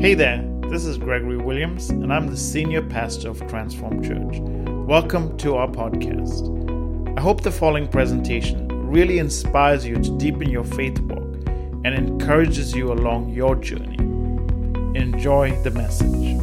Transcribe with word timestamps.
Hey 0.00 0.14
there, 0.14 0.44
this 0.68 0.84
is 0.84 0.96
Gregory 0.96 1.38
Williams, 1.38 1.90
and 1.90 2.12
I'm 2.12 2.28
the 2.28 2.36
senior 2.36 2.82
pastor 2.82 3.30
of 3.30 3.44
Transform 3.48 4.00
Church. 4.00 4.38
Welcome 4.86 5.36
to 5.38 5.56
our 5.56 5.66
podcast. 5.66 7.18
I 7.18 7.20
hope 7.20 7.40
the 7.40 7.50
following 7.50 7.88
presentation 7.88 8.68
really 8.88 9.18
inspires 9.18 9.84
you 9.84 9.96
to 9.96 10.16
deepen 10.16 10.50
your 10.50 10.62
faith 10.62 11.00
walk 11.00 11.48
and 11.84 11.88
encourages 11.88 12.76
you 12.76 12.92
along 12.92 13.30
your 13.30 13.56
journey. 13.56 13.96
Enjoy 14.96 15.50
the 15.64 15.72
message. 15.72 16.38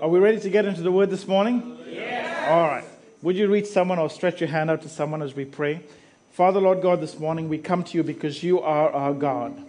Are 0.00 0.08
we 0.08 0.18
ready 0.18 0.40
to 0.40 0.50
get 0.50 0.64
into 0.64 0.82
the 0.82 0.90
word 0.90 1.10
this 1.10 1.28
morning? 1.28 1.78
Yes. 1.88 2.50
All 2.50 2.66
right. 2.66 2.84
Would 3.22 3.36
you 3.36 3.46
reach 3.46 3.66
someone 3.66 4.00
or 4.00 4.10
stretch 4.10 4.40
your 4.40 4.50
hand 4.50 4.72
out 4.72 4.82
to 4.82 4.88
someone 4.88 5.22
as 5.22 5.36
we 5.36 5.44
pray? 5.44 5.84
Father, 6.32 6.60
Lord 6.60 6.82
God, 6.82 7.00
this 7.00 7.20
morning 7.20 7.48
we 7.48 7.58
come 7.58 7.84
to 7.84 7.96
you 7.96 8.02
because 8.02 8.42
you 8.42 8.60
are 8.60 8.90
our 8.90 9.14
God 9.14 9.68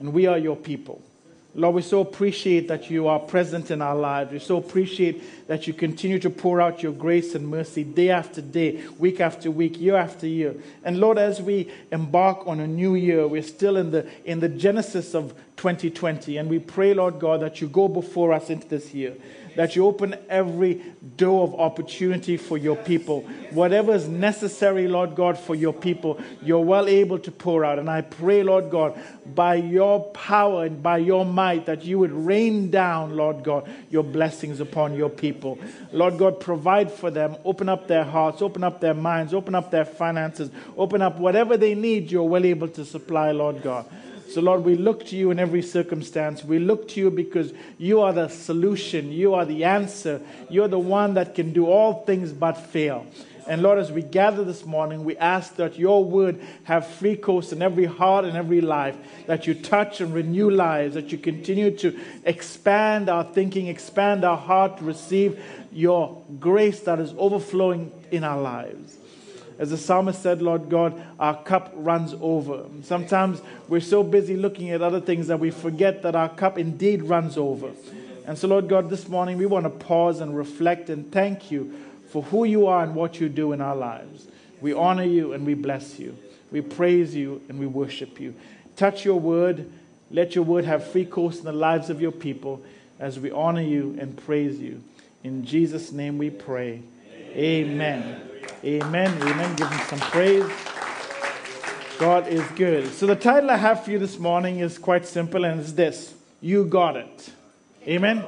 and 0.00 0.12
we 0.12 0.26
are 0.26 0.38
your 0.38 0.56
people. 0.56 1.00
Lord, 1.54 1.74
we 1.74 1.82
so 1.82 2.00
appreciate 2.00 2.68
that 2.68 2.90
you 2.90 3.08
are 3.08 3.18
present 3.18 3.72
in 3.72 3.82
our 3.82 3.96
lives. 3.96 4.30
We 4.30 4.38
so 4.38 4.56
appreciate 4.56 5.48
that 5.48 5.66
you 5.66 5.72
continue 5.72 6.20
to 6.20 6.30
pour 6.30 6.60
out 6.60 6.80
your 6.80 6.92
grace 6.92 7.34
and 7.34 7.48
mercy 7.48 7.82
day 7.82 8.10
after 8.10 8.40
day, 8.40 8.86
week 8.98 9.20
after 9.20 9.50
week, 9.50 9.80
year 9.80 9.96
after 9.96 10.28
year. 10.28 10.54
And 10.84 11.00
Lord, 11.00 11.18
as 11.18 11.42
we 11.42 11.68
embark 11.90 12.46
on 12.46 12.60
a 12.60 12.68
new 12.68 12.94
year, 12.94 13.26
we're 13.26 13.42
still 13.42 13.76
in 13.76 13.90
the, 13.90 14.08
in 14.24 14.38
the 14.38 14.48
genesis 14.48 15.12
of 15.12 15.34
2020. 15.56 16.36
And 16.36 16.48
we 16.48 16.60
pray, 16.60 16.94
Lord 16.94 17.18
God, 17.18 17.40
that 17.40 17.60
you 17.60 17.66
go 17.66 17.88
before 17.88 18.32
us 18.32 18.48
into 18.48 18.68
this 18.68 18.94
year 18.94 19.16
that 19.56 19.76
you 19.76 19.86
open 19.86 20.16
every 20.28 20.82
door 21.16 21.44
of 21.44 21.54
opportunity 21.54 22.36
for 22.36 22.56
your 22.56 22.76
people. 22.76 23.22
Whatever 23.50 23.94
is 23.94 24.08
necessary, 24.08 24.88
Lord 24.88 25.14
God, 25.14 25.38
for 25.38 25.54
your 25.54 25.72
people, 25.72 26.20
you're 26.42 26.64
well 26.64 26.88
able 26.88 27.18
to 27.20 27.30
pour 27.30 27.64
out. 27.64 27.78
And 27.78 27.90
I 27.90 28.02
pray, 28.02 28.42
Lord 28.42 28.70
God, 28.70 28.98
by 29.34 29.56
your 29.56 30.04
power 30.10 30.64
and 30.64 30.82
by 30.82 30.98
your 30.98 31.24
might, 31.24 31.66
that 31.66 31.84
you 31.84 31.98
would 31.98 32.12
rain 32.12 32.70
down, 32.70 33.16
Lord 33.16 33.42
God, 33.44 33.68
your 33.90 34.04
blessings 34.04 34.60
upon 34.60 34.94
your 34.94 35.10
people. 35.10 35.58
Lord 35.92 36.18
God, 36.18 36.40
provide 36.40 36.90
for 36.90 37.10
them, 37.10 37.36
open 37.44 37.68
up 37.68 37.88
their 37.88 38.04
hearts, 38.04 38.42
open 38.42 38.64
up 38.64 38.80
their 38.80 38.94
minds, 38.94 39.34
open 39.34 39.54
up 39.54 39.70
their 39.70 39.84
finances, 39.84 40.50
open 40.76 41.02
up 41.02 41.18
whatever 41.18 41.56
they 41.56 41.74
need, 41.74 42.10
you're 42.10 42.22
well 42.24 42.44
able 42.44 42.68
to 42.68 42.84
supply, 42.84 43.32
Lord 43.32 43.62
God. 43.62 43.86
So, 44.30 44.40
Lord, 44.40 44.64
we 44.64 44.76
look 44.76 45.06
to 45.06 45.16
you 45.16 45.32
in 45.32 45.40
every 45.40 45.60
circumstance. 45.60 46.44
We 46.44 46.60
look 46.60 46.86
to 46.90 47.00
you 47.00 47.10
because 47.10 47.52
you 47.78 48.00
are 48.00 48.12
the 48.12 48.28
solution, 48.28 49.10
you 49.10 49.34
are 49.34 49.44
the 49.44 49.64
answer, 49.64 50.20
you're 50.48 50.68
the 50.68 50.78
one 50.78 51.14
that 51.14 51.34
can 51.34 51.52
do 51.52 51.66
all 51.66 52.04
things 52.04 52.32
but 52.32 52.54
fail. 52.54 53.06
And 53.48 53.62
Lord, 53.62 53.80
as 53.80 53.90
we 53.90 54.02
gather 54.02 54.44
this 54.44 54.64
morning, 54.64 55.02
we 55.02 55.16
ask 55.16 55.56
that 55.56 55.76
your 55.76 56.04
word 56.04 56.40
have 56.62 56.86
free 56.86 57.16
course 57.16 57.50
in 57.50 57.60
every 57.60 57.86
heart 57.86 58.24
and 58.24 58.36
every 58.36 58.60
life, 58.60 58.96
that 59.26 59.48
you 59.48 59.54
touch 59.54 60.00
and 60.00 60.14
renew 60.14 60.48
lives, 60.48 60.94
that 60.94 61.10
you 61.10 61.18
continue 61.18 61.76
to 61.78 61.98
expand 62.24 63.08
our 63.08 63.24
thinking, 63.24 63.66
expand 63.66 64.24
our 64.24 64.36
heart 64.36 64.78
to 64.78 64.84
receive 64.84 65.42
your 65.72 66.22
grace 66.38 66.78
that 66.80 67.00
is 67.00 67.12
overflowing 67.18 67.90
in 68.12 68.22
our 68.22 68.40
lives. 68.40 68.99
As 69.60 69.68
the 69.68 69.76
psalmist 69.76 70.22
said, 70.22 70.40
Lord 70.40 70.70
God, 70.70 70.98
our 71.20 71.36
cup 71.42 71.70
runs 71.74 72.14
over. 72.22 72.64
Sometimes 72.82 73.42
we're 73.68 73.82
so 73.82 74.02
busy 74.02 74.34
looking 74.34 74.70
at 74.70 74.80
other 74.80 75.02
things 75.02 75.26
that 75.26 75.38
we 75.38 75.50
forget 75.50 76.00
that 76.00 76.16
our 76.16 76.30
cup 76.30 76.56
indeed 76.56 77.02
runs 77.02 77.36
over. 77.36 77.70
And 78.26 78.38
so, 78.38 78.48
Lord 78.48 78.70
God, 78.70 78.88
this 78.88 79.06
morning 79.06 79.36
we 79.36 79.44
want 79.44 79.64
to 79.64 79.70
pause 79.70 80.20
and 80.20 80.34
reflect 80.34 80.88
and 80.88 81.12
thank 81.12 81.50
you 81.50 81.78
for 82.08 82.22
who 82.22 82.44
you 82.44 82.68
are 82.68 82.82
and 82.82 82.94
what 82.94 83.20
you 83.20 83.28
do 83.28 83.52
in 83.52 83.60
our 83.60 83.76
lives. 83.76 84.26
We 84.62 84.72
honor 84.72 85.04
you 85.04 85.34
and 85.34 85.44
we 85.44 85.52
bless 85.52 85.98
you. 85.98 86.16
We 86.50 86.62
praise 86.62 87.14
you 87.14 87.42
and 87.50 87.60
we 87.60 87.66
worship 87.66 88.18
you. 88.18 88.34
Touch 88.76 89.04
your 89.04 89.20
word. 89.20 89.70
Let 90.10 90.34
your 90.34 90.44
word 90.44 90.64
have 90.64 90.90
free 90.90 91.04
course 91.04 91.38
in 91.38 91.44
the 91.44 91.52
lives 91.52 91.90
of 91.90 92.00
your 92.00 92.12
people 92.12 92.62
as 92.98 93.20
we 93.20 93.30
honor 93.30 93.60
you 93.60 93.94
and 94.00 94.16
praise 94.16 94.58
you. 94.58 94.82
In 95.22 95.44
Jesus' 95.44 95.92
name 95.92 96.16
we 96.16 96.30
pray. 96.30 96.80
Amen. 97.34 98.02
Amen. 98.02 98.29
Amen. 98.62 99.10
Amen. 99.22 99.56
Give 99.56 99.70
him 99.70 99.80
some 99.88 100.00
praise. 100.00 100.44
God 101.98 102.28
is 102.28 102.46
good. 102.56 102.92
So, 102.92 103.06
the 103.06 103.16
title 103.16 103.50
I 103.50 103.56
have 103.56 103.84
for 103.84 103.90
you 103.90 103.98
this 103.98 104.18
morning 104.18 104.58
is 104.58 104.76
quite 104.76 105.06
simple, 105.06 105.46
and 105.46 105.60
it's 105.60 105.72
this 105.72 106.12
You 106.42 106.66
Got 106.66 106.96
It. 106.98 107.30
Amen. 107.88 108.22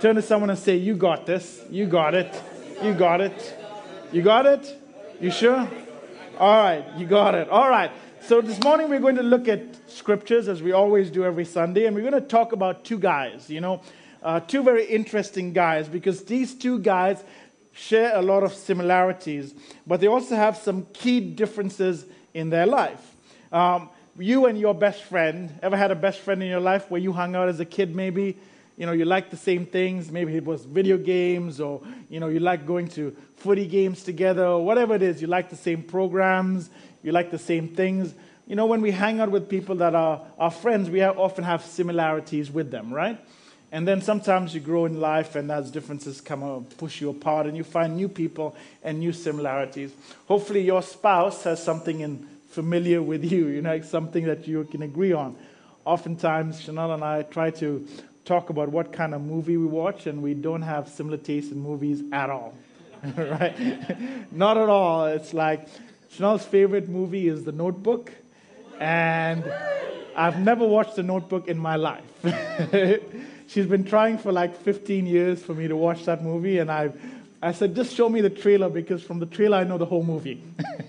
Turn 0.00 0.16
to 0.16 0.22
someone 0.22 0.50
and 0.50 0.58
say, 0.58 0.74
You 0.74 0.96
got 0.96 1.24
this. 1.24 1.62
You 1.70 1.86
got 1.86 2.16
it. 2.16 2.34
You 2.82 2.94
got 2.94 3.20
it. 3.20 3.56
You 4.10 4.22
got 4.22 4.46
it? 4.46 4.76
You 5.20 5.30
sure? 5.30 5.68
All 6.36 6.62
right. 6.64 6.84
You 6.96 7.06
got 7.06 7.36
it. 7.36 7.48
All 7.48 7.70
right. 7.70 7.92
So, 8.22 8.40
this 8.40 8.60
morning 8.64 8.90
we're 8.90 8.98
going 8.98 9.14
to 9.16 9.22
look 9.22 9.46
at 9.46 9.62
scriptures 9.88 10.48
as 10.48 10.62
we 10.62 10.72
always 10.72 11.10
do 11.10 11.24
every 11.24 11.44
Sunday, 11.44 11.86
and 11.86 11.94
we're 11.94 12.10
going 12.10 12.20
to 12.20 12.28
talk 12.28 12.50
about 12.50 12.84
two 12.84 12.98
guys, 12.98 13.48
you 13.48 13.60
know, 13.60 13.82
uh, 14.24 14.40
two 14.40 14.64
very 14.64 14.84
interesting 14.84 15.52
guys, 15.52 15.86
because 15.86 16.24
these 16.24 16.54
two 16.54 16.80
guys 16.80 17.22
share 17.76 18.16
a 18.16 18.22
lot 18.22 18.42
of 18.42 18.54
similarities, 18.54 19.54
but 19.86 20.00
they 20.00 20.06
also 20.06 20.34
have 20.34 20.56
some 20.56 20.86
key 20.92 21.20
differences 21.20 22.06
in 22.32 22.50
their 22.50 22.66
life. 22.66 23.14
Um, 23.52 23.90
you 24.18 24.46
and 24.46 24.58
your 24.58 24.74
best 24.74 25.02
friend, 25.02 25.52
ever 25.62 25.76
had 25.76 25.90
a 25.90 25.94
best 25.94 26.20
friend 26.20 26.42
in 26.42 26.48
your 26.48 26.60
life 26.60 26.90
where 26.90 27.00
you 27.00 27.12
hung 27.12 27.36
out 27.36 27.48
as 27.48 27.60
a 27.60 27.64
kid 27.64 27.94
maybe? 27.94 28.36
You 28.78 28.86
know, 28.86 28.92
you 28.92 29.04
like 29.04 29.30
the 29.30 29.36
same 29.36 29.64
things. 29.66 30.10
Maybe 30.10 30.36
it 30.36 30.44
was 30.44 30.64
video 30.64 30.98
games 30.98 31.60
or, 31.60 31.82
you 32.10 32.20
know, 32.20 32.28
you 32.28 32.40
like 32.40 32.66
going 32.66 32.88
to 32.88 33.16
footy 33.36 33.66
games 33.66 34.02
together 34.02 34.44
or 34.44 34.64
whatever 34.64 34.94
it 34.94 35.02
is. 35.02 35.20
You 35.20 35.28
like 35.28 35.48
the 35.48 35.56
same 35.56 35.82
programs. 35.82 36.68
You 37.02 37.12
like 37.12 37.30
the 37.30 37.38
same 37.38 37.68
things. 37.68 38.14
You 38.46 38.54
know, 38.54 38.66
when 38.66 38.80
we 38.80 38.90
hang 38.90 39.20
out 39.20 39.30
with 39.30 39.48
people 39.48 39.76
that 39.76 39.94
are 39.94 40.22
our 40.38 40.50
friends, 40.50 40.90
we 40.90 41.02
often 41.02 41.44
have 41.44 41.64
similarities 41.64 42.50
with 42.50 42.70
them, 42.70 42.92
right? 42.92 43.18
And 43.72 43.86
then 43.86 44.00
sometimes 44.00 44.54
you 44.54 44.60
grow 44.60 44.84
in 44.84 45.00
life, 45.00 45.34
and 45.34 45.50
as 45.50 45.70
differences 45.70 46.20
come 46.20 46.42
and 46.42 46.78
push 46.78 47.00
you 47.00 47.10
apart, 47.10 47.46
and 47.46 47.56
you 47.56 47.64
find 47.64 47.96
new 47.96 48.08
people 48.08 48.54
and 48.82 49.00
new 49.00 49.12
similarities. 49.12 49.92
Hopefully, 50.28 50.62
your 50.62 50.82
spouse 50.82 51.42
has 51.44 51.62
something 51.62 52.00
in 52.00 52.26
familiar 52.48 53.02
with 53.02 53.30
you, 53.30 53.48
you 53.48 53.60
know, 53.60 53.80
something 53.82 54.24
that 54.24 54.48
you 54.48 54.64
can 54.64 54.82
agree 54.82 55.12
on. 55.12 55.36
Oftentimes, 55.84 56.60
Chanel 56.60 56.92
and 56.92 57.04
I 57.04 57.22
try 57.22 57.50
to 57.50 57.86
talk 58.24 58.50
about 58.50 58.70
what 58.70 58.92
kind 58.92 59.14
of 59.14 59.20
movie 59.20 59.56
we 59.56 59.66
watch, 59.66 60.06
and 60.06 60.22
we 60.22 60.32
don't 60.32 60.62
have 60.62 60.88
similar 60.88 61.18
taste 61.18 61.52
in 61.52 61.60
movies 61.60 62.02
at 62.12 62.30
all. 62.30 62.54
right? 63.16 64.32
Not 64.32 64.56
at 64.56 64.68
all. 64.68 65.06
It's 65.06 65.34
like 65.34 65.68
Chanel's 66.10 66.44
favorite 66.44 66.88
movie 66.88 67.28
is 67.28 67.44
The 67.44 67.52
Notebook, 67.52 68.12
and 68.80 69.44
I've 70.16 70.40
never 70.40 70.66
watched 70.66 70.96
The 70.96 71.02
Notebook 71.02 71.48
in 71.48 71.58
my 71.58 71.76
life. 71.76 72.04
she's 73.46 73.66
been 73.66 73.84
trying 73.84 74.18
for 74.18 74.32
like 74.32 74.56
15 74.56 75.06
years 75.06 75.42
for 75.42 75.54
me 75.54 75.68
to 75.68 75.76
watch 75.76 76.04
that 76.04 76.22
movie, 76.22 76.58
and 76.58 76.70
I, 76.70 76.92
I 77.42 77.52
said, 77.52 77.74
just 77.74 77.94
show 77.94 78.08
me 78.08 78.20
the 78.20 78.30
trailer 78.30 78.68
because 78.68 79.02
from 79.02 79.18
the 79.18 79.26
trailer 79.26 79.58
I 79.58 79.64
know 79.64 79.78
the 79.78 79.86
whole 79.86 80.04
movie. 80.04 80.42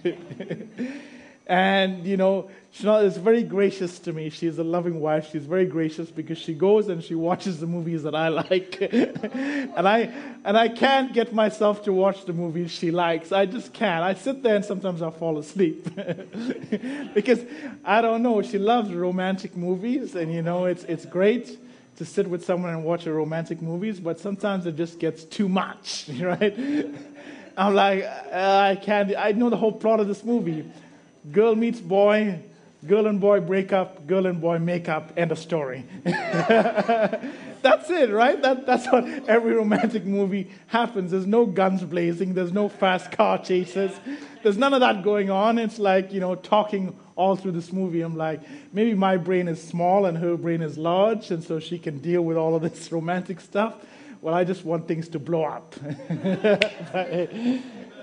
and 1.47 2.05
you 2.05 2.17
know, 2.17 2.49
Chanel 2.71 2.97
is 2.97 3.17
very 3.17 3.41
gracious 3.41 3.99
to 3.99 4.13
me. 4.13 4.29
She's 4.29 4.59
a 4.59 4.63
loving 4.63 4.99
wife. 4.99 5.29
She's 5.31 5.45
very 5.45 5.65
gracious 5.65 6.11
because 6.11 6.37
she 6.37 6.53
goes 6.53 6.89
and 6.89 7.03
she 7.03 7.15
watches 7.15 7.59
the 7.59 7.67
movies 7.67 8.03
that 8.03 8.13
I 8.13 8.27
like, 8.27 8.77
and 8.91 9.87
I 9.87 10.11
and 10.43 10.57
I 10.57 10.67
can't 10.67 11.13
get 11.13 11.33
myself 11.33 11.83
to 11.83 11.93
watch 11.93 12.25
the 12.25 12.33
movies 12.33 12.71
she 12.71 12.91
likes. 12.91 13.31
I 13.31 13.45
just 13.45 13.73
can't. 13.73 14.03
I 14.03 14.13
sit 14.13 14.43
there 14.43 14.55
and 14.55 14.65
sometimes 14.65 15.01
I 15.01 15.09
fall 15.09 15.37
asleep 15.37 15.87
because 17.13 17.43
I 17.83 18.01
don't 18.01 18.21
know. 18.21 18.41
She 18.41 18.57
loves 18.57 18.93
romantic 18.93 19.55
movies, 19.55 20.15
and 20.15 20.33
you 20.33 20.41
know, 20.41 20.65
it's 20.65 20.83
it's 20.83 21.05
great 21.05 21.57
to 21.97 22.05
sit 22.05 22.27
with 22.27 22.45
someone 22.45 22.71
and 22.71 22.83
watch 22.83 23.05
a 23.07 23.11
romantic 23.13 23.61
movies, 23.61 23.99
but 23.99 24.19
sometimes 24.19 24.65
it 24.65 24.75
just 24.75 24.99
gets 24.99 25.23
too 25.23 25.49
much, 25.49 26.09
right? 26.19 26.55
I'm 27.57 27.73
like, 27.73 28.03
uh, 28.03 28.31
I 28.71 28.75
can't, 28.75 29.15
I 29.17 29.31
know 29.31 29.49
the 29.49 29.57
whole 29.57 29.71
plot 29.71 29.99
of 29.99 30.07
this 30.07 30.23
movie. 30.23 30.69
Girl 31.31 31.55
meets 31.55 31.79
boy, 31.79 32.39
girl 32.85 33.07
and 33.07 33.19
boy 33.19 33.39
break 33.39 33.73
up, 33.73 34.05
girl 34.05 34.27
and 34.27 34.39
boy 34.39 34.59
make 34.59 34.87
up, 34.87 35.11
end 35.17 35.31
of 35.31 35.39
story. 35.39 35.83
that's 37.61 37.89
it, 37.89 38.09
right? 38.09 38.41
That, 38.41 38.65
that's 38.65 38.85
what 38.91 39.05
every 39.27 39.53
romantic 39.53 40.05
movie 40.05 40.51
happens. 40.67 41.11
There's 41.11 41.27
no 41.27 41.45
guns 41.45 41.83
blazing, 41.83 42.33
there's 42.33 42.51
no 42.51 42.69
fast 42.69 43.11
car 43.11 43.37
chases, 43.37 43.91
there's 44.43 44.57
none 44.57 44.73
of 44.73 44.79
that 44.81 45.03
going 45.03 45.29
on. 45.29 45.57
It's 45.57 45.79
like, 45.79 46.11
you 46.11 46.19
know, 46.19 46.35
talking 46.35 46.97
all 47.15 47.35
through 47.35 47.53
this 47.53 47.73
movie. 47.73 48.01
I'm 48.01 48.15
like, 48.15 48.41
maybe 48.71 48.93
my 48.93 49.17
brain 49.17 49.47
is 49.47 49.61
small 49.61 50.05
and 50.05 50.17
her 50.17 50.37
brain 50.37 50.61
is 50.61 50.77
large, 50.77 51.31
and 51.31 51.43
so 51.43 51.59
she 51.59 51.79
can 51.79 51.99
deal 51.99 52.21
with 52.21 52.37
all 52.37 52.55
of 52.55 52.61
this 52.61 52.91
romantic 52.97 53.41
stuff. 53.41 53.75
Well, 54.21 54.33
I 54.33 54.43
just 54.43 54.65
want 54.65 54.87
things 54.87 55.09
to 55.09 55.19
blow 55.19 55.43
up. 55.43 55.75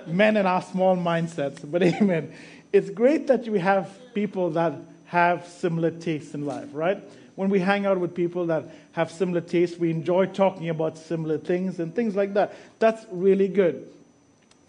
Men 0.06 0.36
and 0.36 0.46
our 0.46 0.62
small 0.62 0.96
mindsets. 0.96 1.60
But 1.68 1.82
amen. 1.84 2.32
It's 2.72 2.90
great 2.90 3.26
that 3.28 3.48
we 3.48 3.58
have 3.58 3.90
people 4.14 4.50
that 4.50 4.74
have 5.06 5.46
similar 5.46 5.90
tastes 5.90 6.34
in 6.34 6.44
life, 6.44 6.68
right? 6.72 7.02
When 7.36 7.50
we 7.50 7.58
hang 7.58 7.84
out 7.84 7.98
with 7.98 8.14
people 8.14 8.46
that 8.46 8.64
have 8.92 9.10
similar 9.10 9.40
tastes, 9.40 9.78
we 9.78 9.90
enjoy 9.90 10.26
talking 10.26 10.68
about 10.68 10.98
similar 10.98 11.38
things 11.38 11.80
and 11.80 11.94
things 11.94 12.14
like 12.14 12.34
that. 12.34 12.54
That's 12.78 13.04
really 13.10 13.48
good. 13.48 13.88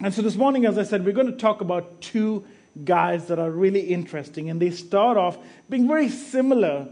And 0.00 0.12
so 0.12 0.20
this 0.20 0.36
morning, 0.36 0.66
as 0.66 0.76
I 0.76 0.82
said, 0.82 1.04
we're 1.04 1.12
going 1.12 1.30
to 1.30 1.38
talk 1.38 1.60
about 1.60 2.00
two 2.00 2.44
guys 2.84 3.26
that 3.26 3.38
are 3.38 3.50
really 3.50 3.80
interesting. 3.80 4.50
And 4.50 4.60
they 4.60 4.70
start 4.70 5.16
off 5.16 5.38
being 5.70 5.88
very 5.88 6.08
similar, 6.08 6.88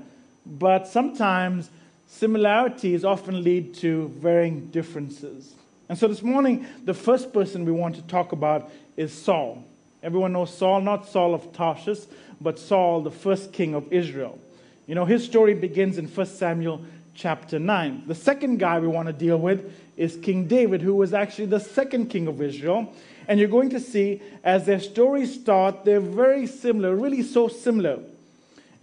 but 0.47 0.87
sometimes 0.87 1.71
similarities 2.07 3.05
often 3.05 3.43
lead 3.43 3.75
to 3.75 4.09
varying 4.09 4.69
differences. 4.69 5.55
And 5.89 5.99
so 5.99 6.09
this 6.09 6.23
morning, 6.23 6.67
the 6.85 6.95
first 6.95 7.33
person 7.33 7.65
we 7.65 7.73
want 7.73 7.97
to 7.97 8.03
talk 8.03 8.33
about 8.33 8.71
is 8.97 9.13
Saul. 9.13 9.65
Everyone 10.03 10.33
knows 10.33 10.57
Saul, 10.57 10.81
not 10.81 11.09
Saul 11.09 11.35
of 11.35 11.53
Tarshish, 11.53 12.01
but 12.41 12.59
Saul, 12.59 13.03
the 13.03 13.11
first 13.11 13.53
king 13.53 13.75
of 13.75 13.93
Israel. 13.93 14.39
You 14.87 14.95
know, 14.95 15.05
his 15.05 15.25
story 15.25 15.55
begins 15.55 15.97
in 15.97 16.07
1 16.07 16.27
Samuel 16.27 16.85
chapter 17.15 17.59
9. 17.59 18.05
The 18.07 18.15
second 18.15 18.59
guy 18.59 18.79
we 18.81 18.89
want 18.89 19.07
to 19.07 19.13
deal 19.13 19.39
with 19.39 19.73
is 19.97 20.17
King 20.17 20.47
David, 20.47 20.83
who 20.83 20.95
was 20.95 21.15
actually 21.15 21.47
the 21.47 21.61
second 21.61 22.11
king 22.11 22.27
of 22.27 22.43
Israel. 22.43 22.93
And 23.27 23.41
you're 23.41 23.49
going 23.49 23.71
to 23.71 23.81
see 23.81 24.21
as 24.43 24.67
their 24.67 24.81
stories 24.81 25.41
start, 25.41 25.85
they're 25.85 26.01
very 26.01 26.47
similar, 26.47 26.95
really 26.95 27.23
so 27.23 27.49
similar. 27.49 28.01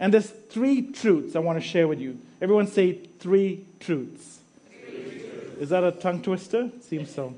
And 0.00 0.12
there's 0.12 0.30
three 0.30 0.90
truths 0.90 1.36
I 1.36 1.38
want 1.38 1.62
to 1.62 1.66
share 1.66 1.86
with 1.86 2.00
you. 2.00 2.18
Everyone 2.40 2.66
say 2.66 2.94
three 3.20 3.64
truths. 3.78 4.40
Three 4.68 5.20
truths. 5.20 5.58
Is 5.60 5.68
that 5.68 5.84
a 5.84 5.92
tongue 5.92 6.22
twister? 6.22 6.70
Seems 6.80 7.14
so. 7.14 7.34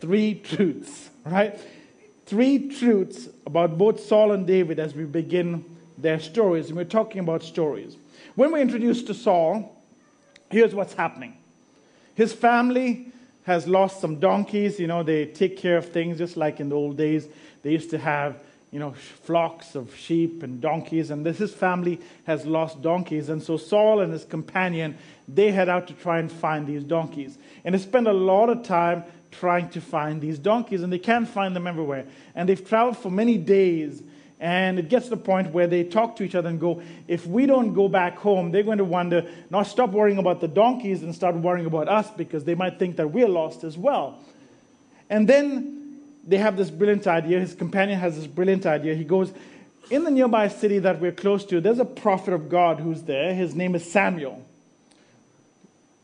Three 0.00 0.34
truths, 0.34 1.10
right? 1.24 1.56
Three 2.24 2.70
truths 2.70 3.28
about 3.46 3.78
both 3.78 4.00
Saul 4.00 4.32
and 4.32 4.44
David 4.44 4.80
as 4.80 4.94
we 4.94 5.04
begin 5.04 5.64
their 5.98 6.20
stories. 6.20 6.68
And 6.68 6.76
we're 6.76 6.84
talking 6.84 7.20
about 7.20 7.42
stories. 7.42 7.96
When 8.34 8.52
we're 8.52 8.62
introduced 8.62 9.06
to 9.08 9.14
Saul, 9.14 9.74
here's 10.50 10.74
what's 10.74 10.94
happening 10.94 11.36
his 12.14 12.32
family 12.32 13.12
has 13.44 13.68
lost 13.68 14.00
some 14.00 14.18
donkeys. 14.18 14.80
You 14.80 14.88
know, 14.88 15.02
they 15.02 15.26
take 15.26 15.56
care 15.56 15.76
of 15.76 15.90
things 15.90 16.18
just 16.18 16.36
like 16.36 16.58
in 16.58 16.68
the 16.68 16.74
old 16.74 16.96
days. 16.96 17.28
They 17.62 17.70
used 17.70 17.90
to 17.90 17.98
have, 17.98 18.42
you 18.72 18.80
know, 18.80 18.92
flocks 18.92 19.74
of 19.74 19.94
sheep 19.94 20.42
and 20.42 20.60
donkeys. 20.60 21.10
And 21.10 21.24
this, 21.24 21.38
his 21.38 21.54
family 21.54 22.00
has 22.24 22.44
lost 22.44 22.82
donkeys. 22.82 23.28
And 23.28 23.42
so 23.42 23.56
Saul 23.56 24.00
and 24.00 24.12
his 24.12 24.24
companion, 24.24 24.96
they 25.28 25.52
head 25.52 25.68
out 25.68 25.86
to 25.88 25.94
try 25.94 26.18
and 26.18 26.32
find 26.32 26.66
these 26.66 26.82
donkeys. 26.82 27.38
And 27.64 27.74
they 27.74 27.78
spend 27.78 28.08
a 28.08 28.12
lot 28.12 28.48
of 28.48 28.64
time 28.64 29.04
trying 29.30 29.68
to 29.70 29.80
find 29.80 30.20
these 30.20 30.38
donkeys. 30.38 30.82
And 30.82 30.92
they 30.92 30.98
can't 30.98 31.28
find 31.28 31.54
them 31.54 31.66
everywhere. 31.66 32.06
And 32.34 32.48
they've 32.48 32.68
traveled 32.68 32.96
for 32.96 33.10
many 33.10 33.36
days 33.36 34.02
and 34.38 34.78
it 34.78 34.88
gets 34.88 35.06
to 35.06 35.10
the 35.10 35.16
point 35.16 35.52
where 35.52 35.66
they 35.66 35.82
talk 35.82 36.16
to 36.16 36.22
each 36.22 36.34
other 36.34 36.48
and 36.48 36.60
go, 36.60 36.82
if 37.08 37.26
we 37.26 37.46
don't 37.46 37.72
go 37.72 37.88
back 37.88 38.18
home, 38.18 38.50
they're 38.50 38.62
going 38.62 38.78
to 38.78 38.84
wonder, 38.84 39.26
now 39.50 39.62
stop 39.62 39.90
worrying 39.90 40.18
about 40.18 40.40
the 40.40 40.48
donkeys 40.48 41.02
and 41.02 41.14
start 41.14 41.34
worrying 41.36 41.66
about 41.66 41.88
us 41.88 42.10
because 42.10 42.44
they 42.44 42.54
might 42.54 42.78
think 42.78 42.96
that 42.96 43.10
we're 43.10 43.28
lost 43.28 43.64
as 43.64 43.78
well. 43.78 44.18
And 45.08 45.26
then 45.26 46.00
they 46.26 46.36
have 46.36 46.56
this 46.56 46.70
brilliant 46.70 47.06
idea. 47.06 47.40
His 47.40 47.54
companion 47.54 47.98
has 47.98 48.16
this 48.16 48.26
brilliant 48.26 48.66
idea. 48.66 48.94
He 48.94 49.04
goes, 49.04 49.32
in 49.90 50.04
the 50.04 50.10
nearby 50.10 50.48
city 50.48 50.80
that 50.80 51.00
we're 51.00 51.12
close 51.12 51.44
to, 51.46 51.60
there's 51.60 51.78
a 51.78 51.84
prophet 51.84 52.34
of 52.34 52.50
God 52.50 52.80
who's 52.80 53.02
there. 53.02 53.32
His 53.32 53.54
name 53.54 53.74
is 53.74 53.90
Samuel. 53.90 54.44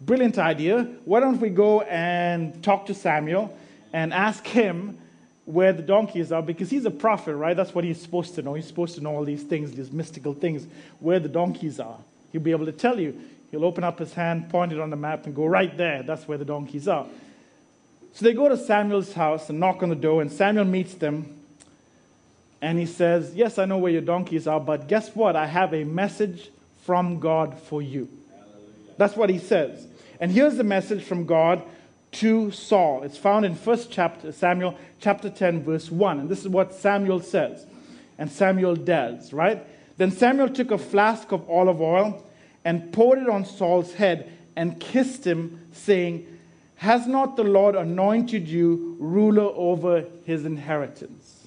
Brilliant 0.01 0.39
idea. 0.39 0.85
Why 1.05 1.21
don't 1.21 1.41
we 1.41 1.51
go 1.51 1.83
and 1.83 2.63
talk 2.63 2.87
to 2.87 2.95
Samuel 2.95 3.57
and 3.93 4.15
ask 4.15 4.47
him 4.47 4.99
where 5.45 5.73
the 5.73 5.83
donkeys 5.83 6.31
are 6.31 6.43
because 6.43 6.71
he's 6.71 6.85
a 6.85 6.91
prophet, 6.91 7.35
right? 7.35 7.57
That's 7.57 7.75
what 7.75 7.85
he's 7.85 8.01
supposed 8.01 8.35
to 8.37 8.43
know. 8.43 8.55
He's 8.55 8.67
supposed 8.67 8.95
to 8.95 9.01
know 9.01 9.17
all 9.17 9.25
these 9.25 9.43
things, 9.43 9.73
these 9.73 9.91
mystical 9.91 10.35
things, 10.35 10.67
where 11.01 11.19
the 11.19 11.29
donkeys 11.29 11.81
are. 11.81 11.99
He'll 12.31 12.41
be 12.41 12.53
able 12.53 12.67
to 12.67 12.73
tell 12.73 12.99
you. 13.01 13.21
He'll 13.51 13.65
open 13.65 13.85
up 13.85 13.99
his 13.99 14.15
hand, 14.15 14.49
point 14.49 14.73
it 14.73 14.81
on 14.81 14.91
the 14.91 14.97
map, 14.97 15.27
and 15.27 15.35
go 15.35 15.45
right 15.45 15.77
there. 15.77 16.03
That's 16.03 16.27
where 16.27 16.39
the 16.39 16.45
donkeys 16.45 16.89
are. 16.89 17.07
So 18.15 18.25
they 18.25 18.33
go 18.33 18.49
to 18.49 18.57
Samuel's 18.57 19.13
house 19.13 19.51
and 19.51 19.59
knock 19.59 19.83
on 19.83 19.89
the 19.89 19.95
door, 19.95 20.23
and 20.23 20.31
Samuel 20.31 20.65
meets 20.65 20.95
them. 20.95 21.39
And 22.61 22.79
he 22.79 22.87
says, 22.87 23.35
Yes, 23.35 23.59
I 23.59 23.65
know 23.65 23.79
where 23.79 23.93
your 23.93 24.03
donkeys 24.03 24.47
are, 24.47 24.61
but 24.61 24.87
guess 24.87 25.15
what? 25.15 25.35
I 25.35 25.47
have 25.47 25.75
a 25.75 25.85
message 25.85 26.51
from 26.85 27.21
God 27.21 27.59
for 27.59 27.83
you. 27.83 28.09
Hallelujah. 28.31 28.95
That's 28.97 29.17
what 29.17 29.29
he 29.29 29.39
says. 29.39 29.87
And 30.21 30.31
here's 30.31 30.57
the 30.57 30.65
message 30.65 31.03
from 31.03 31.27
God 31.27 31.63
to 32.13 32.51
Saul. 32.51 33.03
It's 33.03 33.17
found 33.17 33.45
in 33.45 33.55
1 33.55 33.79
chapter, 33.91 34.33
Samuel 34.33 34.79
chapter 35.01 35.31
10, 35.31 35.63
verse 35.63 35.91
1. 35.91 36.21
And 36.21 36.29
this 36.29 36.41
is 36.41 36.49
what 36.49 36.75
Samuel 36.75 37.21
says. 37.21 37.67
And 38.19 38.31
Samuel 38.31 38.77
does, 38.77 39.33
right? 39.33 39.67
Then 39.97 40.11
Samuel 40.11 40.49
took 40.49 40.71
a 40.71 40.79
flask 40.79 41.33
of 41.33 41.49
olive 41.49 41.81
oil 41.81 42.25
and 42.65 42.93
poured 42.93 43.19
it 43.19 43.29
on 43.29 43.45
Saul's 43.45 43.95
head 43.95 44.31
and 44.55 44.79
kissed 44.79 45.27
him, 45.27 45.67
saying, 45.73 46.27
Has 46.77 47.07
not 47.07 47.37
the 47.37 47.45
Lord 47.45 47.75
anointed 47.75 48.47
you 48.47 48.97
ruler 49.01 49.51
over 49.55 50.05
his 50.27 50.45
inheritance? 50.45 51.47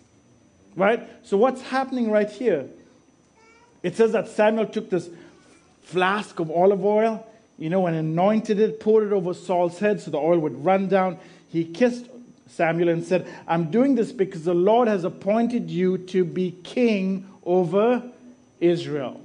Right? 0.76 1.08
So, 1.26 1.38
what's 1.38 1.62
happening 1.62 2.12
right 2.12 2.30
here? 2.30 2.68
It 3.84 3.96
says 3.96 4.14
that 4.14 4.28
Samuel 4.30 4.66
took 4.66 4.90
this 4.90 5.10
flask 5.84 6.40
of 6.40 6.50
olive 6.50 6.84
oil 6.84 7.26
you 7.58 7.70
know, 7.70 7.88
and 7.88 7.96
anointed 7.96 8.60
it, 8.60 8.80
poured 8.80 9.08
it 9.08 9.14
over 9.14 9.34
Saul's 9.34 9.80
head 9.80 10.02
so 10.02 10.12
the 10.12 10.18
oil 10.18 10.40
would 10.40 10.64
run 10.66 10.88
down. 10.88 11.18
He 11.50 11.64
kissed 11.64 12.08
Samuel 12.48 12.90
and 12.90 13.04
said, 13.04 13.28
I'm 13.48 13.72
doing 13.72 13.96
this 13.96 14.12
because 14.12 14.44
the 14.44 14.54
Lord 14.54 14.88
has 14.88 15.04
appointed 15.04 15.70
you 15.70 15.98
to 15.98 16.26
be 16.26 16.52
king 16.64 17.28
over 17.46 18.04
Israel. 18.60 19.22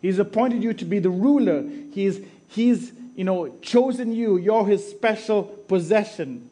He's 0.00 0.18
appointed 0.18 0.62
you 0.62 0.72
to 0.74 0.84
be 0.84 0.98
the 0.98 1.10
ruler. 1.10 1.64
He's, 1.92 2.20
he's 2.48 2.92
you 3.14 3.24
know, 3.24 3.54
chosen 3.62 4.12
you. 4.12 4.36
You're 4.36 4.66
his 4.66 4.88
special 4.88 5.44
possession. 5.44 6.50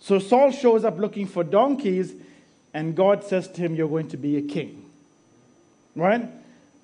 So 0.00 0.18
Saul 0.18 0.50
shows 0.50 0.84
up 0.84 0.98
looking 0.98 1.26
for 1.26 1.44
donkeys, 1.44 2.12
and 2.72 2.96
God 2.96 3.24
says 3.24 3.48
to 3.48 3.60
him, 3.60 3.74
You're 3.74 3.88
going 3.88 4.08
to 4.08 4.16
be 4.16 4.36
a 4.36 4.42
king. 4.42 4.86
Right? 5.94 6.26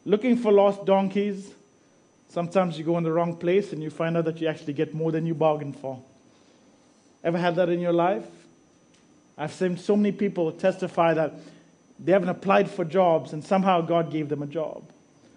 Looking 0.04 0.36
for 0.36 0.52
lost 0.52 0.84
donkeys. 0.84 1.50
Sometimes 2.28 2.78
you 2.78 2.84
go 2.84 2.98
in 2.98 3.04
the 3.04 3.12
wrong 3.12 3.36
place 3.36 3.72
and 3.72 3.82
you 3.82 3.90
find 3.90 4.16
out 4.16 4.24
that 4.24 4.40
you 4.40 4.48
actually 4.48 4.72
get 4.72 4.94
more 4.94 5.12
than 5.12 5.26
you 5.26 5.34
bargained 5.34 5.76
for. 5.76 6.02
Ever 7.24 7.38
had 7.38 7.56
that 7.56 7.68
in 7.68 7.80
your 7.80 7.92
life? 7.92 8.26
I've 9.38 9.52
seen 9.52 9.76
so 9.76 9.96
many 9.96 10.12
people 10.12 10.52
testify 10.52 11.14
that 11.14 11.34
they 11.98 12.12
haven't 12.12 12.28
applied 12.28 12.70
for 12.70 12.84
jobs 12.84 13.32
and 13.32 13.44
somehow 13.44 13.80
God 13.80 14.10
gave 14.10 14.28
them 14.28 14.42
a 14.42 14.46
job. 14.46 14.82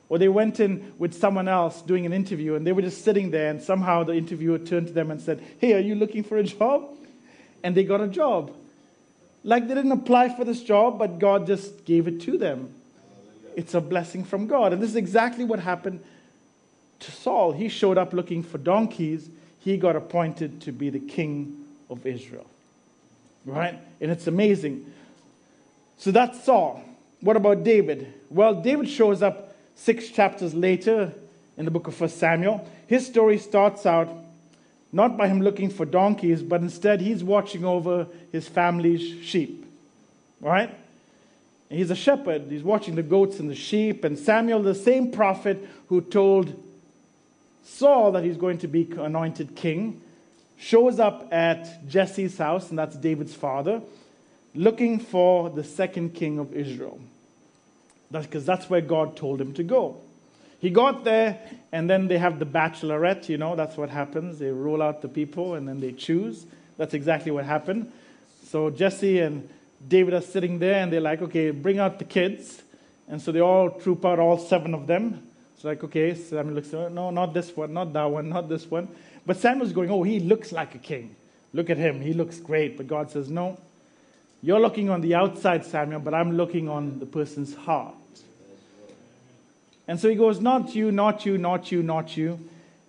Or 0.07 0.18
they 0.18 0.27
went 0.27 0.59
in 0.59 0.94
with 0.97 1.13
someone 1.13 1.47
else 1.47 1.81
doing 1.81 2.06
an 2.06 2.13
interview 2.13 2.56
and 2.56 2.65
they 2.65 2.71
were 2.71 2.81
just 2.81 3.03
sitting 3.03 3.31
there 3.31 3.50
and 3.50 3.62
somehow 3.62 4.03
the 4.03 4.13
interviewer 4.13 4.57
turned 4.57 4.88
to 4.88 4.94
them 4.94 5.12
and 5.12 5.21
said, 5.21 5.44
Hey, 5.59 5.74
are 5.74 5.80
you 5.80 5.95
looking 5.95 6.24
for 6.24 6.38
a 6.38 6.44
job? 6.44 6.89
And 7.63 7.75
they 7.75 7.83
got 7.83 8.01
a 8.01 8.07
job. 8.07 8.51
Like 9.44 9.68
they 9.68 9.75
didn't 9.75 9.91
apply 9.91 10.36
for 10.36 10.44
this 10.44 10.63
job, 10.63 10.97
but 10.97 11.19
God 11.19 11.47
just 11.47 11.86
gave 11.86 12.07
it 12.07 12.21
to 12.21 12.38
them. 12.38 12.74
It's 13.56 13.74
a 13.74 13.81
blessing 13.81 14.24
from 14.24 14.47
God. 14.47 14.74
And 14.74 14.81
this 14.81 14.89
is 14.89 14.95
exactly 14.95 15.44
what 15.44 15.59
happened 15.59 16.01
to 17.00 17.12
Saul, 17.12 17.51
he 17.51 17.69
showed 17.69 17.98
up 17.98 18.13
looking 18.13 18.44
for 18.44 18.57
donkeys. 18.57 19.30
He 19.60 19.77
got 19.77 19.96
appointed 19.96 20.62
to 20.62 20.72
be 20.72 20.89
the 20.89 21.00
king 21.00 21.65
of 21.89 22.06
Israel. 22.06 22.46
Right? 23.46 23.79
And 24.01 24.12
it's 24.12 24.27
amazing. 24.27 24.91
So 25.98 26.12
that's 26.12 26.44
Saul. 26.44 26.84
What 27.22 27.36
about 27.36 27.63
David? 27.63 28.13
Well, 28.29 28.62
David 28.62 28.89
shows 28.89 29.22
up 29.22 29.56
six 29.75 30.10
chapters 30.10 30.53
later 30.53 31.13
in 31.58 31.65
the 31.65 31.72
book 31.72 31.88
of 31.88 32.00
1 32.00 32.10
Samuel. 32.10 32.68
His 32.88 33.06
story 33.06 33.38
starts 33.38 33.86
out 33.86 34.10
not 34.91 35.18
by 35.18 35.27
him 35.27 35.41
looking 35.41 35.70
for 35.70 35.86
donkeys, 35.86 36.41
but 36.41 36.62
instead 36.62 37.01
he's 37.01 37.24
watching 37.24 37.63
over 37.63 38.08
his 38.32 38.48
family's 38.48 39.24
sheep. 39.24 39.65
Right? 40.41 40.74
he's 41.70 41.91
a 41.91 41.96
shepherd. 41.96 42.48
He's 42.50 42.63
watching 42.63 42.96
the 42.96 43.03
goats 43.03 43.39
and 43.39 43.50
the 43.50 43.56
sheep. 43.56 44.03
And 44.03 44.18
Samuel, 44.18 44.63
the 44.63 44.74
same 44.74 45.12
prophet 45.12 45.68
who 45.88 46.01
told 46.01 46.62
Saul, 47.63 48.12
that 48.13 48.24
he's 48.24 48.38
going 48.38 48.58
to 48.60 48.68
be 48.68 48.89
anointed 48.98 49.56
king, 49.56 50.01
shows 50.58 51.00
up 51.00 51.32
at 51.32 51.88
Jesse's 51.88 52.38
house, 52.38 52.70
and 52.70 52.78
that's 52.78 52.96
David's 52.96 53.34
father, 53.34 53.82
looking 54.54 55.00
for 55.00 55.50
the 55.50 55.63
second 55.63 56.13
king 56.13 56.39
of 56.39 56.54
Israel. 56.54 57.00
That's 58.12 58.25
because 58.25 58.46
that's 58.46 58.70
where 58.70 58.82
God 58.82 59.16
told 59.16 59.39
him 59.39 59.54
to 59.54 59.63
go. 59.63 59.98
He 60.60 60.70
got 60.70 61.06
there, 61.06 61.39
and 61.72 61.89
then 61.89 62.08
they 62.08 62.18
have 62.18 62.39
the 62.39 62.46
bachelorette, 62.46 63.30
you 63.30 63.38
know, 63.38 63.56
that's 63.56 63.78
what 63.78 63.89
happens. 63.89 64.39
They 64.39 64.50
roll 64.50 64.82
out 64.82 65.01
the 65.01 65.08
people, 65.08 65.54
and 65.54 65.68
then 65.68 65.80
they 65.80 65.94
choose. 65.94 66.46
That's 66.78 66.94
exactly 66.94 67.32
what 67.32 67.46
happened. 67.46 67.92
So 68.48 68.70
Jesse 68.70 69.20
and 69.20 69.48
David 69.88 70.13
are 70.13 70.22
sitting 70.22 70.60
there, 70.60 70.82
and 70.84 70.92
they're 70.92 71.00
like, 71.00 71.22
okay, 71.22 71.51
bring 71.51 71.80
out 71.80 72.00
the 72.00 72.06
kids. 72.06 72.62
And 73.08 73.22
so 73.22 73.32
they 73.32 73.39
all 73.39 73.70
troop 73.70 74.04
out, 74.06 74.20
all 74.20 74.38
seven 74.38 74.74
of 74.74 74.88
them. 74.88 75.28
It's 75.60 75.66
like, 75.66 75.84
okay, 75.84 76.16
Samuel 76.16 76.56
looks, 76.56 76.74
oh, 76.74 76.88
no, 76.88 77.10
not 77.10 77.34
this 77.34 77.54
one, 77.54 77.74
not 77.74 77.92
that 77.92 78.06
one, 78.06 78.30
not 78.30 78.48
this 78.48 78.72
one. 78.72 78.88
But 79.25 79.36
Samuel's 79.36 79.74
going, 79.74 79.92
oh, 79.92 80.04
he 80.04 80.22
looks 80.22 80.54
like 80.54 80.74
a 80.74 80.78
king. 80.78 81.13
Look 81.51 81.70
at 81.70 81.75
him, 81.75 82.00
he 82.00 82.13
looks 82.13 82.38
great. 82.39 82.78
But 82.78 82.88
God 82.88 83.12
says, 83.12 83.28
no, 83.28 83.60
you're 84.42 84.62
looking 84.62 84.89
on 84.89 85.01
the 85.01 85.16
outside, 85.16 85.66
Samuel, 85.66 86.00
but 86.00 86.13
I'm 86.13 86.38
looking 86.38 86.70
on 86.70 87.00
the 87.00 87.06
person's 87.06 87.54
heart. 87.54 87.94
And 89.86 90.00
so 90.00 90.08
he 90.08 90.16
goes, 90.16 90.39
not 90.39 90.75
you, 90.75 90.94
not 90.94 91.25
you, 91.25 91.38
not 91.38 91.74
you, 91.74 91.84
not 91.84 92.16
you. 92.16 92.39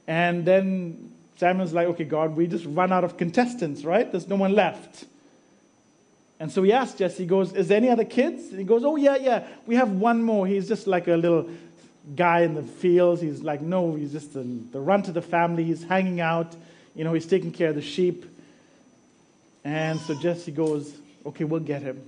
And 0.07 0.45
then 0.45 1.13
Samuel's 1.39 1.73
like, 1.73 1.89
okay, 1.89 2.05
God, 2.05 2.37
we 2.37 2.47
just 2.47 2.67
run 2.67 2.93
out 2.93 3.03
of 3.03 3.17
contestants, 3.17 3.83
right? 3.83 4.09
There's 4.09 4.29
no 4.29 4.37
one 4.37 4.53
left. 4.53 5.07
And 6.39 6.53
so 6.53 6.63
he 6.63 6.73
asks 6.73 6.97
Jesse, 6.97 7.25
he 7.25 7.27
goes, 7.27 7.53
is 7.53 7.67
there 7.67 7.79
any 7.79 7.91
other 7.91 8.05
kids? 8.05 8.51
And 8.51 8.61
he 8.61 8.65
goes, 8.65 8.85
oh, 8.85 8.95
yeah, 8.95 9.17
yeah, 9.17 9.49
we 9.67 9.75
have 9.75 9.91
one 9.91 10.23
more. 10.23 10.47
He's 10.47 10.69
just 10.69 10.87
like 10.87 11.09
a 11.09 11.17
little 11.17 11.51
guy 12.17 12.41
in 12.41 12.55
the 12.55 12.63
fields. 12.63 13.21
He's 13.21 13.43
like, 13.43 13.61
no, 13.61 13.95
he's 13.95 14.13
just 14.13 14.35
the, 14.35 14.43
the 14.43 14.81
runt 14.81 15.09
of 15.09 15.15
the 15.15 15.23
family. 15.23 15.65
He's 15.65 15.85
hanging 15.85 16.21
out. 16.21 16.55
You 16.95 17.05
know, 17.05 17.13
he's 17.13 17.27
taking 17.27 17.53
care 17.53 17.71
of 17.71 17.75
the 17.75 17.83
sheep. 17.83 18.25
And 19.65 20.01
so 20.01 20.15
Jesse 20.15 20.53
goes, 20.53 20.93
okay, 21.27 21.45
we'll 21.45 21.61
get 21.61 21.83
him. 21.83 22.03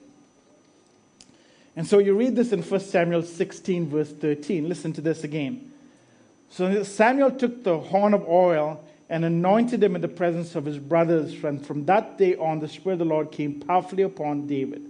And 1.77 1.87
so 1.87 1.99
you 1.99 2.15
read 2.15 2.37
this 2.37 2.53
in 2.53 2.63
1 2.63 2.81
Samuel 2.81 3.23
16, 3.23 3.89
verse 3.89 4.11
13. 4.11 4.69
Listen 4.69 4.93
to 4.95 5.01
this 5.01 5.25
again. 5.25 5.71
So 6.51 6.83
Samuel 6.83 7.31
took 7.31 7.65
the 7.65 7.79
horn 7.79 8.13
of 8.13 8.29
oil 8.29 8.85
and 9.09 9.25
anointed 9.25 9.83
him 9.83 9.95
in 9.95 10.03
the 10.03 10.09
presence 10.09 10.55
of 10.55 10.65
his 10.65 10.79
brothers. 10.79 11.33
And 11.45 11.65
from 11.65 11.87
that 11.87 12.19
day 12.19 12.37
on, 12.37 12.61
the 12.61 12.69
Spirit 12.69 12.95
of 12.95 12.99
the 13.01 13.05
Lord 13.07 13.31
came 13.31 13.61
powerfully 13.61 14.03
upon 14.03 14.47
David. 14.47 14.83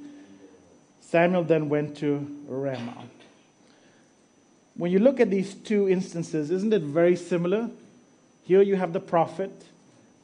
Samuel 1.00 1.44
then 1.44 1.68
went 1.68 1.96
to 1.98 2.26
Ramah. 2.48 3.04
When 4.74 4.90
you 4.90 4.98
look 4.98 5.20
at 5.20 5.30
these 5.30 5.54
two 5.54 5.88
instances, 5.88 6.50
isn't 6.50 6.72
it 6.72 6.82
very 6.82 7.16
similar? 7.16 7.70
Here 8.44 8.62
you 8.62 8.76
have 8.76 8.92
the 8.92 9.00
prophet 9.00 9.50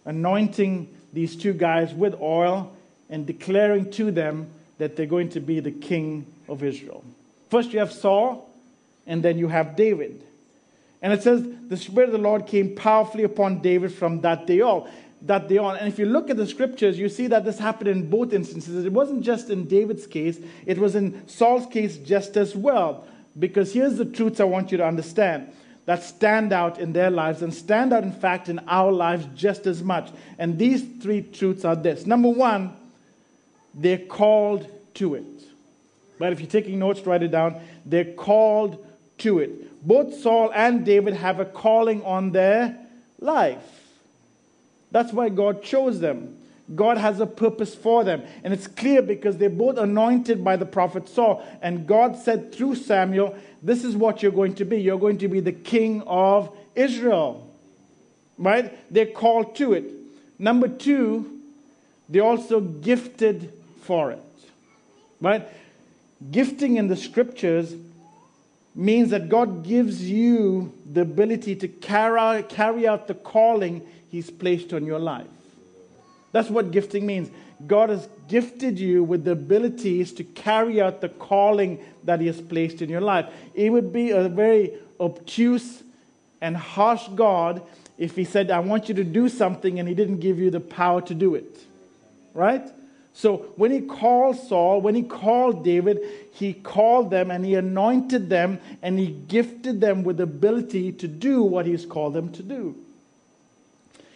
anointing 0.05 0.89
these 1.13 1.37
two 1.37 1.53
guys 1.53 1.93
with 1.93 2.19
oil 2.21 2.75
and 3.11 3.27
declaring 3.27 3.91
to 3.93 4.11
them 4.11 4.49
that 4.79 4.97
they're 4.97 5.07
going 5.07 5.29
to 5.31 5.41
be 5.41 5.61
the 5.61 5.71
king 5.71 6.27
of 6.49 6.63
Israel. 6.63 7.05
First, 7.51 7.73
you 7.73 7.79
have 7.79 7.93
Saul, 7.93 8.49
and 9.07 9.23
then 9.23 9.39
you 9.39 9.49
have 9.49 9.77
David. 9.77 10.23
And 11.01 11.13
it 11.13 11.23
says, 11.23 11.47
the 11.69 11.77
Spirit 11.77 12.09
of 12.09 12.13
the 12.13 12.19
Lord 12.19 12.47
came 12.47 12.75
powerfully 12.75 13.25
upon 13.25 13.61
David 13.61 13.93
from 13.93 14.21
that 14.23 14.47
day 14.47 14.61
on. 14.61 14.91
That 15.23 15.49
day 15.49 15.59
on. 15.59 15.77
And 15.77 15.89
if 15.89 15.99
you 15.99 16.07
look 16.07 16.31
at 16.31 16.37
the 16.37 16.47
scriptures, 16.47 16.99
you 16.99 17.09
see 17.09 17.27
that 17.29 17.45
this 17.45 17.59
happened 17.59 17.89
in 17.89 18.09
both 18.09 18.33
instances. 18.33 18.85
It 18.85 18.93
wasn't 18.93 19.23
just 19.23 19.51
in 19.51 19.67
David's 19.67 20.07
case, 20.07 20.39
it 20.67 20.79
was 20.79 20.95
in 20.95 21.27
Saul's 21.29 21.67
case 21.67 21.97
just 21.97 22.37
as 22.37 22.55
well. 22.55 23.07
Because 23.39 23.73
here's 23.73 23.97
the 23.97 24.05
truths 24.05 24.41
I 24.41 24.45
want 24.45 24.73
you 24.73 24.79
to 24.79 24.87
understand 24.87 25.53
that 25.87 26.03
stand 26.03 26.53
out 26.53 26.79
in 26.79 26.93
their 26.93 27.11
lives 27.11 27.41
and 27.41 27.55
stand 27.55 27.93
out, 27.93 28.03
in 28.03 28.13
fact, 28.13 28.49
in 28.49 28.59
our 28.69 28.93
lives 28.93 29.27
just 29.35 29.67
as 29.67 29.83
much. 29.83 30.11
And 30.39 30.59
these 30.59 30.85
three 31.01 31.23
truths 31.23 31.65
are 31.65 31.77
this 31.77 32.05
number 32.05 32.29
one, 32.29 32.77
they're 33.75 33.99
called 33.99 34.67
to 34.95 35.15
it. 35.15 35.25
But 36.19 36.33
if 36.33 36.41
you're 36.41 36.51
taking 36.51 36.79
notes, 36.79 37.01
write 37.07 37.23
it 37.23 37.31
down. 37.31 37.61
They're 37.87 38.13
called 38.13 38.85
to 39.19 39.39
it. 39.39 39.87
Both 39.87 40.21
Saul 40.21 40.51
and 40.53 40.85
David 40.85 41.15
have 41.15 41.41
a 41.41 41.45
calling 41.45 42.05
on 42.05 42.33
their 42.33 42.77
life. 43.21 43.63
That's 44.91 45.13
why 45.13 45.29
God 45.29 45.63
chose 45.63 46.01
them. 46.01 46.38
God 46.75 46.99
has 46.99 47.21
a 47.21 47.27
purpose 47.27 47.75
for 47.75 48.05
them. 48.05 48.23
And 48.45 48.53
it's 48.53 48.67
clear 48.67 49.01
because 49.01 49.39
they're 49.39 49.49
both 49.49 49.79
anointed 49.79 50.45
by 50.45 50.57
the 50.57 50.67
prophet 50.67 51.09
Saul. 51.09 51.47
And 51.63 51.87
God 51.87 52.17
said 52.17 52.53
through 52.55 52.75
Samuel, 52.77 53.37
This 53.63 53.85
is 53.85 53.97
what 53.97 54.23
you're 54.23 54.33
going 54.33 54.55
to 54.57 54.65
be. 54.65 54.81
You're 54.81 54.99
going 54.99 55.19
to 55.19 55.29
be 55.29 55.41
the 55.41 55.53
king 55.53 56.03
of 56.07 56.55
Israel. 56.75 57.49
Right? 58.37 58.77
They're 58.93 59.07
called 59.07 59.57
to 59.57 59.73
it. 59.73 59.85
Number 60.39 60.69
two, 60.69 61.41
they're 62.09 62.23
also 62.23 62.61
gifted 62.61 63.53
for 63.83 64.13
it. 64.13 64.23
Right? 65.21 65.49
Gifting 66.31 66.77
in 66.77 66.89
the 66.89 66.97
scriptures 66.97 67.75
means 68.75 69.11
that 69.11 69.29
God 69.29 69.65
gives 69.65 70.09
you 70.09 70.73
the 70.91 71.01
ability 71.01 71.57
to 71.57 71.69
carry, 71.69 72.87
out 72.87 73.09
the 73.09 73.15
calling 73.15 73.83
He's 74.11 74.31
placed 74.31 74.73
on 74.73 74.87
your 74.87 74.99
life. 74.99 75.27
That's 76.33 76.51
what 76.51 76.71
gifting 76.71 77.07
means. 77.07 77.31
God 77.67 77.91
has 77.91 78.09
gifted 78.29 78.79
you 78.79 79.03
with 79.03 79.25
the 79.25 79.33
abilities 79.33 80.13
to 80.15 80.25
carry 80.25 80.81
out 80.81 81.01
the 81.01 81.09
calling 81.09 81.85
that 82.05 82.21
He 82.21 82.27
has 82.27 82.41
placed 82.41 82.83
in 82.83 82.89
your 82.89 83.01
life. 83.01 83.27
It 83.55 83.71
would 83.71 83.93
be 83.93 84.11
a 84.11 84.29
very 84.29 84.75
obtuse 85.01 85.83
and 86.41 86.57
harsh 86.57 87.09
God 87.15 87.63
if 87.97 88.15
He 88.15 88.25
said, 88.25 88.51
I 88.51 88.61
want 88.61 88.89
you 88.89 88.95
to 88.95 89.05
do 89.05 89.29
something, 89.29 89.81
and 89.81 89.89
He 89.89 89.95
didn't 89.95 90.21
give 90.21 90.39
you 90.39 90.51
the 90.51 90.61
power 90.61 91.01
to 91.03 91.15
do 91.15 91.35
it. 91.35 91.59
Right? 92.35 92.71
So 93.19 93.39
when 93.57 93.73
he 93.73 93.81
called 93.81 94.37
Saul, 94.37 94.81
when 94.81 94.95
he 94.95 95.03
called 95.03 95.65
David, 95.65 95.99
he 96.35 96.53
called 96.53 97.11
them 97.11 97.33
and 97.33 97.45
he 97.45 97.57
anointed 97.57 98.29
them 98.29 98.61
and 98.81 98.97
he 98.97 99.09
gifted 99.09 99.81
them 99.81 100.05
with 100.05 100.19
the 100.19 100.23
ability 100.23 100.93
to 100.93 101.09
do 101.09 101.43
what 101.43 101.67
he's 101.67 101.85
called 101.85 102.15
them 102.15 102.31
to 102.35 102.45
do. 102.45 102.77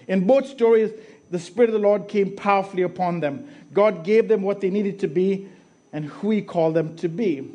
In 0.07 0.25
both 0.25 0.47
stories, 0.47 0.92
the 1.33 1.39
Spirit 1.39 1.71
of 1.71 1.73
the 1.73 1.81
Lord 1.81 2.09
came 2.09 2.37
powerfully 2.37 2.83
upon 2.83 3.21
them. 3.21 3.49
God 3.73 4.05
gave 4.05 4.29
them 4.29 4.43
what 4.43 4.61
they 4.61 4.69
needed 4.69 5.01
to 5.01 5.09
be 5.09 5.49
and 5.93 6.05
who 6.05 6.31
he 6.31 6.43
called 6.43 6.75
them 6.75 6.95
to 6.99 7.09
be. 7.09 7.51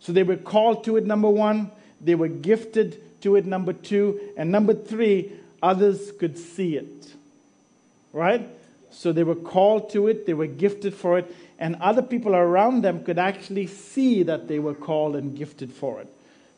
So 0.00 0.12
they 0.12 0.22
were 0.22 0.36
called 0.36 0.82
to 0.84 0.96
it, 0.96 1.04
number 1.04 1.28
one. 1.28 1.70
They 2.00 2.14
were 2.14 2.28
gifted 2.28 3.00
to 3.20 3.36
it, 3.36 3.44
number 3.44 3.74
two. 3.74 4.18
And 4.36 4.50
number 4.50 4.72
three, 4.72 5.30
others 5.62 6.10
could 6.18 6.38
see 6.38 6.76
it. 6.76 7.12
Right? 8.14 8.48
So 8.90 9.12
they 9.12 9.24
were 9.24 9.34
called 9.34 9.90
to 9.90 10.08
it, 10.08 10.26
they 10.26 10.34
were 10.34 10.46
gifted 10.46 10.94
for 10.94 11.18
it, 11.18 11.34
and 11.58 11.76
other 11.76 12.02
people 12.02 12.34
around 12.34 12.82
them 12.82 13.04
could 13.04 13.18
actually 13.18 13.66
see 13.66 14.22
that 14.22 14.48
they 14.48 14.58
were 14.58 14.74
called 14.74 15.16
and 15.16 15.36
gifted 15.36 15.70
for 15.72 16.00
it. 16.00 16.08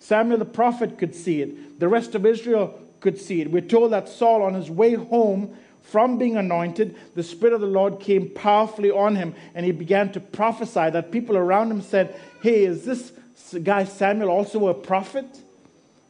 Samuel 0.00 0.38
the 0.38 0.44
prophet 0.44 0.98
could 0.98 1.14
see 1.14 1.42
it, 1.42 1.80
the 1.80 1.88
rest 1.88 2.14
of 2.14 2.26
Israel 2.26 2.78
could 3.00 3.20
see 3.20 3.40
it. 3.40 3.50
We're 3.50 3.60
told 3.60 3.92
that 3.92 4.08
Saul, 4.08 4.42
on 4.42 4.54
his 4.54 4.68
way 4.70 4.94
home 4.94 5.56
from 5.84 6.18
being 6.18 6.36
anointed, 6.36 6.96
the 7.14 7.22
Spirit 7.22 7.54
of 7.54 7.60
the 7.60 7.66
Lord 7.66 8.00
came 8.00 8.28
powerfully 8.30 8.90
on 8.90 9.14
him, 9.16 9.34
and 9.54 9.64
he 9.64 9.72
began 9.72 10.10
to 10.12 10.20
prophesy 10.20 10.90
that 10.90 11.12
people 11.12 11.36
around 11.36 11.70
him 11.70 11.80
said, 11.82 12.18
Hey, 12.42 12.64
is 12.64 12.84
this 12.84 13.12
guy 13.62 13.84
Samuel 13.84 14.30
also 14.30 14.68
a 14.68 14.74
prophet? 14.74 15.26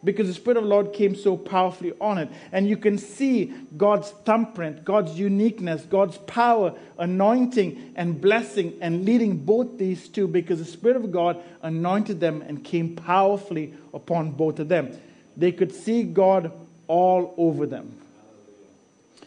because 0.04 0.26
the 0.26 0.35
Spirit 0.35 0.59
of 0.59 0.64
the 0.64 0.69
Lord 0.69 0.93
came 0.93 1.16
so 1.16 1.37
powerfully 1.37 1.93
on 2.00 2.19
it. 2.19 2.28
And 2.52 2.69
you 2.69 2.76
can 2.76 2.99
see 2.99 3.52
God's 3.76 4.11
thumbprint, 4.11 4.85
God's 4.85 5.19
uniqueness, 5.19 5.83
God's 5.83 6.19
power, 6.19 6.75
anointing, 6.99 7.95
and 7.97 8.21
blessing, 8.21 8.75
and 8.81 9.04
leading 9.04 9.38
both 9.38 9.78
these 9.78 10.09
two 10.09 10.28
because 10.28 10.59
the 10.59 10.64
Spirit 10.64 10.97
of 10.97 11.11
God 11.11 11.43
anointed 11.62 12.21
them 12.21 12.43
and 12.43 12.62
came 12.62 12.95
powerfully 12.95 13.73
upon 13.95 14.33
both 14.33 14.59
of 14.59 14.69
them. 14.69 14.97
They 15.37 15.52
could 15.52 15.75
see 15.75 16.02
God 16.02 16.52
all 16.87 17.35
over 17.38 17.66
them. 17.66 17.99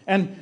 And 0.08 0.42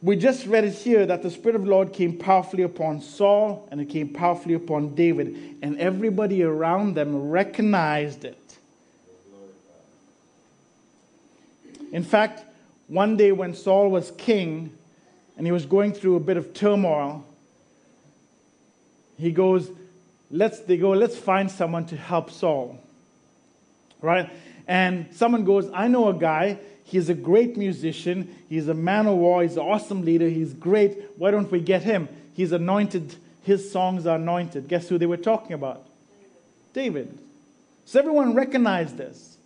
we 0.00 0.16
just 0.16 0.46
read 0.46 0.64
it 0.64 0.74
here 0.74 1.04
that 1.04 1.22
the 1.22 1.30
Spirit 1.30 1.56
of 1.56 1.64
the 1.64 1.70
Lord 1.70 1.92
came 1.92 2.16
powerfully 2.16 2.62
upon 2.62 3.00
Saul 3.00 3.66
and 3.70 3.80
it 3.80 3.86
came 3.86 4.10
powerfully 4.10 4.54
upon 4.54 4.94
David, 4.94 5.56
and 5.62 5.78
everybody 5.78 6.42
around 6.42 6.94
them 6.94 7.30
recognized 7.30 8.24
it. 8.24 8.38
In 11.92 12.04
fact, 12.04 12.44
one 12.88 13.16
day 13.16 13.32
when 13.32 13.54
Saul 13.54 13.90
was 13.90 14.12
king 14.12 14.70
and 15.36 15.46
he 15.46 15.52
was 15.52 15.66
going 15.66 15.92
through 15.92 16.16
a 16.16 16.20
bit 16.20 16.36
of 16.36 16.54
turmoil, 16.54 17.24
he 19.18 19.32
goes, 19.32 19.70
let's, 20.30 20.60
they 20.60 20.76
go, 20.76 20.90
let's 20.90 21.16
find 21.16 21.50
someone 21.50 21.86
to 21.86 21.96
help 21.96 22.30
Saul. 22.30 22.78
Right? 24.00 24.30
And 24.68 25.08
someone 25.12 25.44
goes, 25.44 25.70
I 25.72 25.88
know 25.88 26.08
a 26.08 26.14
guy. 26.14 26.58
He's 26.86 27.08
a 27.08 27.14
great 27.14 27.56
musician. 27.56 28.32
He's 28.48 28.68
a 28.68 28.74
man 28.74 29.06
of 29.06 29.16
war. 29.16 29.42
He's 29.42 29.56
an 29.56 29.64
awesome 29.64 30.04
leader. 30.04 30.28
He's 30.28 30.54
great. 30.54 30.96
Why 31.18 31.32
don't 31.32 31.50
we 31.50 31.60
get 31.60 31.82
him? 31.82 32.08
He's 32.34 32.52
anointed. 32.52 33.16
His 33.42 33.70
songs 33.70 34.06
are 34.06 34.16
anointed. 34.16 34.68
Guess 34.68 34.88
who 34.88 34.96
they 34.96 35.06
were 35.06 35.16
talking 35.16 35.52
about? 35.52 35.84
David. 36.72 37.18
So 37.86 37.98
everyone 37.98 38.34
recognized 38.34 38.96
this. 38.96 39.36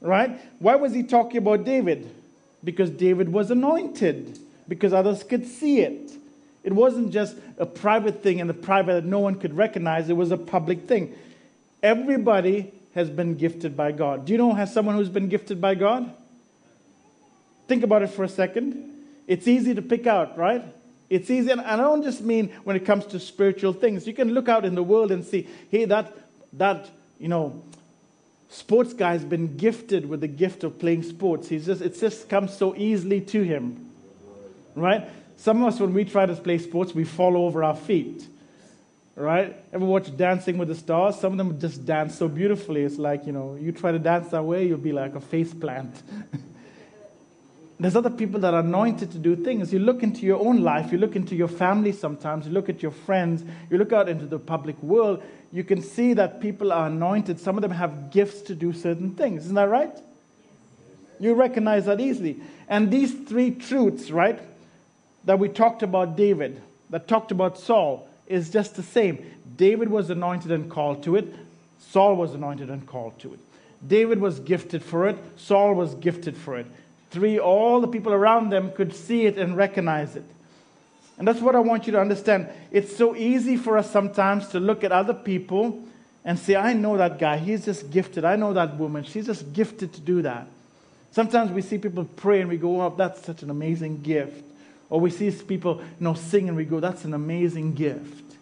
Right? 0.00 0.40
Why 0.58 0.76
was 0.76 0.94
he 0.94 1.02
talking 1.02 1.36
about 1.36 1.64
David? 1.64 2.10
Because 2.62 2.88
David 2.88 3.30
was 3.30 3.50
anointed, 3.50 4.38
because 4.66 4.94
others 4.94 5.22
could 5.22 5.46
see 5.46 5.80
it. 5.80 6.12
It 6.62 6.72
wasn't 6.72 7.12
just 7.12 7.36
a 7.58 7.66
private 7.66 8.22
thing 8.22 8.38
in 8.38 8.46
the 8.46 8.54
private 8.54 8.94
that 8.94 9.04
no 9.04 9.18
one 9.18 9.34
could 9.38 9.54
recognize, 9.54 10.08
it 10.08 10.16
was 10.16 10.30
a 10.30 10.38
public 10.38 10.88
thing. 10.88 11.14
Everybody 11.82 12.72
has 12.94 13.10
been 13.10 13.34
gifted 13.34 13.76
by 13.76 13.92
God. 13.92 14.24
Do 14.24 14.32
you 14.32 14.38
know 14.38 14.54
has 14.54 14.72
someone 14.72 14.94
who's 14.94 15.10
been 15.10 15.28
gifted 15.28 15.60
by 15.60 15.74
God? 15.74 16.10
Think 17.66 17.82
about 17.82 18.02
it 18.02 18.08
for 18.08 18.24
a 18.24 18.28
second. 18.28 18.90
It's 19.26 19.48
easy 19.48 19.74
to 19.74 19.82
pick 19.82 20.06
out, 20.06 20.36
right? 20.36 20.62
It's 21.08 21.30
easy, 21.30 21.50
and 21.50 21.60
I 21.60 21.76
don't 21.76 22.02
just 22.02 22.22
mean 22.22 22.48
when 22.64 22.76
it 22.76 22.84
comes 22.84 23.06
to 23.06 23.20
spiritual 23.20 23.72
things. 23.72 24.06
You 24.06 24.14
can 24.14 24.32
look 24.32 24.48
out 24.48 24.64
in 24.64 24.74
the 24.74 24.82
world 24.82 25.12
and 25.12 25.24
see, 25.24 25.48
hey, 25.70 25.84
that 25.86 26.12
that 26.54 26.88
you 27.18 27.28
know 27.28 27.62
sports 28.54 28.92
guy's 28.92 29.24
been 29.24 29.56
gifted 29.56 30.08
with 30.08 30.20
the 30.20 30.28
gift 30.28 30.64
of 30.64 30.78
playing 30.78 31.02
sports. 31.02 31.48
He's 31.48 31.66
just, 31.66 31.82
it 31.82 31.98
just 31.98 32.28
comes 32.28 32.56
so 32.56 32.74
easily 32.76 33.20
to 33.20 33.42
him. 33.42 33.90
Right? 34.76 35.08
Some 35.36 35.62
of 35.62 35.74
us, 35.74 35.80
when 35.80 35.92
we 35.92 36.04
try 36.04 36.24
to 36.26 36.34
play 36.36 36.58
sports, 36.58 36.94
we 36.94 37.04
fall 37.04 37.36
over 37.36 37.64
our 37.64 37.76
feet. 37.76 38.26
Right? 39.16 39.56
Ever 39.72 39.84
watch 39.84 40.16
Dancing 40.16 40.58
with 40.58 40.68
the 40.68 40.74
Stars? 40.74 41.18
Some 41.18 41.32
of 41.32 41.38
them 41.38 41.60
just 41.60 41.84
dance 41.84 42.16
so 42.16 42.28
beautifully. 42.28 42.82
It's 42.82 42.98
like, 42.98 43.26
you 43.26 43.32
know, 43.32 43.56
you 43.60 43.72
try 43.72 43.92
to 43.92 43.98
dance 43.98 44.30
that 44.30 44.44
way, 44.44 44.66
you'll 44.66 44.78
be 44.78 44.92
like 44.92 45.14
a 45.14 45.20
face 45.20 45.52
plant. 45.52 45.94
there's 47.80 47.96
other 47.96 48.10
people 48.10 48.40
that 48.40 48.54
are 48.54 48.60
anointed 48.60 49.10
to 49.12 49.18
do 49.18 49.34
things. 49.34 49.72
You 49.72 49.80
look 49.80 50.02
into 50.02 50.24
your 50.24 50.38
own 50.40 50.62
life, 50.62 50.92
you 50.92 50.98
look 50.98 51.16
into 51.16 51.34
your 51.34 51.48
family 51.48 51.92
sometimes, 51.92 52.46
you 52.46 52.52
look 52.52 52.68
at 52.68 52.82
your 52.82 52.92
friends, 52.92 53.44
you 53.70 53.78
look 53.78 53.92
out 53.92 54.08
into 54.08 54.26
the 54.26 54.38
public 54.38 54.80
world, 54.82 55.22
you 55.52 55.64
can 55.64 55.82
see 55.82 56.14
that 56.14 56.40
people 56.40 56.72
are 56.72 56.86
anointed. 56.86 57.40
Some 57.40 57.56
of 57.56 57.62
them 57.62 57.72
have 57.72 58.10
gifts 58.10 58.42
to 58.42 58.54
do 58.54 58.72
certain 58.72 59.14
things. 59.14 59.44
Isn't 59.44 59.56
that 59.56 59.68
right? 59.68 59.96
You 61.18 61.34
recognize 61.34 61.86
that 61.86 62.00
easily. 62.00 62.36
And 62.68 62.90
these 62.90 63.12
three 63.12 63.50
truths, 63.50 64.10
right, 64.10 64.40
that 65.24 65.38
we 65.38 65.48
talked 65.48 65.82
about 65.82 66.16
David, 66.16 66.60
that 66.90 67.08
talked 67.08 67.30
about 67.30 67.58
Saul, 67.58 68.08
is 68.26 68.50
just 68.50 68.76
the 68.76 68.82
same. 68.82 69.24
David 69.56 69.88
was 69.88 70.10
anointed 70.10 70.50
and 70.50 70.70
called 70.70 71.02
to 71.04 71.16
it, 71.16 71.34
Saul 71.78 72.16
was 72.16 72.34
anointed 72.34 72.70
and 72.70 72.86
called 72.86 73.18
to 73.20 73.34
it. 73.34 73.40
David 73.86 74.20
was 74.20 74.40
gifted 74.40 74.82
for 74.82 75.08
it, 75.08 75.16
Saul 75.36 75.74
was 75.74 75.94
gifted 75.94 76.36
for 76.36 76.56
it. 76.56 76.66
Three, 77.14 77.38
all 77.38 77.80
the 77.80 77.86
people 77.86 78.12
around 78.12 78.50
them 78.50 78.72
could 78.72 78.92
see 78.92 79.24
it 79.24 79.38
and 79.38 79.56
recognize 79.56 80.16
it. 80.16 80.24
And 81.16 81.28
that's 81.28 81.40
what 81.40 81.54
I 81.54 81.60
want 81.60 81.86
you 81.86 81.92
to 81.92 82.00
understand. 82.00 82.48
It's 82.72 82.96
so 82.96 83.14
easy 83.14 83.56
for 83.56 83.78
us 83.78 83.88
sometimes 83.88 84.48
to 84.48 84.58
look 84.58 84.82
at 84.82 84.90
other 84.90 85.14
people 85.14 85.84
and 86.24 86.36
say, 86.36 86.56
I 86.56 86.72
know 86.72 86.96
that 86.96 87.20
guy. 87.20 87.36
He's 87.36 87.64
just 87.64 87.88
gifted. 87.92 88.24
I 88.24 88.34
know 88.34 88.52
that 88.54 88.76
woman. 88.78 89.04
She's 89.04 89.26
just 89.26 89.52
gifted 89.52 89.92
to 89.92 90.00
do 90.00 90.22
that. 90.22 90.48
Sometimes 91.12 91.52
we 91.52 91.62
see 91.62 91.78
people 91.78 92.04
pray 92.04 92.40
and 92.40 92.50
we 92.50 92.56
go, 92.56 92.82
oh, 92.82 92.92
that's 92.98 93.24
such 93.24 93.44
an 93.44 93.50
amazing 93.50 94.02
gift. 94.02 94.42
Or 94.90 94.98
we 94.98 95.10
see 95.10 95.30
people 95.30 95.76
you 95.76 95.84
know, 96.00 96.14
sing 96.14 96.48
and 96.48 96.56
we 96.56 96.64
go, 96.64 96.80
that's 96.80 97.04
an 97.04 97.14
amazing 97.14 97.74
gift. 97.74 98.34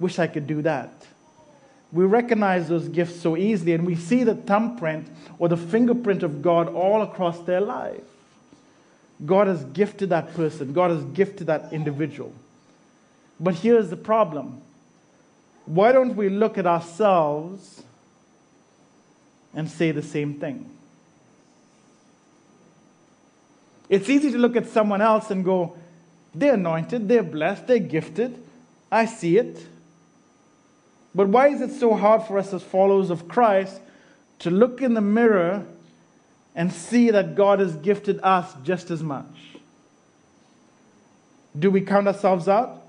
Wish 0.00 0.18
I 0.18 0.28
could 0.28 0.46
do 0.46 0.62
that. 0.62 0.90
We 1.92 2.06
recognize 2.06 2.68
those 2.68 2.88
gifts 2.88 3.20
so 3.20 3.36
easily 3.36 3.74
and 3.74 3.86
we 3.86 3.96
see 3.96 4.24
the 4.24 4.34
thumbprint 4.34 5.08
or 5.38 5.48
the 5.48 5.58
fingerprint 5.58 6.22
of 6.22 6.40
God 6.40 6.68
all 6.68 7.02
across 7.02 7.38
their 7.40 7.60
life. 7.60 8.00
God 9.24 9.46
has 9.46 9.64
gifted 9.64 10.10
that 10.10 10.34
person, 10.34 10.72
God 10.72 10.90
has 10.90 11.04
gifted 11.04 11.46
that 11.46 11.72
individual. 11.72 12.32
But 13.38 13.56
here's 13.56 13.90
the 13.90 13.96
problem 13.96 14.60
why 15.66 15.92
don't 15.92 16.14
we 16.14 16.28
look 16.28 16.58
at 16.58 16.66
ourselves 16.66 17.82
and 19.54 19.70
say 19.70 19.92
the 19.92 20.02
same 20.02 20.34
thing? 20.34 20.70
It's 23.88 24.08
easy 24.08 24.30
to 24.32 24.38
look 24.38 24.56
at 24.56 24.66
someone 24.68 25.00
else 25.00 25.30
and 25.30 25.44
go, 25.44 25.76
they're 26.34 26.54
anointed, 26.54 27.08
they're 27.08 27.22
blessed, 27.22 27.66
they're 27.66 27.78
gifted. 27.78 28.42
I 28.90 29.06
see 29.06 29.38
it. 29.38 29.66
But 31.14 31.28
why 31.28 31.48
is 31.48 31.60
it 31.60 31.70
so 31.70 31.94
hard 31.94 32.22
for 32.24 32.38
us 32.38 32.52
as 32.52 32.62
followers 32.62 33.10
of 33.10 33.28
Christ 33.28 33.80
to 34.40 34.50
look 34.50 34.82
in 34.82 34.94
the 34.94 35.00
mirror 35.00 35.64
and 36.54 36.72
see 36.72 37.10
that 37.10 37.34
God 37.34 37.58
has 37.58 37.74
gifted 37.76 38.20
us 38.22 38.52
just 38.62 38.90
as 38.90 39.02
much? 39.02 39.26
Do 41.58 41.70
we 41.70 41.80
count 41.80 42.06
ourselves 42.06 42.48
out? 42.48 42.82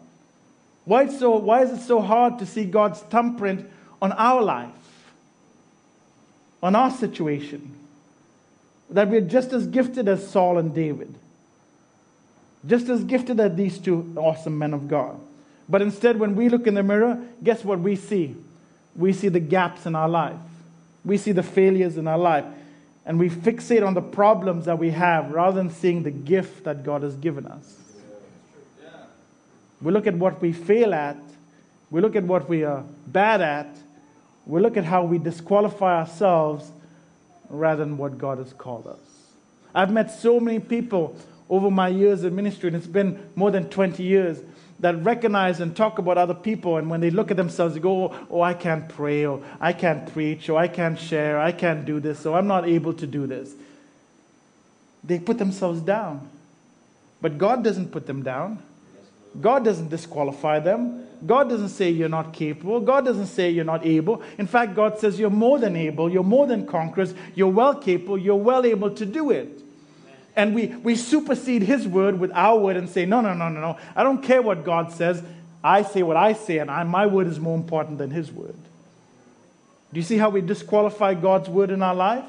Why, 0.85 1.07
so, 1.07 1.37
why 1.37 1.63
is 1.63 1.71
it 1.71 1.81
so 1.81 1.99
hard 1.99 2.39
to 2.39 2.45
see 2.45 2.65
God's 2.65 2.99
thumbprint 2.99 3.69
on 4.01 4.11
our 4.13 4.41
life, 4.41 4.69
on 6.61 6.75
our 6.75 6.91
situation? 6.91 7.75
That 8.91 9.09
we're 9.09 9.21
just 9.21 9.51
as 9.51 9.65
gifted 9.65 10.07
as 10.07 10.27
Saul 10.29 10.59
and 10.59 10.73
David, 10.73 11.13
just 12.67 12.87
as 12.87 13.03
gifted 13.03 13.39
as 13.39 13.55
these 13.55 13.79
two 13.79 14.13
awesome 14.15 14.57
men 14.57 14.73
of 14.75 14.87
God. 14.87 15.19
But 15.67 15.81
instead, 15.81 16.19
when 16.19 16.35
we 16.35 16.49
look 16.49 16.67
in 16.67 16.75
the 16.75 16.83
mirror, 16.83 17.19
guess 17.43 17.65
what 17.65 17.79
we 17.79 17.95
see? 17.95 18.35
We 18.95 19.11
see 19.11 19.29
the 19.29 19.39
gaps 19.39 19.87
in 19.87 19.95
our 19.95 20.07
life, 20.07 20.37
we 21.03 21.17
see 21.17 21.31
the 21.31 21.43
failures 21.43 21.97
in 21.97 22.07
our 22.07 22.17
life, 22.17 22.45
and 23.05 23.19
we 23.19 23.29
fixate 23.29 23.85
on 23.85 23.93
the 23.93 24.01
problems 24.01 24.65
that 24.65 24.79
we 24.79 24.91
have 24.91 25.31
rather 25.31 25.57
than 25.57 25.69
seeing 25.69 26.03
the 26.03 26.11
gift 26.11 26.63
that 26.63 26.83
God 26.83 27.03
has 27.03 27.15
given 27.15 27.45
us. 27.45 27.77
We 29.81 29.91
look 29.91 30.07
at 30.07 30.15
what 30.15 30.41
we 30.41 30.53
fail 30.53 30.93
at, 30.93 31.17
we 31.91 32.01
look 32.01 32.15
at 32.15 32.23
what 32.23 32.49
we 32.49 32.63
are 32.63 32.83
bad 33.07 33.41
at, 33.41 33.75
we 34.45 34.61
look 34.61 34.77
at 34.77 34.85
how 34.85 35.03
we 35.03 35.17
disqualify 35.17 35.99
ourselves 35.99 36.71
rather 37.49 37.85
than 37.85 37.97
what 37.97 38.17
God 38.17 38.39
has 38.39 38.53
called 38.53 38.87
us. 38.87 38.99
I've 39.73 39.91
met 39.91 40.11
so 40.11 40.39
many 40.39 40.59
people 40.59 41.15
over 41.49 41.69
my 41.69 41.89
years 41.89 42.23
in 42.23 42.35
ministry, 42.35 42.67
and 42.67 42.75
it's 42.75 42.87
been 42.87 43.29
more 43.35 43.51
than 43.51 43.69
20 43.69 44.01
years, 44.01 44.39
that 44.79 45.01
recognize 45.03 45.61
and 45.61 45.75
talk 45.75 45.99
about 45.99 46.17
other 46.17 46.33
people, 46.33 46.77
and 46.77 46.89
when 46.89 46.99
they 46.99 47.09
look 47.09 47.31
at 47.31 47.37
themselves, 47.37 47.75
they 47.75 47.79
go, 47.79 48.13
Oh, 48.29 48.41
I 48.41 48.53
can't 48.53 48.87
pray, 48.89 49.25
or 49.25 49.41
I 49.59 49.73
can't 49.73 50.11
preach, 50.11 50.49
or 50.49 50.57
I 50.57 50.67
can't 50.67 50.99
share, 50.99 51.39
I 51.39 51.51
can't 51.51 51.85
do 51.85 51.99
this, 51.99 52.25
or 52.25 52.37
I'm 52.37 52.47
not 52.47 52.67
able 52.67 52.93
to 52.93 53.07
do 53.07 53.25
this. 53.25 53.53
They 55.03 55.19
put 55.19 55.37
themselves 55.37 55.81
down. 55.81 56.29
But 57.21 57.37
God 57.37 57.63
doesn't 57.63 57.91
put 57.91 58.05
them 58.05 58.23
down. 58.23 58.59
God 59.39 59.63
doesn't 59.63 59.89
disqualify 59.89 60.59
them. 60.59 61.05
God 61.25 61.49
doesn't 61.49 61.69
say 61.69 61.89
you're 61.89 62.09
not 62.09 62.33
capable. 62.33 62.79
God 62.79 63.05
doesn't 63.05 63.27
say 63.27 63.49
you're 63.49 63.65
not 63.65 63.85
able. 63.85 64.21
In 64.37 64.47
fact, 64.47 64.75
God 64.75 64.99
says 64.99 65.19
you're 65.19 65.29
more 65.29 65.59
than 65.59 65.75
able, 65.75 66.11
you're 66.11 66.23
more 66.23 66.45
than 66.45 66.65
conquerors, 66.65 67.13
you're 67.33 67.47
well 67.47 67.75
capable, 67.75 68.17
you're 68.17 68.35
well 68.35 68.65
able 68.65 68.91
to 68.91 69.05
do 69.05 69.31
it. 69.31 69.61
And 70.35 70.53
we, 70.53 70.67
we 70.67 70.95
supersede 70.95 71.63
His 71.63 71.87
word 71.87 72.19
with 72.19 72.31
our 72.33 72.57
word 72.59 72.75
and 72.75 72.89
say, 72.89 73.05
no, 73.05 73.21
no, 73.21 73.33
no, 73.33 73.49
no, 73.49 73.61
no. 73.61 73.77
I 73.95 74.03
don't 74.03 74.21
care 74.21 74.41
what 74.41 74.65
God 74.65 74.91
says. 74.91 75.23
I 75.63 75.81
say 75.81 76.03
what 76.03 76.17
I 76.17 76.33
say, 76.33 76.59
and 76.59 76.69
I, 76.69 76.83
my 76.83 77.05
word 77.07 77.27
is 77.27 77.39
more 77.39 77.55
important 77.55 77.97
than 77.97 78.11
His 78.11 78.31
word. 78.31 78.55
Do 79.93 79.99
you 79.99 80.03
see 80.03 80.17
how 80.17 80.29
we 80.29 80.41
disqualify 80.41 81.13
God's 81.13 81.47
word 81.47 81.71
in 81.71 81.81
our 81.81 81.95
life? 81.95 82.25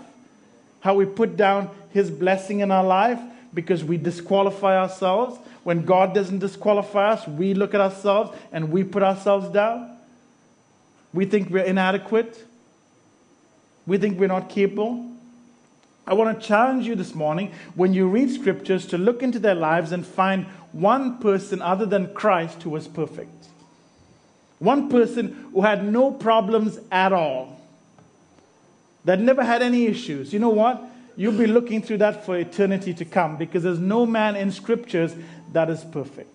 How 0.80 0.94
we 0.94 1.04
put 1.04 1.36
down 1.36 1.68
His 1.90 2.10
blessing 2.10 2.60
in 2.60 2.70
our 2.70 2.84
life 2.84 3.18
because 3.52 3.82
we 3.82 3.96
disqualify 3.96 4.78
ourselves? 4.78 5.38
When 5.64 5.84
God 5.84 6.14
doesn't 6.14 6.38
disqualify 6.38 7.10
us, 7.14 7.26
we 7.26 7.54
look 7.54 7.74
at 7.74 7.80
ourselves 7.80 8.36
and 8.52 8.70
we 8.70 8.84
put 8.84 9.02
ourselves 9.02 9.48
down. 9.48 9.96
We 11.12 11.24
think 11.24 11.50
we're 11.50 11.64
inadequate. 11.64 12.44
We 13.84 13.98
think 13.98 14.20
we're 14.20 14.28
not 14.28 14.48
capable. 14.48 15.15
I 16.06 16.14
want 16.14 16.40
to 16.40 16.46
challenge 16.46 16.86
you 16.86 16.94
this 16.94 17.14
morning 17.14 17.52
when 17.74 17.92
you 17.92 18.06
read 18.08 18.30
scriptures 18.30 18.86
to 18.86 18.98
look 18.98 19.22
into 19.22 19.40
their 19.40 19.56
lives 19.56 19.90
and 19.90 20.06
find 20.06 20.46
one 20.70 21.18
person 21.18 21.60
other 21.60 21.84
than 21.84 22.14
Christ 22.14 22.62
who 22.62 22.70
was 22.70 22.86
perfect. 22.86 23.48
One 24.58 24.88
person 24.88 25.48
who 25.52 25.62
had 25.62 25.84
no 25.84 26.12
problems 26.12 26.78
at 26.92 27.12
all, 27.12 27.60
that 29.04 29.20
never 29.20 29.44
had 29.44 29.62
any 29.62 29.86
issues. 29.86 30.32
You 30.32 30.38
know 30.38 30.50
what? 30.50 30.82
You'll 31.16 31.38
be 31.38 31.46
looking 31.46 31.82
through 31.82 31.98
that 31.98 32.24
for 32.24 32.36
eternity 32.36 32.92
to 32.94 33.04
come 33.04 33.36
because 33.36 33.62
there's 33.62 33.78
no 33.78 34.06
man 34.06 34.36
in 34.36 34.52
scriptures 34.52 35.14
that 35.52 35.70
is 35.70 35.82
perfect. 35.84 36.30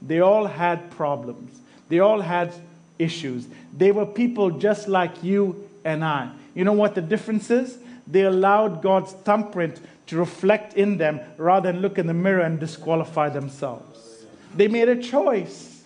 They 0.00 0.20
all 0.20 0.46
had 0.46 0.90
problems, 0.90 1.60
they 1.88 2.00
all 2.00 2.20
had 2.20 2.52
issues. 2.98 3.46
They 3.76 3.92
were 3.92 4.06
people 4.06 4.50
just 4.50 4.88
like 4.88 5.22
you 5.22 5.68
and 5.84 6.04
I. 6.04 6.30
You 6.54 6.64
know 6.64 6.72
what 6.72 6.94
the 6.96 7.00
difference 7.00 7.50
is? 7.50 7.78
They 8.10 8.22
allowed 8.22 8.82
God's 8.82 9.12
thumbprint 9.12 9.80
to 10.06 10.16
reflect 10.16 10.74
in 10.74 10.96
them 10.96 11.20
rather 11.36 11.70
than 11.70 11.82
look 11.82 11.98
in 11.98 12.06
the 12.06 12.14
mirror 12.14 12.40
and 12.40 12.58
disqualify 12.58 13.28
themselves. 13.28 14.24
They 14.56 14.68
made 14.68 14.88
a 14.88 15.00
choice. 15.00 15.84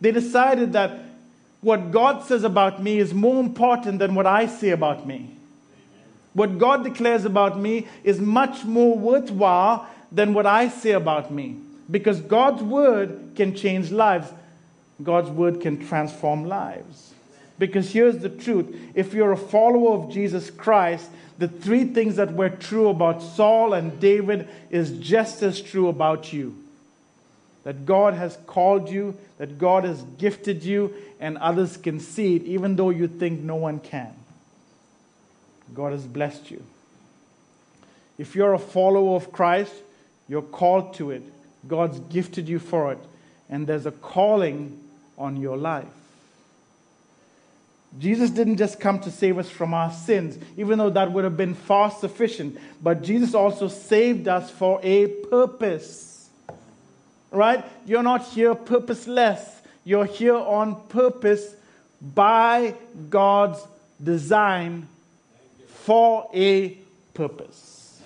They 0.00 0.10
decided 0.10 0.72
that 0.72 0.98
what 1.60 1.90
God 1.90 2.24
says 2.24 2.42
about 2.42 2.82
me 2.82 2.98
is 2.98 3.12
more 3.12 3.38
important 3.38 3.98
than 3.98 4.14
what 4.14 4.26
I 4.26 4.46
say 4.46 4.70
about 4.70 5.06
me. 5.06 5.30
What 6.32 6.58
God 6.58 6.84
declares 6.84 7.24
about 7.24 7.58
me 7.58 7.86
is 8.02 8.20
much 8.20 8.64
more 8.64 8.96
worthwhile 8.96 9.86
than 10.10 10.32
what 10.32 10.46
I 10.46 10.68
say 10.68 10.92
about 10.92 11.30
me. 11.30 11.56
Because 11.90 12.20
God's 12.20 12.62
word 12.62 13.32
can 13.34 13.54
change 13.54 13.90
lives, 13.90 14.32
God's 15.02 15.28
word 15.28 15.60
can 15.60 15.86
transform 15.86 16.46
lives. 16.46 17.12
Because 17.58 17.92
here's 17.92 18.18
the 18.18 18.28
truth 18.30 18.74
if 18.94 19.12
you're 19.12 19.32
a 19.32 19.36
follower 19.36 19.92
of 19.92 20.10
Jesus 20.10 20.50
Christ, 20.50 21.10
the 21.40 21.48
three 21.48 21.84
things 21.84 22.16
that 22.16 22.34
were 22.34 22.50
true 22.50 22.90
about 22.90 23.22
Saul 23.22 23.72
and 23.72 23.98
David 23.98 24.46
is 24.70 24.98
just 24.98 25.42
as 25.42 25.62
true 25.62 25.88
about 25.88 26.34
you. 26.34 26.54
That 27.64 27.86
God 27.86 28.12
has 28.12 28.36
called 28.46 28.90
you, 28.90 29.16
that 29.38 29.58
God 29.58 29.84
has 29.84 30.02
gifted 30.18 30.62
you, 30.62 30.92
and 31.18 31.38
others 31.38 31.78
can 31.78 31.98
see 31.98 32.36
it, 32.36 32.42
even 32.42 32.76
though 32.76 32.90
you 32.90 33.08
think 33.08 33.40
no 33.40 33.56
one 33.56 33.80
can. 33.80 34.12
God 35.74 35.92
has 35.92 36.04
blessed 36.04 36.50
you. 36.50 36.62
If 38.18 38.34
you're 38.34 38.52
a 38.52 38.58
follower 38.58 39.16
of 39.16 39.32
Christ, 39.32 39.72
you're 40.28 40.42
called 40.42 40.92
to 40.94 41.10
it. 41.10 41.22
God's 41.66 42.00
gifted 42.00 42.50
you 42.50 42.58
for 42.58 42.92
it. 42.92 42.98
And 43.48 43.66
there's 43.66 43.86
a 43.86 43.92
calling 43.92 44.78
on 45.16 45.38
your 45.38 45.56
life. 45.56 45.86
Jesus 47.98 48.30
didn't 48.30 48.56
just 48.56 48.78
come 48.78 49.00
to 49.00 49.10
save 49.10 49.38
us 49.38 49.50
from 49.50 49.74
our 49.74 49.92
sins, 49.92 50.38
even 50.56 50.78
though 50.78 50.90
that 50.90 51.10
would 51.10 51.24
have 51.24 51.36
been 51.36 51.54
far 51.54 51.90
sufficient, 51.90 52.58
but 52.82 53.02
Jesus 53.02 53.34
also 53.34 53.66
saved 53.68 54.28
us 54.28 54.50
for 54.50 54.78
a 54.82 55.08
purpose. 55.08 56.28
Right? 57.32 57.64
You're 57.86 58.02
not 58.02 58.24
here 58.28 58.54
purposeless, 58.54 59.40
you're 59.84 60.04
here 60.04 60.36
on 60.36 60.80
purpose 60.88 61.54
by 62.00 62.74
God's 63.08 63.60
design 64.02 64.86
for 65.66 66.28
a 66.32 66.70
purpose. 67.12 68.00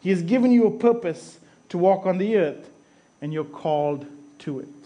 He 0.00 0.10
has 0.10 0.22
given 0.22 0.52
you 0.52 0.66
a 0.66 0.70
purpose 0.70 1.38
to 1.68 1.78
walk 1.78 2.06
on 2.06 2.18
the 2.18 2.36
earth, 2.38 2.70
and 3.20 3.32
you're 3.32 3.44
called 3.44 4.06
to 4.40 4.60
it. 4.60 4.77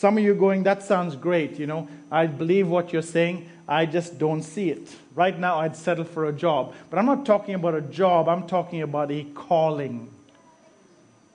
Some 0.00 0.16
of 0.16 0.24
you 0.24 0.34
going, 0.34 0.62
that 0.62 0.82
sounds 0.82 1.14
great, 1.14 1.58
you 1.58 1.66
know. 1.66 1.86
I 2.10 2.24
believe 2.26 2.68
what 2.68 2.90
you're 2.90 3.02
saying, 3.02 3.46
I 3.68 3.84
just 3.84 4.18
don't 4.18 4.42
see 4.42 4.70
it. 4.70 4.96
Right 5.14 5.38
now, 5.38 5.58
I'd 5.58 5.76
settle 5.76 6.04
for 6.06 6.24
a 6.24 6.32
job. 6.32 6.72
But 6.88 6.98
I'm 6.98 7.04
not 7.04 7.26
talking 7.26 7.54
about 7.54 7.74
a 7.74 7.82
job, 7.82 8.26
I'm 8.26 8.46
talking 8.46 8.80
about 8.80 9.10
a 9.10 9.24
calling. 9.34 10.08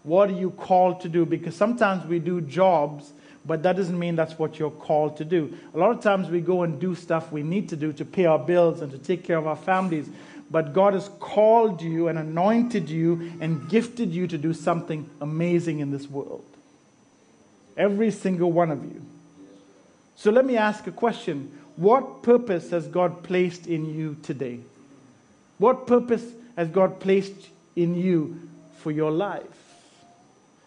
What 0.02 0.32
are 0.32 0.34
you 0.34 0.50
called 0.50 1.02
to 1.02 1.10
do? 1.10 1.28
Because 1.28 1.56
sometimes 1.56 2.08
we 2.08 2.18
do 2.18 2.42
jobs, 2.42 3.14
but 3.46 3.62
that 3.62 3.76
doesn't 3.76 4.00
mean 4.00 4.16
that's 4.16 4.40
what 4.40 4.58
you're 4.58 4.72
called 4.72 5.18
to 5.18 5.26
do. 5.26 5.56
A 5.76 5.78
lot 5.78 5.92
of 5.92 6.02
times 6.02 6.30
we 6.30 6.42
go 6.42 6.64
and 6.64 6.80
do 6.80 6.96
stuff 6.96 7.32
we 7.32 7.44
need 7.44 7.70
to 7.70 7.76
do 7.76 7.94
to 7.94 8.04
pay 8.04 8.26
our 8.26 8.40
bills 8.40 8.82
and 8.82 8.92
to 8.92 8.98
take 8.98 9.24
care 9.24 9.38
of 9.38 9.46
our 9.46 9.56
families. 9.56 10.10
But 10.50 10.74
God 10.74 10.96
has 10.96 11.12
called 11.20 11.84
you 11.84 12.08
and 12.08 12.18
anointed 12.18 12.90
you 12.90 13.32
and 13.40 13.70
gifted 13.70 14.10
you 14.10 14.26
to 14.26 14.40
do 14.40 14.56
something 14.56 15.08
amazing 15.22 15.82
in 15.82 15.92
this 15.92 16.10
world. 16.10 16.46
Every 17.78 18.12
single 18.12 18.52
one 18.52 18.72
of 18.72 18.84
you. 18.84 19.02
So 20.16 20.32
let 20.32 20.46
me 20.46 20.58
ask 20.58 20.88
a 20.88 20.92
question 20.92 21.52
What 21.76 22.24
purpose 22.24 22.70
has 22.72 22.88
God 22.88 23.24
placed 23.24 23.68
in 23.68 23.94
you 23.94 24.16
today? 24.24 24.60
What 25.58 25.88
purpose 25.88 26.26
has 26.56 26.70
God 26.70 27.00
placed 27.00 27.50
in 27.76 27.96
you 27.96 28.40
for 28.80 28.92
your 28.92 29.12
life? 29.12 29.44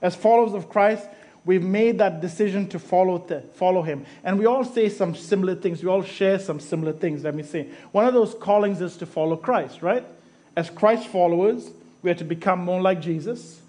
As 0.01 0.15
followers 0.15 0.55
of 0.55 0.69
Christ, 0.69 1.07
we've 1.45 1.63
made 1.63 1.99
that 1.99 2.21
decision 2.21 2.69
to 2.69 2.79
follow, 2.79 3.19
the, 3.19 3.41
follow 3.41 3.83
him. 3.83 4.07
And 4.23 4.39
we 4.39 4.47
all 4.47 4.65
say 4.65 4.89
some 4.89 5.15
similar 5.15 5.55
things. 5.55 5.83
We 5.83 5.89
all 5.89 6.03
share 6.03 6.39
some 6.39 6.61
similar 6.61 6.93
things, 6.93 7.25
let 7.25 7.35
me 7.35 7.43
say. 7.43 7.69
One 7.93 8.07
of 8.07 8.15
those 8.15 8.35
callings 8.35 8.81
is 8.81 8.97
to 8.99 9.07
follow 9.07 9.37
Christ, 9.37 9.83
right? 9.83 10.05
As 10.57 10.71
Christ 10.71 11.09
followers, 11.09 11.71
we're 12.03 12.15
to 12.15 12.25
become 12.25 12.61
more 12.61 12.81
like 12.81 13.01
Jesus. 13.01 13.61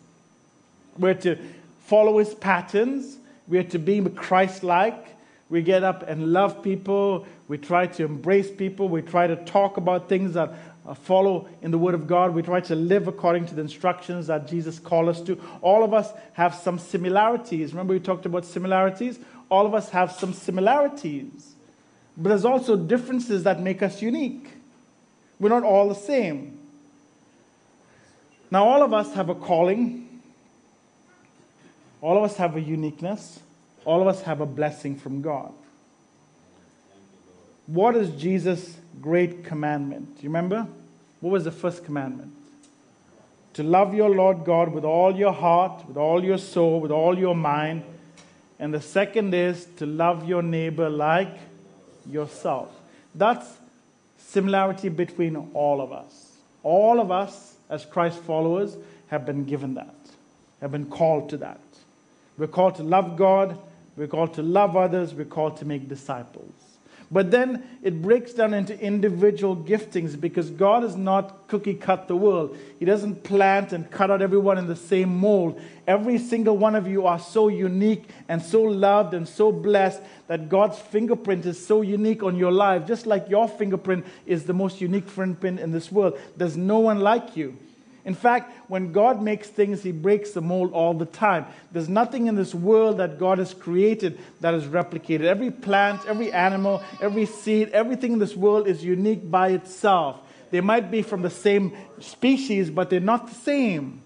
We're 0.98 1.16
to 1.16 1.38
follow 1.86 2.20
his 2.20 2.34
patterns. 2.34 3.18
We're 3.50 3.64
to 3.64 3.80
be 3.80 4.02
Christ 4.02 4.64
like. 4.64 5.18
We 5.50 5.64
get 5.64 5.84
up 5.84 6.04
and 6.08 6.32
love 6.32 6.62
people. 6.62 7.26
We 7.48 7.58
try 7.58 7.88
to 7.88 8.06
embrace 8.06 8.52
people. 8.52 8.88
We 8.88 9.02
try 9.02 9.26
to 9.26 9.36
talk 9.36 9.78
about 9.78 10.08
things 10.08 10.36
that 10.36 10.54
uh, 10.86 10.94
follow 10.94 11.48
in 11.64 11.72
the 11.72 11.78
Word 11.78 11.96
of 11.96 12.06
God. 12.06 12.36
We 12.36 12.44
try 12.44 12.62
to 12.62 12.76
live 12.76 13.08
according 13.08 13.48
to 13.48 13.56
the 13.56 13.62
instructions 13.62 14.28
that 14.28 14.48
Jesus 14.48 14.78
called 14.78 15.10
us 15.10 15.22
to. 15.22 15.42
All 15.62 15.84
of 15.84 15.94
us 15.94 16.12
have 16.34 16.54
some 16.54 16.78
similarities. 16.78 17.74
Remember, 17.74 17.94
we 17.94 18.00
talked 18.00 18.28
about 18.28 18.46
similarities? 18.46 19.20
All 19.50 19.66
of 19.66 19.74
us 19.74 19.90
have 19.90 20.12
some 20.12 20.34
similarities. 20.34 21.56
But 22.16 22.30
there's 22.30 22.46
also 22.46 22.76
differences 22.76 23.44
that 23.44 23.60
make 23.62 23.82
us 23.82 24.02
unique. 24.02 24.50
We're 25.40 25.50
not 25.50 25.64
all 25.64 25.90
the 25.90 25.96
same. 25.96 26.60
Now, 28.52 28.66
all 28.66 28.84
of 28.84 28.94
us 28.94 29.14
have 29.14 29.30
a 29.30 29.36
calling, 29.36 30.09
all 32.02 32.18
of 32.18 32.24
us 32.24 32.38
have 32.38 32.56
a 32.56 32.62
uniqueness, 32.62 33.40
all 33.86 34.02
of 34.02 34.08
us 34.08 34.22
have 34.24 34.42
a 34.42 34.46
blessing 34.46 34.96
from 34.96 35.22
God. 35.22 35.52
What 37.68 37.96
is 37.96 38.10
Jesus' 38.12 38.78
great 39.02 39.44
commandment? 39.44 40.18
Do 40.18 40.24
you 40.24 40.30
remember? 40.30 40.68
What 41.20 41.32
was 41.32 41.44
the 41.44 41.52
first 41.52 41.86
commandment? 41.86 42.32
To 43.54 43.64
love 43.64 43.94
your 43.94 44.10
Lord 44.10 44.46
God 44.46 44.74
with 44.74 44.86
all 44.86 45.16
your 45.16 45.34
heart, 45.34 45.88
with 45.88 45.98
all 45.98 46.24
your 46.24 46.38
soul, 46.38 46.80
with 46.80 46.92
all 46.92 47.18
your 47.18 47.36
mind. 47.36 47.84
And 48.58 48.74
the 48.74 48.82
second 48.82 49.34
is 49.34 49.66
to 49.78 49.86
love 49.86 50.28
your 50.28 50.42
neighbor 50.42 50.90
like 50.90 51.36
yourself. 52.08 52.72
That's 53.14 53.46
similarity 54.18 54.90
between 54.90 55.36
all 55.54 55.82
of 55.82 55.92
us. 55.92 56.38
All 56.64 57.00
of 57.00 57.12
us, 57.12 57.56
as 57.70 57.86
Christ 57.86 58.20
followers, 58.20 58.76
have 59.08 59.26
been 59.26 59.46
given 59.46 59.76
that, 59.76 59.96
have 60.62 60.72
been 60.72 60.86
called 60.86 61.30
to 61.30 61.38
that. 61.38 61.60
We're 62.40 62.48
called 62.48 62.76
to 62.76 62.84
love 62.84 63.18
God, 63.18 63.60
we're 63.98 64.08
called 64.08 64.34
to 64.36 64.42
love 64.42 64.78
others, 64.78 65.14
we're 65.14 65.26
called 65.26 65.58
to 65.58 65.66
make 65.66 65.90
disciples. 65.90 66.54
But 67.12 67.32
then 67.32 67.64
it 67.82 68.02
breaks 68.02 68.34
down 68.34 68.54
into 68.54 68.80
individual 68.80 69.56
giftings 69.56 70.20
because 70.20 70.52
God 70.52 70.84
is 70.84 70.96
not 70.96 71.48
cookie 71.48 71.74
cut 71.74 72.08
the 72.08 72.16
world. 72.16 72.56
He 72.78 72.86
doesn't 72.86 73.24
plant 73.24 73.74
and 73.74 73.90
cut 73.90 74.12
out 74.12 74.22
everyone 74.22 74.60
in 74.60 74.68
the 74.68 74.76
same 74.76 75.18
mold. 75.18 75.60
Every 75.88 76.20
single 76.20 76.56
one 76.56 76.76
of 76.76 76.88
you 76.88 77.08
are 77.08 77.18
so 77.18 77.48
unique 77.48 78.08
and 78.28 78.42
so 78.42 78.62
loved 78.62 79.16
and 79.16 79.28
so 79.28 79.52
blessed 79.52 80.02
that 80.28 80.50
God's 80.50 80.78
fingerprint 80.78 81.48
is 81.48 81.66
so 81.66 81.82
unique 81.82 82.22
on 82.22 82.38
your 82.38 82.52
life, 82.52 82.86
just 82.86 83.08
like 83.08 83.28
your 83.28 83.50
fingerprint 83.50 84.06
is 84.28 84.46
the 84.46 84.54
most 84.54 84.80
unique 84.80 85.10
fingerprint 85.10 85.60
in 85.60 85.72
this 85.72 85.92
world. 85.92 86.18
There's 86.38 86.56
no 86.56 86.78
one 86.78 87.00
like 87.00 87.36
you. 87.36 87.58
In 88.06 88.16
fact, 88.16 88.54
when 88.70 88.92
God 88.92 89.22
makes 89.22 89.48
things, 89.48 89.84
He 89.84 89.92
breaks 89.92 90.32
the 90.32 90.42
mold 90.42 90.74
all 90.74 90.94
the 90.94 91.06
time. 91.06 91.46
There's 91.72 91.90
nothing 91.90 92.28
in 92.28 92.36
this 92.36 92.56
world 92.56 92.98
that 92.98 93.20
God 93.20 93.40
has 93.40 93.54
created 93.54 94.20
that 94.42 94.54
is 94.54 94.66
replicated. 94.66 95.24
Every 95.26 95.52
plant, 95.52 96.02
every 96.08 96.32
animal, 96.32 96.82
every 97.02 97.26
seed, 97.26 97.70
everything 97.70 98.14
in 98.14 98.20
this 98.20 98.36
world 98.36 98.68
is 98.68 98.84
unique 98.84 99.30
by 99.30 99.50
itself. 99.50 100.20
They 100.52 100.62
might 100.62 100.90
be 100.90 101.02
from 101.02 101.22
the 101.22 101.30
same 101.30 101.76
species, 102.00 102.70
but 102.70 102.90
they're 102.90 103.00
not 103.00 103.28
the 103.28 103.36
same. 103.36 104.02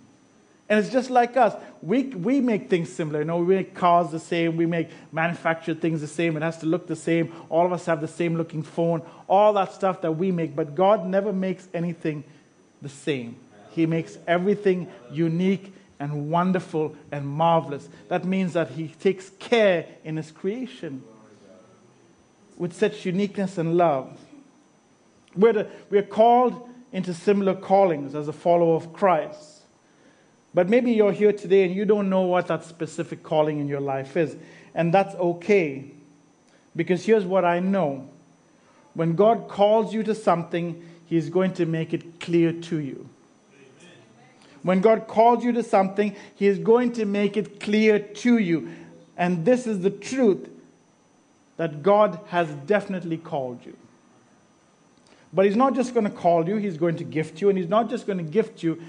And 0.69 0.79
it's 0.79 0.89
just 0.89 1.09
like 1.09 1.37
us. 1.37 1.53
We, 1.81 2.03
we 2.03 2.41
make 2.41 2.69
things 2.69 2.91
similar. 2.91 3.19
You 3.19 3.25
know, 3.25 3.37
we 3.37 3.55
make 3.55 3.75
cars 3.75 4.11
the 4.11 4.19
same. 4.19 4.57
We 4.57 4.65
make 4.65 4.89
manufactured 5.11 5.81
things 5.81 6.01
the 6.01 6.07
same. 6.07 6.35
It 6.37 6.41
has 6.41 6.57
to 6.59 6.65
look 6.65 6.87
the 6.87 6.95
same. 6.95 7.33
All 7.49 7.65
of 7.65 7.73
us 7.73 7.85
have 7.85 8.01
the 8.01 8.07
same 8.07 8.35
looking 8.35 8.63
phone. 8.63 9.01
All 9.27 9.53
that 9.53 9.73
stuff 9.73 10.01
that 10.01 10.13
we 10.13 10.31
make. 10.31 10.55
But 10.55 10.73
God 10.73 11.05
never 11.05 11.33
makes 11.33 11.67
anything 11.73 12.23
the 12.81 12.89
same. 12.89 13.35
He 13.73 13.85
makes 13.85 14.17
everything 14.27 14.87
unique 15.11 15.73
and 15.99 16.29
wonderful 16.29 16.95
and 17.11 17.27
marvelous. 17.27 17.87
That 18.07 18.25
means 18.25 18.53
that 18.53 18.71
He 18.71 18.89
takes 18.89 19.29
care 19.39 19.85
in 20.03 20.17
His 20.17 20.31
creation 20.31 21.03
with 22.57 22.73
such 22.73 23.05
uniqueness 23.05 23.57
and 23.57 23.77
love. 23.77 24.17
We're, 25.35 25.53
the, 25.53 25.67
we're 25.89 26.03
called 26.03 26.69
into 26.91 27.13
similar 27.13 27.55
callings 27.55 28.13
as 28.13 28.27
a 28.27 28.33
follower 28.33 28.75
of 28.75 28.93
Christ. 28.93 29.61
But 30.53 30.69
maybe 30.69 30.91
you're 30.91 31.11
here 31.11 31.33
today 31.33 31.63
and 31.63 31.73
you 31.73 31.85
don't 31.85 32.09
know 32.09 32.21
what 32.21 32.47
that 32.47 32.63
specific 32.63 33.23
calling 33.23 33.59
in 33.59 33.67
your 33.67 33.79
life 33.79 34.15
is. 34.15 34.35
And 34.75 34.93
that's 34.93 35.15
okay. 35.15 35.85
Because 36.75 37.03
here's 37.05 37.25
what 37.25 37.43
I 37.45 37.59
know 37.59 38.09
when 38.93 39.15
God 39.15 39.47
calls 39.47 39.93
you 39.93 40.03
to 40.03 40.13
something, 40.13 40.87
He's 41.05 41.29
going 41.29 41.53
to 41.55 41.65
make 41.65 41.93
it 41.93 42.19
clear 42.19 42.53
to 42.53 42.79
you. 42.79 43.09
When 44.63 44.79
God 44.79 45.07
calls 45.07 45.43
you 45.43 45.51
to 45.51 45.63
something, 45.63 46.15
He 46.35 46.47
is 46.47 46.57
going 46.57 46.93
to 46.93 47.05
make 47.05 47.37
it 47.37 47.59
clear 47.59 47.99
to 47.99 48.37
you. 48.37 48.69
And 49.15 49.45
this 49.45 49.67
is 49.67 49.81
the 49.81 49.91
truth 49.91 50.49
that 51.57 51.83
God 51.83 52.19
has 52.27 52.49
definitely 52.65 53.17
called 53.17 53.59
you. 53.65 53.77
But 55.31 55.45
He's 55.45 55.55
not 55.55 55.75
just 55.75 55.93
going 55.93 56.05
to 56.05 56.11
call 56.11 56.47
you, 56.47 56.55
He's 56.55 56.77
going 56.77 56.95
to 56.97 57.03
gift 57.03 57.41
you. 57.41 57.49
And 57.49 57.57
He's 57.57 57.69
not 57.69 57.89
just 57.89 58.07
going 58.07 58.17
to 58.17 58.23
gift 58.23 58.63
you, 58.63 58.81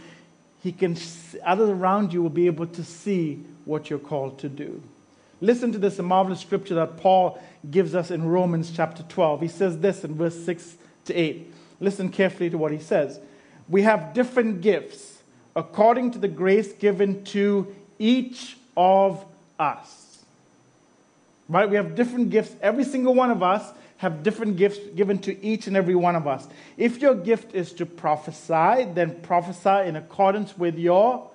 He 0.62 0.72
can, 0.72 0.96
others 1.44 1.70
around 1.70 2.12
you 2.12 2.22
will 2.22 2.30
be 2.30 2.46
able 2.46 2.68
to 2.68 2.84
see 2.84 3.44
what 3.64 3.90
you're 3.90 3.98
called 3.98 4.38
to 4.38 4.48
do. 4.48 4.80
Listen 5.40 5.72
to 5.72 5.78
this 5.78 5.98
marvelous 5.98 6.40
scripture 6.40 6.76
that 6.76 6.96
Paul 6.96 7.42
gives 7.70 7.94
us 7.94 8.10
in 8.10 8.28
Romans 8.28 8.70
chapter 8.74 9.02
12. 9.02 9.40
He 9.40 9.48
says 9.48 9.78
this 9.78 10.04
in 10.04 10.14
verse 10.14 10.38
6 10.44 10.76
to 11.06 11.14
8. 11.14 11.52
Listen 11.80 12.08
carefully 12.08 12.48
to 12.48 12.56
what 12.56 12.72
he 12.72 12.78
says. 12.78 13.20
We 13.68 13.82
have 13.82 14.14
different 14.14 14.60
gifts 14.60 15.13
according 15.56 16.12
to 16.12 16.18
the 16.18 16.28
grace 16.28 16.72
given 16.72 17.24
to 17.24 17.74
each 17.98 18.56
of 18.76 19.24
us. 19.58 20.18
Right? 21.48 21.68
We 21.68 21.76
have 21.76 21.94
different 21.94 22.30
gifts. 22.30 22.54
Every 22.60 22.84
single 22.84 23.14
one 23.14 23.30
of 23.30 23.42
us 23.42 23.70
have 23.98 24.22
different 24.22 24.56
gifts 24.56 24.78
given 24.96 25.18
to 25.18 25.44
each 25.44 25.66
and 25.66 25.76
every 25.76 25.94
one 25.94 26.16
of 26.16 26.26
us. 26.26 26.46
If 26.76 27.00
your 27.00 27.14
gift 27.14 27.54
is 27.54 27.72
to 27.74 27.86
prophesy, 27.86 28.84
then 28.92 29.20
prophesy 29.22 29.88
in 29.88 29.96
accordance 29.96 30.56
with 30.58 30.78
your 30.78 31.30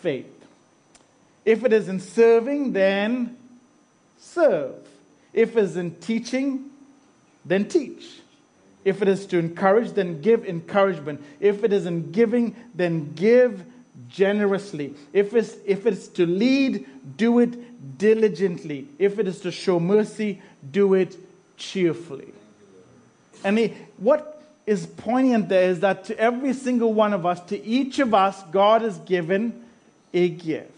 faith. 0.00 0.26
If 1.44 1.64
it 1.64 1.72
is 1.72 1.88
in 1.88 2.00
serving, 2.00 2.72
then 2.72 3.36
serve. 4.18 4.74
If 5.32 5.56
it 5.56 5.64
is 5.64 5.76
in 5.76 5.94
teaching, 5.96 6.70
then 7.44 7.66
teach. 7.66 8.19
If 8.84 9.02
it 9.02 9.08
is 9.08 9.26
to 9.26 9.38
encourage, 9.38 9.92
then 9.92 10.20
give 10.20 10.46
encouragement. 10.46 11.22
If 11.38 11.64
it 11.64 11.72
is 11.72 11.86
in 11.86 12.12
giving, 12.12 12.56
then 12.74 13.12
give 13.14 13.64
generously. 14.08 14.94
If 15.12 15.34
it's, 15.34 15.56
if 15.66 15.86
it's 15.86 16.08
to 16.08 16.26
lead, 16.26 16.86
do 17.16 17.38
it 17.38 17.98
diligently. 17.98 18.88
If 18.98 19.18
it 19.18 19.28
is 19.28 19.40
to 19.42 19.50
show 19.50 19.78
mercy, 19.78 20.40
do 20.70 20.94
it 20.94 21.16
cheerfully. 21.56 22.32
And 23.44 23.58
he, 23.58 23.74
what 23.98 24.42
is 24.66 24.86
poignant 24.86 25.48
there 25.48 25.70
is 25.70 25.80
that 25.80 26.04
to 26.04 26.18
every 26.18 26.52
single 26.52 26.92
one 26.92 27.12
of 27.12 27.26
us, 27.26 27.40
to 27.46 27.64
each 27.64 27.98
of 27.98 28.14
us, 28.14 28.42
God 28.50 28.82
has 28.82 28.98
given 28.98 29.64
a 30.12 30.28
gift. 30.28 30.70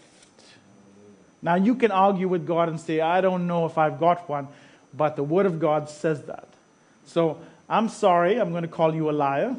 Now, 1.41 1.55
you 1.55 1.75
can 1.75 1.91
argue 1.91 2.27
with 2.27 2.47
God 2.47 2.69
and 2.69 2.79
say, 2.79 3.01
I 3.01 3.19
don't 3.19 3.47
know 3.47 3.65
if 3.65 3.77
I've 3.77 3.99
got 3.99 4.29
one, 4.29 4.47
but 4.93 5.15
the 5.15 5.23
Word 5.23 5.45
of 5.45 5.59
God 5.59 5.89
says 5.89 6.23
that. 6.23 6.47
So, 7.05 7.37
I'm 7.69 7.89
sorry, 7.89 8.39
I'm 8.39 8.51
going 8.51 8.63
to 8.63 8.67
call 8.67 8.93
you 8.93 9.09
a 9.09 9.11
liar. 9.11 9.55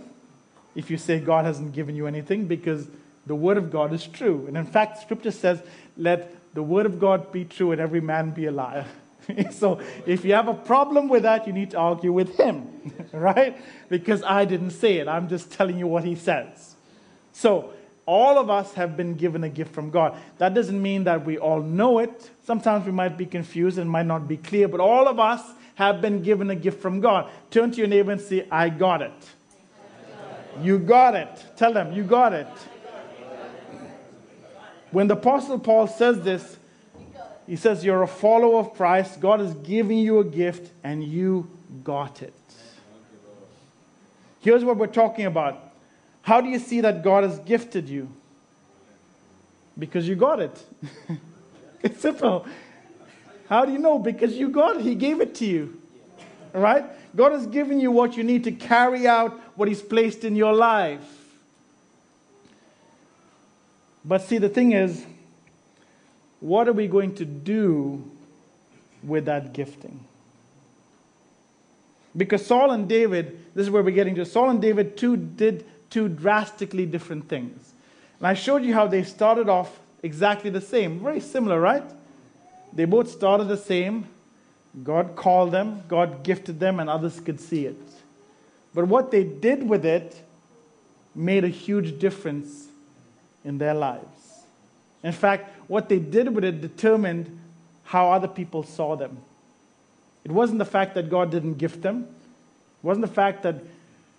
if 0.75 0.91
you 0.91 0.99
say 0.99 1.21
God 1.21 1.45
hasn't 1.45 1.73
given 1.73 1.95
you 1.95 2.07
anything 2.07 2.47
because 2.47 2.89
the 3.27 3.35
word 3.35 3.57
of 3.57 3.71
God 3.71 3.93
is 3.93 4.07
true. 4.07 4.45
And 4.47 4.57
in 4.57 4.67
fact, 4.67 5.01
scripture 5.01 5.31
says, 5.31 5.63
let 5.97 6.37
the 6.55 6.63
word 6.63 6.87
of 6.87 6.99
God 6.99 7.33
be 7.33 7.45
true 7.45 7.73
and 7.73 7.81
every 7.81 8.01
man 8.01 8.31
be 8.31 8.47
a 8.47 8.51
liar. 8.51 8.87
so 9.51 9.81
if 10.07 10.25
you 10.25 10.35
have 10.35 10.49
a 10.49 10.55
problem 10.55 11.09
with 11.09 11.23
that, 11.23 11.47
you 11.47 11.53
need 11.53 11.71
to 11.71 11.79
argue 11.79 12.13
with 12.13 12.37
him, 12.37 12.69
right? 13.13 13.57
Because 13.89 14.23
I 14.23 14.45
didn't 14.45 14.71
say 14.71 14.99
it. 14.99 15.09
I'm 15.09 15.29
just 15.29 15.53
telling 15.53 15.79
you 15.79 15.87
what 15.87 16.05
he 16.05 16.15
says. 16.15 16.75
So 17.33 17.73
all 18.07 18.39
of 18.39 18.51
us 18.51 18.75
have 18.75 18.97
been 18.97 19.15
given 19.15 19.45
a 19.45 19.49
gift 19.49 19.75
from 19.75 19.91
God. 19.91 20.17
That 20.39 20.55
doesn't 20.55 20.81
mean 20.81 21.05
that 21.05 21.25
we 21.25 21.39
all 21.39 21.63
know 21.63 21.99
it. 21.99 22.31
Sometimes 22.45 22.85
we 22.85 22.93
might 22.93 23.17
be 23.17 23.27
confused 23.27 23.79
and 23.79 23.89
might 23.89 24.07
not 24.07 24.29
be 24.29 24.37
clear, 24.37 24.69
but 24.69 24.81
all 24.81 25.09
of 25.09 25.19
us 25.19 25.43
have 25.75 26.01
been 26.01 26.23
given 26.23 26.51
a 26.51 26.55
gift 26.55 26.81
from 26.81 27.01
God. 27.01 27.31
Turn 27.51 27.71
to 27.71 27.77
your 27.79 27.87
neighbor 27.87 28.13
and 28.13 28.21
say, 28.21 28.47
I 28.51 28.69
got 28.69 29.03
it. 29.03 29.13
You 30.61 30.79
got 30.79 31.15
it. 31.15 31.45
Tell 31.57 31.73
them, 31.73 31.93
you 31.93 32.05
got 32.05 32.33
it. 32.33 32.47
When 34.93 35.09
the 35.09 35.15
Apostle 35.15 35.59
Paul 35.59 35.89
says 35.89 36.21
this, 36.21 36.57
he 37.47 37.57
says, 37.57 37.85
You're 37.85 38.03
a 38.03 38.09
follower 38.09 38.61
of 38.61 38.75
Christ. 38.75 39.21
God 39.21 39.41
is 39.41 39.55
giving 39.55 39.99
you 39.99 40.21
a 40.21 40.25
gift, 40.25 40.73
and 40.85 41.03
you 41.03 41.51
got 41.83 42.23
it. 42.23 42.33
Here's 44.41 44.65
what 44.65 44.77
we're 44.77 44.87
talking 44.87 45.27
about. 45.27 45.73
How 46.23 46.41
do 46.41 46.49
you 46.49 46.59
see 46.59 46.81
that 46.83 47.03
God 47.03 47.25
has 47.25 47.39
gifted 47.41 47.89
you? 47.89 48.09
Because 49.79 50.07
you 50.07 50.15
got 50.15 50.41
it. 50.41 50.65
it's 51.83 52.01
simple. 52.01 52.47
How 53.49 53.65
do 53.65 53.73
you 53.73 53.79
know? 53.79 53.99
Because 53.99 54.35
you 54.35 54.49
got 54.49 54.77
it. 54.77 54.83
He 54.83 54.95
gave 54.95 55.21
it 55.21 55.35
to 55.37 55.45
you. 55.45 55.81
All 56.55 56.61
right? 56.61 56.85
God 57.17 57.33
has 57.33 57.47
given 57.47 57.81
you 57.81 57.91
what 57.91 58.17
you 58.17 58.25
need 58.25 58.45
to 58.45 58.53
carry 58.53 59.07
out 59.07 59.33
what 59.57 59.69
He's 59.69 59.83
placed 59.83 60.25
in 60.25 60.35
your 60.35 60.53
life. 60.53 61.03
But 64.05 64.23
see, 64.23 64.39
the 64.39 64.49
thing 64.49 64.73
is, 64.73 65.05
what 66.41 66.69
are 66.69 66.73
we 66.73 66.89
going 66.89 67.15
to 67.17 67.25
do 67.25 68.05
with 69.03 69.27
that 69.27 69.53
gifting? 69.53 70.01
Because 72.17 72.45
Saul 72.45 72.71
and 72.71 72.89
David, 72.89 73.39
this 73.55 73.65
is 73.65 73.71
where 73.71 73.83
we're 73.83 73.91
getting 73.91 74.15
to. 74.17 74.25
Saul 74.25 74.51
and 74.51 74.61
David 74.61 74.97
two 74.97 75.17
did 75.17 75.65
two 75.91 76.09
drastically 76.09 76.87
different 76.87 77.29
things. 77.29 77.73
And 78.19 78.27
I 78.27 78.35
showed 78.35 78.63
you 78.65 78.75
how 78.75 78.87
they 78.87 79.03
started 79.03 79.49
off 79.49 79.79
exactly 80.03 80.51
the 80.51 80.61
same. 80.61 81.01
Very 81.01 81.21
similar, 81.21 81.61
right? 81.61 81.85
They 82.75 82.85
both 82.85 83.11
started 83.11 83.45
the 83.45 83.57
same. 83.57 84.09
God 84.83 85.15
called 85.15 85.53
them, 85.53 85.85
God 85.87 86.25
gifted 86.25 86.59
them, 86.59 86.81
and 86.81 86.91
others 86.91 87.21
could 87.21 87.41
see 87.41 87.67
it. 87.67 87.81
But 88.75 88.89
what 88.89 89.13
they 89.13 89.23
did 89.23 89.69
with 89.69 89.85
it 89.85 90.21
made 91.15 91.45
a 91.45 91.49
huge 91.49 92.01
difference 92.01 92.67
in 93.45 93.59
their 93.59 93.75
lives. 93.75 94.43
In 95.05 95.13
fact, 95.13 95.51
what 95.69 95.89
they 95.89 96.01
did 96.01 96.35
with 96.35 96.45
it 96.45 96.61
determined 96.61 97.39
how 97.85 98.11
other 98.11 98.27
people 98.27 98.65
saw 98.65 98.97
them. 98.97 99.19
It 100.25 100.33
wasn't 100.33 100.59
the 100.59 100.65
fact 100.65 100.95
that 100.95 101.11
God 101.11 101.31
didn't 101.31 101.55
gift 101.55 101.83
them, 101.83 102.09
it 102.83 102.87
wasn't 102.87 103.07
the 103.07 103.13
fact 103.13 103.45
that 103.45 103.57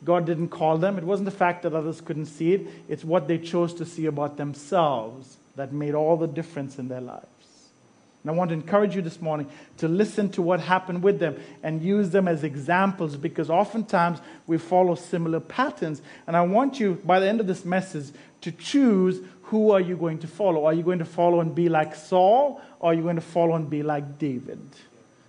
God 0.06 0.26
didn't 0.26 0.50
call 0.50 0.78
them, 0.78 0.98
it 0.98 1.04
wasn't 1.04 1.26
the 1.26 1.36
fact 1.36 1.64
that 1.64 1.74
others 1.74 2.00
couldn't 2.00 2.28
see 2.28 2.54
it. 2.54 2.68
It's 2.88 3.04
what 3.04 3.28
they 3.28 3.40
chose 3.40 3.74
to 3.76 3.86
see 3.86 4.06
about 4.06 4.38
themselves 4.38 5.38
that 5.56 5.74
made 5.74 5.96
all 5.96 6.16
the 6.16 6.28
difference 6.28 6.78
in 6.78 6.88
their 6.88 7.02
lives. 7.02 7.26
And 8.26 8.32
I 8.32 8.34
want 8.34 8.50
to 8.50 8.56
encourage 8.56 8.96
you 8.96 9.04
this 9.04 9.22
morning 9.22 9.48
to 9.78 9.88
listen 9.88 10.32
to 10.32 10.42
what 10.42 10.60
happened 10.60 11.04
with 11.04 11.20
them 11.20 11.40
and 11.62 11.80
use 11.80 12.10
them 12.10 12.28
as 12.28 12.44
examples 12.44 13.16
because 13.16 13.52
oftentimes 13.52 14.18
we 14.48 14.58
follow 14.58 14.96
similar 14.96 15.40
patterns. 15.40 16.02
And 16.26 16.36
I 16.36 16.42
want 16.42 16.80
you, 16.80 17.00
by 17.06 17.20
the 17.20 17.30
end 17.30 17.40
of 17.40 17.46
this 17.46 17.64
message, 17.64 18.08
to 18.42 18.52
choose 18.52 19.22
who 19.44 19.70
are 19.70 19.80
you 19.80 19.96
going 19.96 20.18
to 20.18 20.28
follow. 20.28 20.66
Are 20.66 20.74
you 20.74 20.82
going 20.82 20.98
to 20.98 21.06
follow 21.06 21.40
and 21.40 21.54
be 21.54 21.70
like 21.70 21.94
Saul 21.94 22.60
or 22.80 22.90
are 22.90 22.94
you 22.96 23.04
going 23.04 23.18
to 23.18 23.22
follow 23.22 23.54
and 23.54 23.70
be 23.70 23.84
like 23.84 24.18
David? 24.18 24.60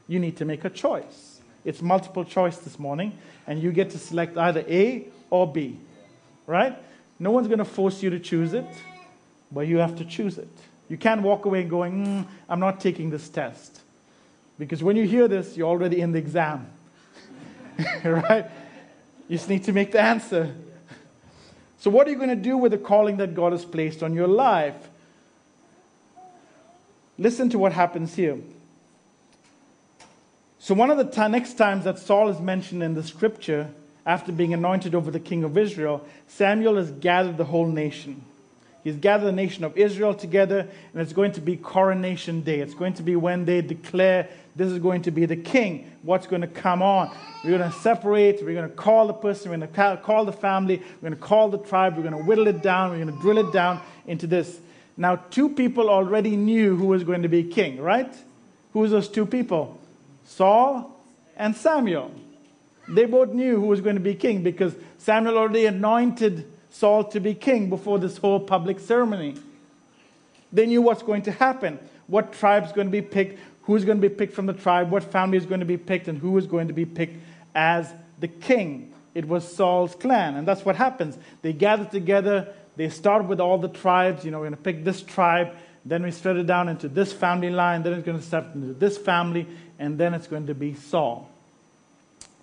You 0.08 0.18
need 0.18 0.38
to 0.38 0.46
make 0.46 0.64
a 0.64 0.70
choice. 0.70 1.42
It's 1.66 1.82
multiple 1.82 2.24
choice 2.24 2.56
this 2.56 2.78
morning, 2.78 3.12
and 3.46 3.62
you 3.62 3.72
get 3.72 3.90
to 3.90 3.98
select 3.98 4.38
either 4.38 4.64
A 4.66 5.06
or 5.28 5.52
B. 5.52 5.78
Right? 6.46 6.78
No 7.18 7.30
one's 7.30 7.48
going 7.48 7.58
to 7.58 7.66
force 7.66 8.02
you 8.02 8.08
to 8.08 8.18
choose 8.18 8.54
it, 8.54 8.64
but 9.52 9.66
you 9.66 9.76
have 9.76 9.96
to 9.96 10.04
choose 10.06 10.38
it. 10.38 10.48
You 10.88 10.96
can't 10.96 11.22
walk 11.22 11.44
away 11.44 11.64
going, 11.64 12.06
mm, 12.06 12.26
I'm 12.48 12.60
not 12.60 12.80
taking 12.80 13.10
this 13.10 13.28
test. 13.28 13.80
Because 14.58 14.82
when 14.82 14.96
you 14.96 15.06
hear 15.06 15.28
this, 15.28 15.56
you're 15.56 15.68
already 15.68 16.00
in 16.00 16.12
the 16.12 16.18
exam. 16.18 16.70
right? 18.04 18.46
You 19.28 19.36
just 19.36 19.48
need 19.48 19.64
to 19.64 19.72
make 19.72 19.92
the 19.92 20.00
answer. 20.00 20.54
So, 21.78 21.90
what 21.90 22.06
are 22.06 22.10
you 22.10 22.16
going 22.16 22.30
to 22.30 22.36
do 22.36 22.56
with 22.56 22.72
the 22.72 22.78
calling 22.78 23.18
that 23.18 23.34
God 23.34 23.52
has 23.52 23.64
placed 23.64 24.02
on 24.02 24.14
your 24.14 24.28
life? 24.28 24.76
Listen 27.18 27.48
to 27.50 27.58
what 27.58 27.72
happens 27.72 28.14
here. 28.14 28.38
So, 30.58 30.74
one 30.74 30.90
of 30.90 30.96
the 30.96 31.04
t- 31.04 31.28
next 31.28 31.54
times 31.54 31.84
that 31.84 31.98
Saul 31.98 32.28
is 32.28 32.40
mentioned 32.40 32.82
in 32.82 32.94
the 32.94 33.02
scripture, 33.02 33.70
after 34.06 34.32
being 34.32 34.54
anointed 34.54 34.94
over 34.94 35.10
the 35.10 35.20
king 35.20 35.44
of 35.44 35.58
Israel, 35.58 36.06
Samuel 36.28 36.76
has 36.76 36.90
gathered 36.92 37.36
the 37.36 37.44
whole 37.44 37.66
nation. 37.66 38.24
He's 38.86 38.94
gathered 38.94 39.26
the 39.26 39.32
nation 39.32 39.64
of 39.64 39.76
Israel 39.76 40.14
together, 40.14 40.60
and 40.60 41.02
it's 41.02 41.12
going 41.12 41.32
to 41.32 41.40
be 41.40 41.56
coronation 41.56 42.42
day. 42.42 42.60
It's 42.60 42.72
going 42.72 42.94
to 42.94 43.02
be 43.02 43.16
when 43.16 43.44
they 43.44 43.60
declare 43.60 44.28
this 44.54 44.70
is 44.70 44.78
going 44.78 45.02
to 45.02 45.10
be 45.10 45.26
the 45.26 45.34
king. 45.34 45.90
What's 46.02 46.28
going 46.28 46.42
to 46.42 46.46
come 46.46 46.82
on? 46.82 47.10
We're 47.42 47.58
going 47.58 47.68
to 47.68 47.76
separate. 47.78 48.44
We're 48.44 48.54
going 48.54 48.70
to 48.70 48.76
call 48.76 49.08
the 49.08 49.12
person. 49.12 49.50
We're 49.50 49.56
going 49.56 49.96
to 49.96 49.96
call 49.96 50.24
the 50.24 50.32
family. 50.32 50.76
We're 50.76 51.10
going 51.10 51.20
to 51.20 51.26
call 51.26 51.48
the 51.48 51.58
tribe. 51.58 51.96
We're 51.96 52.08
going 52.08 52.16
to 52.16 52.22
whittle 52.28 52.46
it 52.46 52.62
down. 52.62 52.90
We're 52.92 53.04
going 53.04 53.12
to 53.12 53.20
drill 53.20 53.38
it 53.38 53.52
down 53.52 53.80
into 54.06 54.28
this. 54.28 54.56
Now, 54.96 55.16
two 55.16 55.48
people 55.48 55.90
already 55.90 56.36
knew 56.36 56.76
who 56.76 56.86
was 56.86 57.02
going 57.02 57.22
to 57.22 57.28
be 57.28 57.42
king, 57.42 57.80
right? 57.80 58.14
Who 58.72 58.78
was 58.78 58.92
those 58.92 59.08
two 59.08 59.26
people? 59.26 59.80
Saul 60.26 60.96
and 61.36 61.56
Samuel. 61.56 62.12
They 62.86 63.06
both 63.06 63.30
knew 63.30 63.58
who 63.58 63.66
was 63.66 63.80
going 63.80 63.96
to 63.96 64.00
be 64.00 64.14
king 64.14 64.44
because 64.44 64.76
Samuel 64.98 65.38
already 65.38 65.66
anointed 65.66 66.52
Saul 66.78 67.04
to 67.04 67.20
be 67.20 67.32
king 67.32 67.70
before 67.70 67.98
this 67.98 68.18
whole 68.18 68.38
public 68.38 68.78
ceremony. 68.80 69.34
They 70.52 70.66
knew 70.66 70.82
what's 70.82 71.02
going 71.02 71.22
to 71.22 71.32
happen, 71.32 71.78
what 72.06 72.34
tribe's 72.34 72.70
going 72.72 72.86
to 72.86 72.92
be 72.92 73.00
picked, 73.00 73.38
who's 73.62 73.86
going 73.86 73.98
to 73.98 74.06
be 74.06 74.14
picked 74.14 74.34
from 74.34 74.44
the 74.44 74.52
tribe, 74.52 74.90
what 74.90 75.02
family 75.02 75.38
is 75.38 75.46
going 75.46 75.60
to 75.60 75.66
be 75.66 75.78
picked, 75.78 76.06
and 76.06 76.18
who 76.18 76.36
is 76.36 76.46
going 76.46 76.68
to 76.68 76.74
be 76.74 76.84
picked 76.84 77.16
as 77.54 77.90
the 78.20 78.28
king. 78.28 78.92
It 79.14 79.26
was 79.26 79.50
Saul's 79.50 79.94
clan, 79.94 80.36
and 80.36 80.46
that's 80.46 80.66
what 80.66 80.76
happens. 80.76 81.16
They 81.40 81.54
gather 81.54 81.86
together, 81.86 82.52
they 82.76 82.90
start 82.90 83.24
with 83.24 83.40
all 83.40 83.56
the 83.56 83.68
tribes, 83.68 84.22
you 84.22 84.30
know, 84.30 84.40
we're 84.40 84.50
going 84.50 84.56
to 84.56 84.62
pick 84.62 84.84
this 84.84 85.00
tribe, 85.00 85.54
then 85.86 86.02
we 86.02 86.10
spread 86.10 86.36
it 86.36 86.46
down 86.46 86.68
into 86.68 86.88
this 86.88 87.10
family 87.10 87.48
line, 87.48 87.84
then 87.84 87.94
it's 87.94 88.04
going 88.04 88.18
to 88.18 88.24
step 88.24 88.54
into 88.54 88.74
this 88.74 88.98
family, 88.98 89.46
and 89.78 89.96
then 89.96 90.12
it's 90.12 90.26
going 90.26 90.46
to 90.48 90.54
be 90.54 90.74
Saul. 90.74 91.30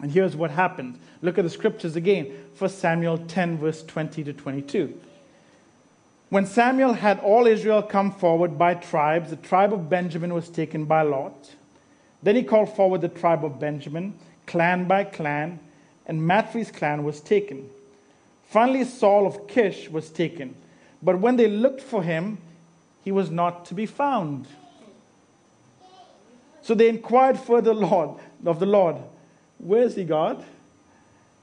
And 0.03 0.11
here's 0.11 0.35
what 0.35 0.51
happened. 0.51 0.99
Look 1.21 1.37
at 1.37 1.45
the 1.45 1.49
scriptures 1.49 1.95
again. 1.95 2.37
1 2.57 2.69
Samuel 2.71 3.19
10, 3.19 3.57
verse 3.57 3.83
20 3.83 4.25
to 4.25 4.33
22. 4.33 4.99
When 6.27 6.45
Samuel 6.45 6.91
had 6.91 7.21
all 7.21 7.47
Israel 7.47 7.81
come 7.81 8.11
forward 8.11 8.57
by 8.57 8.73
tribes, 8.73 9.29
the 9.29 9.37
tribe 9.37 9.71
of 9.71 9.89
Benjamin 9.89 10.33
was 10.33 10.49
taken 10.49 10.83
by 10.83 11.03
lot. 11.03 11.51
Then 12.21 12.35
he 12.35 12.43
called 12.43 12.75
forward 12.75 12.99
the 12.99 13.07
tribe 13.07 13.45
of 13.45 13.61
Benjamin, 13.61 14.15
clan 14.45 14.89
by 14.89 15.05
clan, 15.05 15.61
and 16.05 16.27
Matri's 16.27 16.69
clan 16.69 17.05
was 17.05 17.21
taken. 17.21 17.69
Finally, 18.49 18.83
Saul 18.83 19.25
of 19.25 19.47
Kish 19.47 19.89
was 19.89 20.09
taken. 20.09 20.53
But 21.01 21.21
when 21.21 21.37
they 21.37 21.47
looked 21.47 21.79
for 21.79 22.03
him, 22.03 22.39
he 23.05 23.13
was 23.13 23.31
not 23.31 23.67
to 23.67 23.73
be 23.73 23.85
found. 23.85 24.47
So 26.61 26.75
they 26.75 26.89
inquired 26.89 27.39
further 27.39 27.73
Lord, 27.73 28.19
of 28.45 28.59
the 28.59 28.65
Lord, 28.65 28.97
where 29.63 29.83
is 29.83 29.95
he, 29.95 30.03
God? 30.03 30.43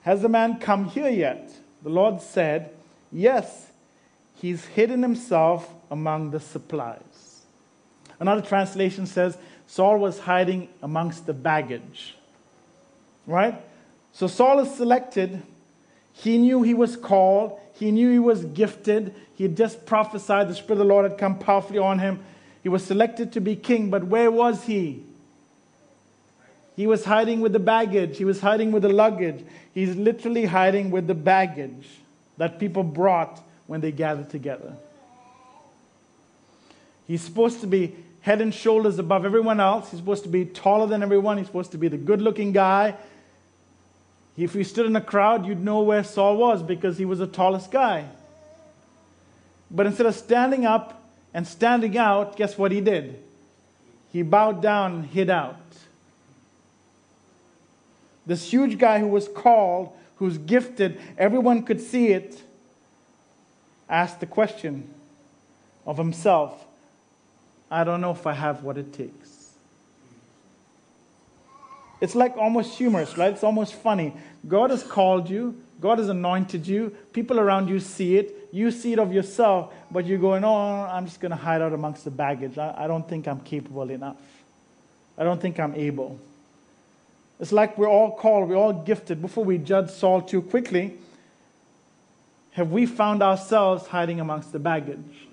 Has 0.02 0.22
the 0.22 0.28
man 0.28 0.58
come 0.58 0.86
here 0.86 1.08
yet? 1.08 1.52
The 1.82 1.88
Lord 1.88 2.20
said, 2.20 2.70
Yes, 3.12 3.70
he's 4.34 4.64
hidden 4.66 5.02
himself 5.02 5.72
among 5.90 6.30
the 6.30 6.40
supplies. 6.40 7.42
Another 8.18 8.42
translation 8.42 9.06
says, 9.06 9.36
Saul 9.66 9.98
was 9.98 10.20
hiding 10.20 10.68
amongst 10.82 11.26
the 11.26 11.32
baggage. 11.32 12.14
Right? 13.26 13.60
So 14.12 14.26
Saul 14.26 14.60
is 14.60 14.74
selected. 14.74 15.42
He 16.12 16.38
knew 16.38 16.62
he 16.62 16.74
was 16.74 16.96
called. 16.96 17.58
He 17.74 17.90
knew 17.90 18.10
he 18.10 18.18
was 18.18 18.44
gifted. 18.44 19.14
He 19.34 19.44
had 19.44 19.56
just 19.56 19.86
prophesied. 19.86 20.48
The 20.48 20.54
Spirit 20.54 20.72
of 20.72 20.78
the 20.78 20.84
Lord 20.84 21.10
had 21.10 21.18
come 21.18 21.38
powerfully 21.38 21.78
on 21.78 21.98
him. 21.98 22.20
He 22.62 22.68
was 22.68 22.84
selected 22.84 23.32
to 23.32 23.40
be 23.40 23.56
king, 23.56 23.88
but 23.88 24.04
where 24.04 24.30
was 24.30 24.64
he? 24.64 25.04
He 26.80 26.86
was 26.86 27.04
hiding 27.04 27.42
with 27.42 27.52
the 27.52 27.58
baggage. 27.58 28.16
He 28.16 28.24
was 28.24 28.40
hiding 28.40 28.72
with 28.72 28.84
the 28.84 28.88
luggage. 28.88 29.44
He's 29.74 29.94
literally 29.96 30.46
hiding 30.46 30.90
with 30.90 31.06
the 31.06 31.14
baggage 31.14 31.86
that 32.38 32.58
people 32.58 32.82
brought 32.82 33.38
when 33.66 33.82
they 33.82 33.92
gathered 33.92 34.30
together. 34.30 34.72
He's 37.06 37.20
supposed 37.20 37.60
to 37.60 37.66
be 37.66 37.94
head 38.22 38.40
and 38.40 38.54
shoulders 38.54 38.98
above 38.98 39.26
everyone 39.26 39.60
else. 39.60 39.90
He's 39.90 40.00
supposed 40.00 40.22
to 40.22 40.30
be 40.30 40.46
taller 40.46 40.86
than 40.86 41.02
everyone. 41.02 41.36
He's 41.36 41.48
supposed 41.48 41.72
to 41.72 41.76
be 41.76 41.88
the 41.88 41.98
good 41.98 42.22
looking 42.22 42.52
guy. 42.52 42.94
If 44.38 44.54
you 44.54 44.64
stood 44.64 44.86
in 44.86 44.96
a 44.96 45.02
crowd, 45.02 45.44
you'd 45.44 45.62
know 45.62 45.82
where 45.82 46.02
Saul 46.02 46.38
was 46.38 46.62
because 46.62 46.96
he 46.96 47.04
was 47.04 47.18
the 47.18 47.26
tallest 47.26 47.70
guy. 47.70 48.06
But 49.70 49.84
instead 49.84 50.06
of 50.06 50.14
standing 50.14 50.64
up 50.64 51.06
and 51.34 51.46
standing 51.46 51.98
out, 51.98 52.38
guess 52.38 52.56
what 52.56 52.72
he 52.72 52.80
did? 52.80 53.22
He 54.14 54.22
bowed 54.22 54.62
down 54.62 54.92
and 54.94 55.04
hid 55.04 55.28
out. 55.28 55.58
This 58.26 58.50
huge 58.50 58.78
guy 58.78 58.98
who 58.98 59.08
was 59.08 59.28
called, 59.28 59.92
who's 60.16 60.38
gifted, 60.38 61.00
everyone 61.16 61.62
could 61.62 61.80
see 61.80 62.08
it, 62.08 62.42
asked 63.88 64.20
the 64.20 64.26
question 64.26 64.88
of 65.86 65.96
himself 65.96 66.66
I 67.70 67.84
don't 67.84 68.00
know 68.00 68.10
if 68.10 68.26
I 68.26 68.32
have 68.32 68.64
what 68.64 68.76
it 68.78 68.92
takes. 68.92 69.52
It's 72.00 72.14
like 72.14 72.36
almost 72.36 72.76
humorous, 72.76 73.16
right? 73.16 73.32
It's 73.32 73.44
almost 73.44 73.74
funny. 73.74 74.14
God 74.48 74.70
has 74.70 74.82
called 74.82 75.30
you, 75.30 75.60
God 75.80 75.98
has 75.98 76.08
anointed 76.08 76.66
you, 76.66 76.90
people 77.12 77.38
around 77.38 77.68
you 77.68 77.78
see 77.78 78.16
it, 78.16 78.48
you 78.52 78.70
see 78.70 78.92
it 78.92 78.98
of 78.98 79.12
yourself, 79.12 79.72
but 79.90 80.06
you're 80.06 80.18
going, 80.18 80.44
oh, 80.44 80.88
I'm 80.90 81.06
just 81.06 81.20
going 81.20 81.30
to 81.30 81.36
hide 81.36 81.62
out 81.62 81.72
amongst 81.72 82.04
the 82.04 82.10
baggage. 82.10 82.58
I, 82.58 82.74
I 82.76 82.86
don't 82.86 83.08
think 83.08 83.28
I'm 83.28 83.40
capable 83.40 83.88
enough. 83.88 84.16
I 85.16 85.24
don't 85.24 85.40
think 85.40 85.60
I'm 85.60 85.74
able. 85.74 86.18
It's 87.40 87.52
like 87.52 87.78
we're 87.78 87.88
all 87.88 88.12
called, 88.12 88.48
we're 88.48 88.56
all 88.56 88.74
gifted. 88.74 89.22
Before 89.22 89.44
we 89.44 89.56
judge 89.56 89.90
Saul 89.90 90.20
too 90.20 90.42
quickly, 90.42 90.98
have 92.52 92.70
we 92.70 92.84
found 92.84 93.22
ourselves 93.22 93.86
hiding 93.86 94.20
amongst 94.20 94.52
the 94.52 94.58
baggage? 94.58 95.28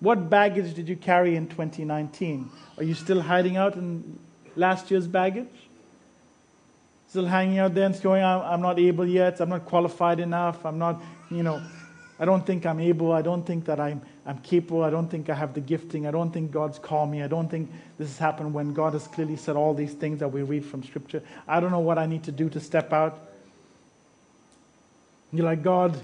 What 0.00 0.30
baggage 0.30 0.74
did 0.74 0.88
you 0.88 0.96
carry 0.96 1.36
in 1.36 1.48
2019? 1.48 2.50
Are 2.78 2.82
you 2.82 2.94
still 2.94 3.20
hiding 3.20 3.56
out 3.56 3.74
in 3.74 4.18
last 4.56 4.90
year's 4.90 5.06
baggage? 5.06 5.52
Still 7.08 7.26
hanging 7.26 7.58
out 7.58 7.74
there 7.74 7.84
and 7.84 8.02
going, 8.02 8.24
I'm 8.24 8.62
not 8.62 8.78
able 8.78 9.06
yet, 9.06 9.38
I'm 9.40 9.50
not 9.50 9.66
qualified 9.66 10.18
enough, 10.18 10.64
I'm 10.64 10.78
not, 10.78 11.02
you 11.30 11.42
know, 11.42 11.62
I 12.18 12.24
don't 12.24 12.46
think 12.46 12.64
I'm 12.64 12.80
able, 12.80 13.12
I 13.12 13.20
don't 13.20 13.46
think 13.46 13.66
that 13.66 13.78
I'm, 13.78 14.00
I'm 14.24 14.38
capable, 14.38 14.84
I 14.84 14.90
don't 14.90 15.08
think 15.08 15.28
I 15.28 15.34
have 15.34 15.52
the 15.52 15.60
gifting, 15.60 16.06
I 16.06 16.12
don't 16.12 16.30
think 16.30 16.52
God's 16.52 16.78
called 16.78 17.10
me, 17.10 17.22
I 17.22 17.26
don't 17.26 17.50
think 17.50 17.70
this 17.98 18.08
has 18.08 18.18
happened 18.18 18.54
when 18.54 18.72
God 18.72 18.92
has 18.92 19.08
clearly 19.08 19.36
said 19.36 19.56
all 19.56 19.74
these 19.74 19.94
things 19.94 20.20
that 20.20 20.28
we 20.28 20.42
read 20.42 20.64
from 20.64 20.84
Scripture. 20.84 21.22
I 21.48 21.58
don't 21.58 21.72
know 21.72 21.80
what 21.80 21.98
I 21.98 22.06
need 22.06 22.24
to 22.24 22.32
do 22.32 22.48
to 22.50 22.60
step 22.60 22.92
out. 22.92 23.18
You're 25.32 25.46
like, 25.46 25.62
God, 25.62 25.98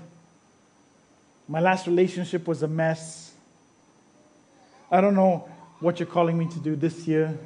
my 1.47 1.61
last 1.61 1.87
relationship 1.87 2.49
was 2.49 2.63
a 2.63 2.69
mess. 2.69 3.33
I 4.91 5.01
don't 5.01 5.15
know 5.15 5.49
what 5.81 6.01
you're 6.01 6.09
calling 6.09 6.37
me 6.37 6.49
to 6.49 6.59
do 6.59 6.75
this 6.75 7.07
year. 7.07 7.39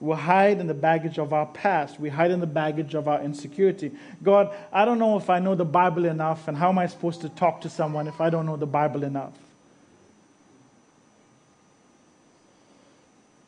We 0.00 0.16
hide 0.16 0.58
in 0.58 0.66
the 0.68 0.74
baggage 0.74 1.18
of 1.18 1.32
our 1.32 1.46
past. 1.46 2.00
We 2.00 2.08
hide 2.08 2.30
in 2.30 2.40
the 2.40 2.46
baggage 2.46 2.94
of 2.94 3.08
our 3.08 3.22
insecurity. 3.22 3.92
God, 4.22 4.54
I 4.72 4.84
don't 4.84 4.98
know 4.98 5.18
if 5.18 5.28
I 5.28 5.38
know 5.38 5.54
the 5.54 5.64
Bible 5.64 6.06
enough, 6.06 6.48
and 6.48 6.56
how 6.56 6.70
am 6.70 6.78
I 6.78 6.86
supposed 6.86 7.20
to 7.20 7.28
talk 7.28 7.60
to 7.60 7.68
someone 7.68 8.08
if 8.08 8.20
I 8.20 8.30
don't 8.30 8.46
know 8.46 8.56
the 8.56 8.66
Bible 8.66 9.04
enough? 9.04 9.34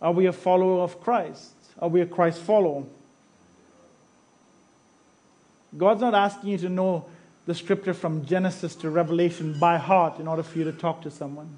Are 0.05 0.13
we 0.13 0.27
a 0.27 0.33
follower 0.33 0.83
of 0.83 1.01
Christ? 1.01 1.55
Are 1.79 1.89
we 1.89 2.03
a 2.03 2.07
Christ 2.07 2.39
follower? 2.41 2.85
God's 5.77 6.03
not 6.03 6.15
asking 6.15 6.51
you 6.51 6.59
to 6.59 6.69
know 6.69 7.07
the 7.47 7.55
scripture 7.55 7.95
from 7.95 8.27
Genesis 8.27 8.77
to 8.77 8.91
Revelation 8.91 9.59
by 9.59 9.79
heart 9.79 10.21
in 10.21 10.29
order 10.29 10.43
for 10.43 10.59
you 10.59 10.65
to 10.65 10.73
talk 10.73 11.01
to 11.03 11.11
someone. 11.11 11.57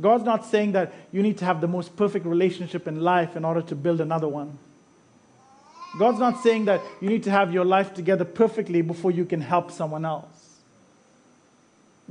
God's 0.00 0.24
not 0.24 0.44
saying 0.44 0.72
that 0.72 0.92
you 1.12 1.22
need 1.22 1.38
to 1.38 1.44
have 1.44 1.60
the 1.60 1.68
most 1.68 1.94
perfect 1.94 2.26
relationship 2.26 2.88
in 2.88 3.00
life 3.00 3.36
in 3.36 3.44
order 3.44 3.62
to 3.62 3.76
build 3.76 4.00
another 4.00 4.28
one. 4.28 4.58
God's 6.00 6.18
not 6.18 6.42
saying 6.42 6.64
that 6.64 6.82
you 7.00 7.08
need 7.08 7.22
to 7.24 7.30
have 7.30 7.54
your 7.54 7.64
life 7.64 7.94
together 7.94 8.24
perfectly 8.24 8.82
before 8.82 9.12
you 9.12 9.24
can 9.24 9.40
help 9.40 9.70
someone 9.70 10.04
else. 10.04 10.62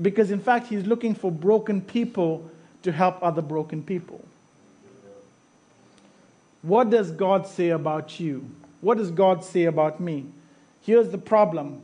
Because, 0.02 0.32
in 0.32 0.40
fact, 0.40 0.68
He's 0.68 0.86
looking 0.86 1.14
for 1.14 1.30
broken 1.30 1.82
people 1.82 2.50
to 2.84 2.94
help 2.94 3.22
other 3.22 3.42
broken 3.42 3.84
people. 3.84 4.24
What 6.62 6.90
does 6.90 7.12
God 7.12 7.48
say 7.48 7.70
about 7.70 8.20
you? 8.20 8.50
What 8.82 8.98
does 8.98 9.12
God 9.12 9.44
say 9.44 9.66
about 9.66 10.00
me? 10.00 10.26
Here's 10.82 11.10
the 11.10 11.18
problem 11.18 11.82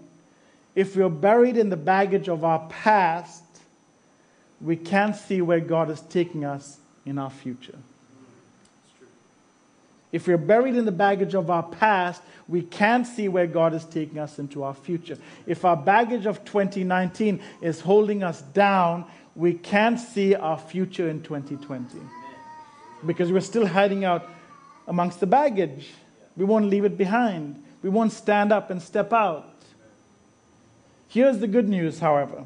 if 0.76 0.96
we're 0.96 1.10
buried 1.10 1.56
in 1.56 1.70
the 1.70 1.78
baggage 1.78 2.28
of 2.28 2.44
our 2.44 2.68
past, 2.68 3.44
we 4.60 4.76
can't 4.76 5.16
see 5.16 5.42
where 5.42 5.62
God 5.62 5.90
is 5.90 6.02
taking 6.02 6.44
us 6.44 6.78
in 7.06 7.18
our 7.18 7.30
future. 7.30 7.78
If 10.12 10.28
we're 10.28 10.38
buried 10.38 10.76
in 10.76 10.86
the 10.86 10.92
baggage 10.92 11.34
of 11.34 11.50
our 11.50 11.64
past, 11.64 12.22
we 12.48 12.62
can't 12.62 13.08
see 13.08 13.28
where 13.28 13.48
God 13.48 13.74
is 13.74 13.86
taking 13.86 14.20
us 14.20 14.40
into 14.40 14.64
our 14.64 14.74
future. 14.74 15.18
If 15.46 15.66
our 15.66 15.76
baggage 15.76 16.26
of 16.26 16.44
2019 16.46 17.42
is 17.62 17.82
holding 17.82 18.24
us 18.24 18.42
down, 18.42 19.06
we 19.36 19.54
can't 19.54 20.00
see 20.00 20.36
our 20.36 20.58
future 20.58 21.10
in 21.10 21.22
2020 21.22 22.00
because 23.06 23.32
we're 23.32 23.42
still 23.42 23.68
hiding 23.68 24.06
out 24.06 24.30
amongst 24.88 25.20
the 25.20 25.28
baggage. 25.28 25.90
We 26.38 26.46
won't 26.46 26.66
leave 26.66 26.86
it 26.86 26.98
behind. 26.98 27.64
We 27.82 27.90
won't 27.90 28.12
stand 28.12 28.52
up 28.52 28.70
and 28.70 28.82
step 28.82 29.14
out. 29.14 29.52
Here's 31.08 31.38
the 31.38 31.48
good 31.48 31.70
news, 31.70 32.00
however 32.00 32.44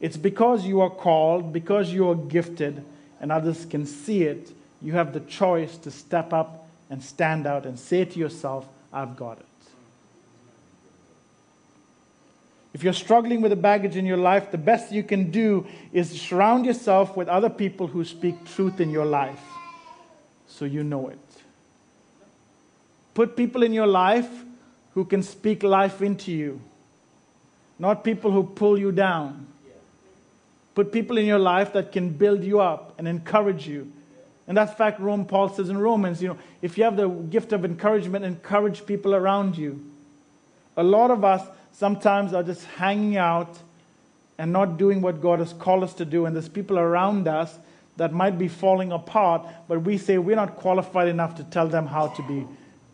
it's 0.00 0.16
because 0.18 0.66
you 0.66 0.82
are 0.82 0.90
called, 0.90 1.52
because 1.52 1.90
you 1.90 2.10
are 2.10 2.14
gifted, 2.14 2.84
and 3.20 3.32
others 3.32 3.64
can 3.64 3.86
see 3.86 4.24
it, 4.24 4.52
you 4.82 4.92
have 4.92 5.14
the 5.14 5.20
choice 5.20 5.78
to 5.78 5.90
step 5.90 6.34
up 6.34 6.68
and 6.90 7.02
stand 7.02 7.46
out 7.46 7.64
and 7.64 7.78
say 7.78 8.04
to 8.04 8.18
yourself, 8.18 8.68
I've 8.92 9.16
got 9.16 9.38
it. 9.38 9.46
If 12.74 12.82
you're 12.82 12.92
struggling 12.92 13.40
with 13.40 13.50
the 13.50 13.56
baggage 13.56 13.96
in 13.96 14.04
your 14.04 14.18
life, 14.18 14.50
the 14.50 14.58
best 14.58 14.92
you 14.92 15.04
can 15.04 15.30
do 15.30 15.66
is 15.92 16.20
surround 16.20 16.66
yourself 16.66 17.16
with 17.16 17.28
other 17.28 17.48
people 17.48 17.86
who 17.86 18.04
speak 18.04 18.34
truth 18.44 18.80
in 18.80 18.90
your 18.90 19.06
life 19.06 19.40
so 20.58 20.64
you 20.64 20.84
know 20.84 21.08
it. 21.08 21.18
Put 23.14 23.36
people 23.36 23.62
in 23.62 23.72
your 23.72 23.86
life 23.86 24.28
who 24.94 25.04
can 25.04 25.22
speak 25.22 25.62
life 25.64 26.00
into 26.00 26.30
you, 26.30 26.60
not 27.78 28.04
people 28.04 28.30
who 28.30 28.44
pull 28.44 28.78
you 28.78 28.92
down. 28.92 29.48
Put 30.74 30.92
people 30.92 31.18
in 31.18 31.26
your 31.26 31.38
life 31.38 31.72
that 31.72 31.92
can 31.92 32.10
build 32.10 32.42
you 32.42 32.60
up 32.60 32.94
and 32.98 33.06
encourage 33.06 33.66
you. 33.66 33.90
And 34.46 34.56
that's 34.56 34.74
fact 34.74 35.00
Rome 35.00 35.24
Paul 35.24 35.48
says 35.48 35.70
in 35.70 35.78
Romans, 35.78 36.20
you 36.22 36.28
know, 36.28 36.38
if 36.62 36.76
you 36.76 36.84
have 36.84 36.96
the 36.96 37.08
gift 37.08 37.52
of 37.52 37.64
encouragement, 37.64 38.24
encourage 38.24 38.84
people 38.84 39.14
around 39.14 39.56
you. 39.56 39.84
A 40.76 40.82
lot 40.82 41.10
of 41.10 41.24
us 41.24 41.46
sometimes 41.72 42.32
are 42.32 42.42
just 42.42 42.64
hanging 42.64 43.16
out 43.16 43.56
and 44.38 44.52
not 44.52 44.76
doing 44.76 45.00
what 45.00 45.20
God 45.20 45.38
has 45.38 45.52
called 45.52 45.84
us 45.84 45.94
to 45.94 46.04
do, 46.04 46.26
and 46.26 46.34
there's 46.34 46.48
people 46.48 46.78
around 46.78 47.28
us 47.28 47.56
that 47.96 48.12
might 48.12 48.38
be 48.38 48.48
falling 48.48 48.92
apart, 48.92 49.46
but 49.68 49.82
we 49.82 49.98
say 49.98 50.18
we're 50.18 50.36
not 50.36 50.56
qualified 50.56 51.08
enough 51.08 51.36
to 51.36 51.44
tell 51.44 51.68
them 51.68 51.86
how 51.86 52.08
to 52.08 52.22
be 52.22 52.46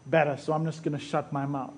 better, 0.07 0.37
so 0.37 0.53
I'm 0.53 0.65
just 0.65 0.83
going 0.83 0.99
to 0.99 1.05
shut 1.05 1.33
my 1.33 1.47
mouth. 1.47 1.73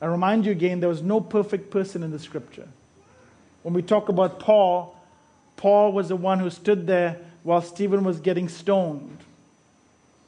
I 0.00 0.06
remind 0.06 0.46
you 0.46 0.52
again, 0.52 0.80
there 0.80 0.88
was 0.88 1.02
no 1.02 1.20
perfect 1.20 1.70
person 1.70 2.02
in 2.02 2.10
the 2.10 2.18
scripture. 2.18 2.68
When 3.62 3.74
we 3.74 3.82
talk 3.82 4.08
about 4.08 4.38
Paul, 4.40 4.96
Paul 5.56 5.92
was 5.92 6.08
the 6.08 6.16
one 6.16 6.38
who 6.38 6.48
stood 6.48 6.86
there 6.86 7.18
while 7.42 7.60
Stephen 7.60 8.04
was 8.04 8.20
getting 8.20 8.48
stoned. 8.48 9.18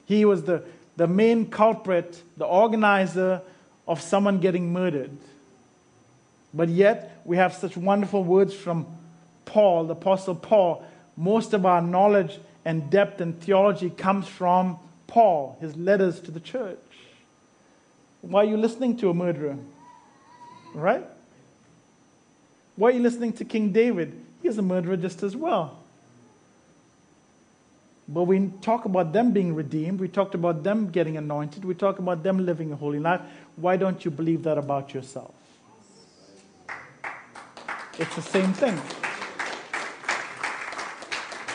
He 0.04 0.24
was 0.24 0.42
the, 0.42 0.62
the 0.96 1.06
main 1.06 1.48
culprit, 1.48 2.22
the 2.36 2.44
organizer 2.44 3.40
of 3.88 4.02
someone 4.02 4.40
getting 4.40 4.72
murdered. 4.72 5.10
But 6.52 6.68
yet, 6.68 7.22
we 7.24 7.38
have 7.38 7.54
such 7.54 7.76
wonderful 7.76 8.24
words 8.24 8.52
from 8.52 8.86
Paul, 9.52 9.84
the 9.84 9.92
Apostle 9.92 10.34
Paul. 10.34 10.82
Most 11.14 11.52
of 11.52 11.66
our 11.66 11.82
knowledge 11.82 12.40
and 12.64 12.88
depth 12.88 13.20
and 13.20 13.38
theology 13.38 13.90
comes 13.90 14.26
from 14.26 14.78
Paul, 15.06 15.58
his 15.60 15.76
letters 15.76 16.20
to 16.20 16.30
the 16.30 16.40
church. 16.40 16.78
Why 18.22 18.44
are 18.44 18.48
you 18.48 18.56
listening 18.56 18.96
to 18.98 19.10
a 19.10 19.14
murderer? 19.14 19.58
Right? 20.72 21.04
Why 22.76 22.88
are 22.88 22.92
you 22.92 23.00
listening 23.00 23.34
to 23.34 23.44
King 23.44 23.72
David? 23.72 24.18
He's 24.42 24.56
a 24.56 24.62
murderer 24.62 24.96
just 24.96 25.22
as 25.22 25.36
well. 25.36 25.78
But 28.08 28.22
we 28.22 28.50
talk 28.62 28.86
about 28.86 29.12
them 29.12 29.32
being 29.32 29.54
redeemed. 29.54 30.00
We 30.00 30.08
talked 30.08 30.34
about 30.34 30.62
them 30.62 30.90
getting 30.90 31.18
anointed. 31.18 31.62
We 31.62 31.74
talk 31.74 31.98
about 31.98 32.22
them 32.22 32.46
living 32.46 32.72
a 32.72 32.76
holy 32.76 33.00
life. 33.00 33.20
Why 33.56 33.76
don't 33.76 34.02
you 34.02 34.10
believe 34.10 34.44
that 34.44 34.56
about 34.56 34.94
yourself? 34.94 35.34
It's 37.98 38.16
the 38.16 38.22
same 38.22 38.54
thing. 38.54 38.80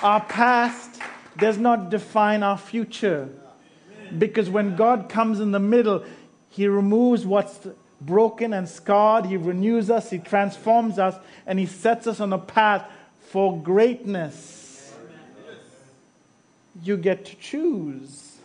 Our 0.03 0.21
past 0.21 1.01
does 1.37 1.57
not 1.57 1.89
define 1.89 2.43
our 2.43 2.57
future. 2.57 3.29
Because 4.17 4.49
when 4.49 4.75
God 4.75 5.09
comes 5.09 5.39
in 5.39 5.51
the 5.51 5.59
middle, 5.59 6.03
He 6.49 6.67
removes 6.67 7.25
what's 7.25 7.67
broken 7.99 8.53
and 8.53 8.69
scarred. 8.69 9.25
He 9.25 9.37
renews 9.37 9.89
us, 9.89 10.09
He 10.09 10.19
transforms 10.19 10.99
us, 10.99 11.15
and 11.45 11.59
He 11.59 11.65
sets 11.65 12.07
us 12.07 12.19
on 12.19 12.31
a 12.31 12.37
path 12.37 12.89
for 13.29 13.59
greatness. 13.61 14.93
You 16.83 16.95
get 16.95 17.25
to 17.25 17.35
choose 17.35 18.37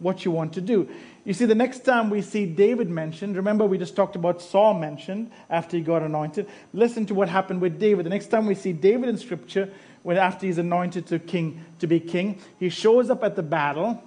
what 0.00 0.24
you 0.24 0.30
want 0.30 0.52
to 0.54 0.60
do. 0.60 0.88
You 1.24 1.32
see, 1.34 1.44
the 1.44 1.54
next 1.54 1.84
time 1.84 2.10
we 2.10 2.22
see 2.22 2.46
David 2.46 2.88
mentioned, 2.88 3.36
remember 3.36 3.66
we 3.66 3.78
just 3.78 3.94
talked 3.94 4.16
about 4.16 4.40
Saul 4.40 4.74
mentioned 4.74 5.30
after 5.50 5.76
he 5.76 5.82
got 5.82 6.02
anointed. 6.02 6.48
Listen 6.72 7.04
to 7.06 7.14
what 7.14 7.28
happened 7.28 7.60
with 7.60 7.78
David. 7.78 8.06
The 8.06 8.10
next 8.10 8.28
time 8.28 8.46
we 8.46 8.54
see 8.54 8.72
David 8.72 9.08
in 9.08 9.18
Scripture, 9.18 9.70
when 10.08 10.16
after 10.16 10.46
he's 10.46 10.56
anointed 10.56 11.06
to 11.06 11.18
king 11.18 11.62
to 11.80 11.86
be 11.86 12.00
king, 12.00 12.40
he 12.58 12.70
shows 12.70 13.10
up 13.10 13.22
at 13.22 13.36
the 13.36 13.42
battle. 13.42 14.02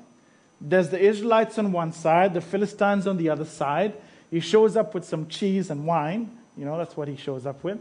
There's 0.59 0.89
the 0.89 0.99
Israelites 0.99 1.59
on 1.59 1.71
one 1.71 1.93
side, 1.93 2.33
the 2.33 2.41
Philistines 2.41 3.05
on 3.05 3.17
the 3.17 3.29
other 3.29 3.45
side. 3.45 3.93
He 4.31 4.39
shows 4.39 4.75
up 4.75 4.95
with 4.95 5.05
some 5.05 5.27
cheese 5.27 5.69
and 5.69 5.85
wine. 5.85 6.35
You 6.57 6.65
know, 6.65 6.75
that's 6.75 6.97
what 6.97 7.07
he 7.07 7.15
shows 7.17 7.45
up 7.45 7.63
with. 7.63 7.77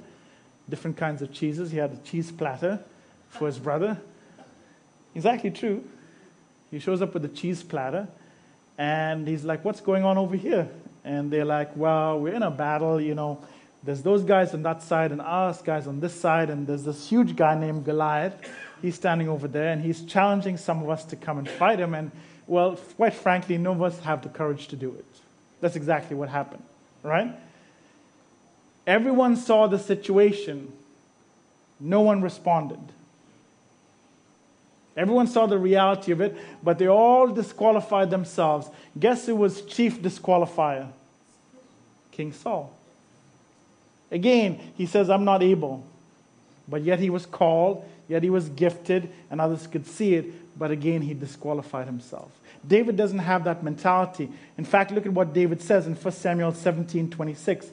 Different 0.68 0.98
kinds 0.98 1.22
of 1.22 1.32
cheeses. 1.32 1.70
He 1.70 1.78
had 1.78 1.92
a 1.92 1.96
cheese 1.96 2.30
platter 2.30 2.80
for 3.30 3.46
his 3.46 3.58
brother. 3.58 3.96
Exactly 5.14 5.50
true. 5.50 5.82
He 6.70 6.78
shows 6.78 7.00
up 7.00 7.14
with 7.14 7.24
a 7.24 7.28
cheese 7.28 7.62
platter. 7.62 8.06
And 8.76 9.26
he's 9.26 9.44
like, 9.44 9.64
What's 9.64 9.80
going 9.80 10.04
on 10.04 10.18
over 10.18 10.36
here? 10.36 10.68
And 11.04 11.30
they're 11.30 11.46
like, 11.46 11.74
Well, 11.74 12.20
we're 12.20 12.34
in 12.34 12.42
a 12.42 12.50
battle, 12.50 13.00
you 13.00 13.14
know. 13.14 13.42
There's 13.82 14.02
those 14.02 14.22
guys 14.22 14.52
on 14.52 14.62
that 14.62 14.82
side 14.82 15.10
and 15.10 15.20
us 15.20 15.62
guys 15.62 15.86
on 15.86 16.00
this 16.00 16.14
side, 16.14 16.50
and 16.50 16.66
there's 16.66 16.84
this 16.84 17.08
huge 17.08 17.34
guy 17.34 17.58
named 17.58 17.84
Goliath. 17.84 18.34
He's 18.82 18.94
standing 18.94 19.28
over 19.28 19.48
there 19.48 19.68
and 19.68 19.82
he's 19.82 20.04
challenging 20.04 20.56
some 20.56 20.82
of 20.82 20.88
us 20.88 21.04
to 21.06 21.16
come 21.16 21.38
and 21.38 21.48
fight 21.48 21.78
him. 21.80 21.94
And, 21.94 22.10
well, 22.46 22.76
quite 22.96 23.14
frankly, 23.14 23.58
none 23.58 23.76
of 23.76 23.82
us 23.82 23.98
have 24.00 24.22
the 24.22 24.28
courage 24.28 24.68
to 24.68 24.76
do 24.76 24.94
it. 24.94 25.04
That's 25.60 25.76
exactly 25.76 26.16
what 26.16 26.28
happened, 26.28 26.62
right? 27.02 27.32
Everyone 28.86 29.36
saw 29.36 29.66
the 29.66 29.78
situation, 29.78 30.72
no 31.78 32.00
one 32.00 32.22
responded. 32.22 32.80
Everyone 34.96 35.26
saw 35.26 35.46
the 35.46 35.58
reality 35.58 36.12
of 36.12 36.20
it, 36.20 36.36
but 36.62 36.78
they 36.78 36.88
all 36.88 37.28
disqualified 37.28 38.10
themselves. 38.10 38.68
Guess 38.98 39.26
who 39.26 39.36
was 39.36 39.62
chief 39.62 40.02
disqualifier? 40.02 40.88
King 42.10 42.32
Saul. 42.32 42.72
Again, 44.10 44.60
he 44.76 44.86
says, 44.86 45.10
I'm 45.10 45.24
not 45.24 45.42
able. 45.42 45.84
But 46.68 46.82
yet 46.82 46.98
he 46.98 47.10
was 47.10 47.26
called, 47.26 47.84
yet 48.08 48.22
he 48.22 48.30
was 48.30 48.48
gifted, 48.48 49.10
and 49.30 49.40
others 49.40 49.66
could 49.66 49.86
see 49.86 50.14
it, 50.14 50.58
but 50.58 50.70
again, 50.70 51.02
he 51.02 51.14
disqualified 51.14 51.86
himself. 51.86 52.30
David 52.66 52.96
doesn't 52.96 53.20
have 53.20 53.44
that 53.44 53.62
mentality. 53.62 54.28
In 54.58 54.64
fact, 54.64 54.90
look 54.90 55.06
at 55.06 55.12
what 55.12 55.32
David 55.32 55.62
says 55.62 55.86
in 55.86 55.94
1 55.94 56.12
Samuel 56.12 56.52
17 56.52 57.10
26. 57.10 57.66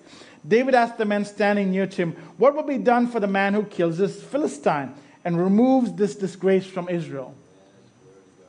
David 0.48 0.76
asked 0.76 0.98
the 0.98 1.06
men 1.06 1.26
standing 1.26 1.72
near 1.72 1.86
to 1.86 1.96
him, 1.98 2.12
What 2.38 2.56
will 2.56 2.64
be 2.64 2.78
done 2.78 3.08
for 3.08 3.20
the 3.20 3.28
man 3.28 3.54
who 3.54 3.64
kills 3.64 3.98
this 3.98 4.24
Philistine? 4.24 4.94
and 5.28 5.38
removes 5.38 5.92
this 5.92 6.16
disgrace 6.16 6.66
from 6.66 6.88
Israel. 6.88 7.36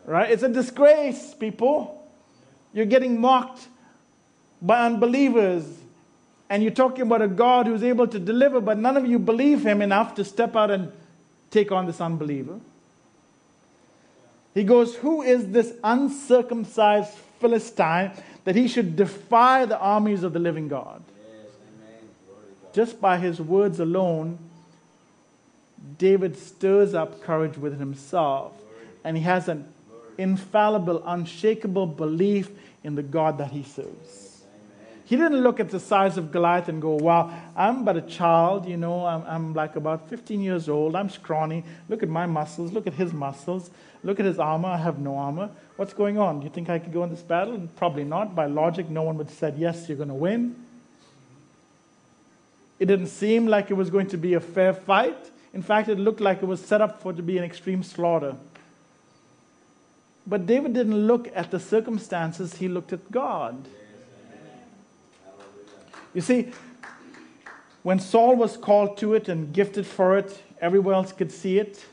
Right? 0.05 0.31
It's 0.31 0.45
a 0.45 0.49
disgrace, 0.49 1.35
people. 1.35 2.09
You're 2.73 2.87
getting 2.87 3.21
mocked 3.21 3.67
by 4.63 4.87
unbelievers. 4.87 5.65
And 6.51 6.63
you're 6.63 6.73
talking 6.73 7.03
about 7.03 7.23
a 7.23 7.29
God 7.29 7.67
who's 7.67 7.83
able 7.83 8.07
to 8.09 8.19
deliver, 8.19 8.61
but 8.61 8.79
none 8.79 8.97
of 8.97 9.07
you 9.07 9.19
believe 9.19 9.65
him 9.65 9.83
enough 9.83 10.15
to 10.15 10.25
step 10.25 10.57
out 10.57 10.71
and 10.71 10.91
take 11.51 11.71
on 11.71 11.87
this 11.87 12.01
unbeliever. 12.01 12.59
He 14.55 14.65
goes, 14.65 14.97
Who 14.97 15.23
is 15.23 15.49
this 15.49 15.73
uncircumcised 15.85 17.13
Philistine 17.41 18.13
that 18.45 18.57
he 18.57 18.67
should 18.67 18.97
defy 18.97 19.67
the 19.67 19.79
armies 19.79 20.23
of 20.23 20.33
the 20.33 20.39
living 20.39 20.69
God? 20.69 21.03
Just 22.73 23.01
by 23.01 23.19
his 23.19 23.41
words 23.41 23.81
alone, 23.81 24.39
David 25.97 26.37
stirs 26.39 26.95
up 26.95 27.23
courage 27.23 27.57
within 27.57 27.79
himself, 27.79 28.53
and 29.05 29.17
he 29.17 29.23
has 29.23 29.49
an 29.49 29.73
infallible, 30.17 31.03
unshakable 31.07 31.87
belief 31.87 32.51
in 32.83 32.95
the 32.95 33.03
God 33.03 33.39
that 33.39 33.51
he 33.51 33.63
serves. 33.63 34.28
He 35.09 35.17
didn't 35.17 35.41
look 35.41 35.59
at 35.59 35.71
the 35.71 35.81
size 35.81 36.19
of 36.19 36.31
Goliath 36.31 36.69
and 36.69 36.83
go, 36.83 36.91
Wow, 36.91 37.33
I'm 37.57 37.83
but 37.83 37.97
a 37.97 38.03
child, 38.03 38.69
you 38.69 38.77
know, 38.77 39.07
I'm, 39.07 39.23
I'm 39.27 39.55
like 39.55 39.75
about 39.75 40.07
15 40.11 40.39
years 40.39 40.69
old, 40.69 40.95
I'm 40.95 41.09
scrawny. 41.09 41.65
Look 41.89 42.03
at 42.03 42.11
my 42.11 42.27
muscles, 42.27 42.75
look 42.75 42.87
at 42.87 42.93
his 42.93 43.15
muscles, 43.15 43.71
look 44.05 44.21
at 44.21 44.27
his 44.27 44.39
armor, 44.39 44.69
I 44.69 44.77
have 44.77 44.99
no 44.99 45.17
armor. 45.17 45.49
What's 45.77 45.95
going 45.95 46.19
on? 46.19 46.41
Do 46.41 46.45
you 46.45 46.51
think 46.51 46.69
I 46.69 46.79
could 46.79 46.93
go 46.93 47.05
in 47.05 47.09
this 47.09 47.23
battle? 47.23 47.59
Probably 47.77 48.05
not. 48.05 48.35
By 48.35 48.45
logic, 48.49 48.91
no 48.91 49.01
one 49.01 49.17
would 49.17 49.29
have 49.29 49.37
said, 49.37 49.57
Yes, 49.57 49.89
you're 49.89 49.97
going 49.97 50.11
to 50.11 50.15
win. 50.15 50.55
It 52.79 52.85
didn't 52.85 53.07
seem 53.07 53.47
like 53.47 53.71
it 53.71 53.75
was 53.75 53.89
going 53.89 54.09
to 54.09 54.19
be 54.19 54.35
a 54.35 54.41
fair 54.41 54.75
fight. 54.75 55.31
In 55.55 55.63
fact, 55.63 55.89
it 55.89 55.99
looked 55.99 56.21
like 56.21 56.43
it 56.43 56.47
was 56.47 56.61
set 56.61 56.83
up 56.83 57.01
for 57.01 57.15
to 57.15 57.23
be 57.23 57.39
an 57.39 57.45
extreme 57.45 57.83
slaughter. 57.83 58.37
But 60.27 60.45
David 60.45 60.75
didn't 60.75 61.07
look 61.07 61.31
at 61.35 61.51
the 61.51 61.59
circumstances, 61.59 62.57
he 62.57 62.69
looked 62.69 62.93
at 62.93 63.11
God. 63.11 63.67
You 66.19 66.23
see, 66.23 66.49
when 67.85 68.01
Saul 68.01 68.35
was 68.35 68.57
called 68.57 68.99
to 68.99 69.15
it 69.15 69.29
and 69.29 69.53
gifted 69.53 69.87
for 69.87 70.19
it, 70.19 70.43
everyone 70.61 70.95
else 70.95 71.13
could 71.13 71.31
see 71.31 71.61
it. 71.61 71.87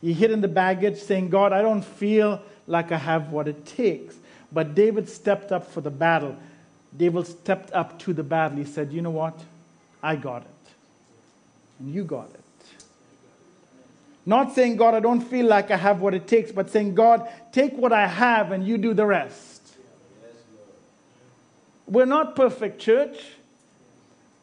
He 0.00 0.12
hid 0.12 0.32
in 0.32 0.40
the 0.40 0.48
baggage, 0.48 0.98
saying, 0.98 1.30
God, 1.30 1.52
I 1.52 1.62
don't 1.62 1.84
feel 1.84 2.42
like 2.66 2.90
I 2.90 2.96
have 2.96 3.30
what 3.30 3.46
it 3.46 3.64
takes. 3.64 4.16
But 4.50 4.74
David 4.74 5.08
stepped 5.08 5.52
up 5.52 5.70
for 5.70 5.80
the 5.80 5.92
battle. 5.92 6.36
David 6.96 7.24
stepped 7.24 7.72
up 7.72 8.00
to 8.00 8.12
the 8.12 8.24
battle. 8.24 8.58
He 8.58 8.64
said, 8.64 8.92
You 8.92 9.00
know 9.00 9.10
what? 9.10 9.38
I 10.02 10.16
got 10.16 10.42
it. 10.42 10.72
And 11.78 11.94
you 11.94 12.02
got 12.02 12.30
it. 12.34 12.40
Not 14.26 14.56
saying, 14.56 14.76
God, 14.76 14.94
I 14.94 14.98
don't 14.98 15.20
feel 15.20 15.46
like 15.46 15.70
I 15.70 15.76
have 15.76 16.00
what 16.00 16.14
it 16.14 16.26
takes, 16.26 16.50
but 16.50 16.68
saying, 16.68 16.96
God, 16.96 17.28
take 17.52 17.76
what 17.76 17.92
I 17.92 18.08
have 18.08 18.50
and 18.50 18.66
you 18.66 18.76
do 18.76 18.92
the 18.92 19.06
rest. 19.06 19.59
We're 21.90 22.06
not 22.06 22.36
perfect, 22.36 22.80
church, 22.80 23.18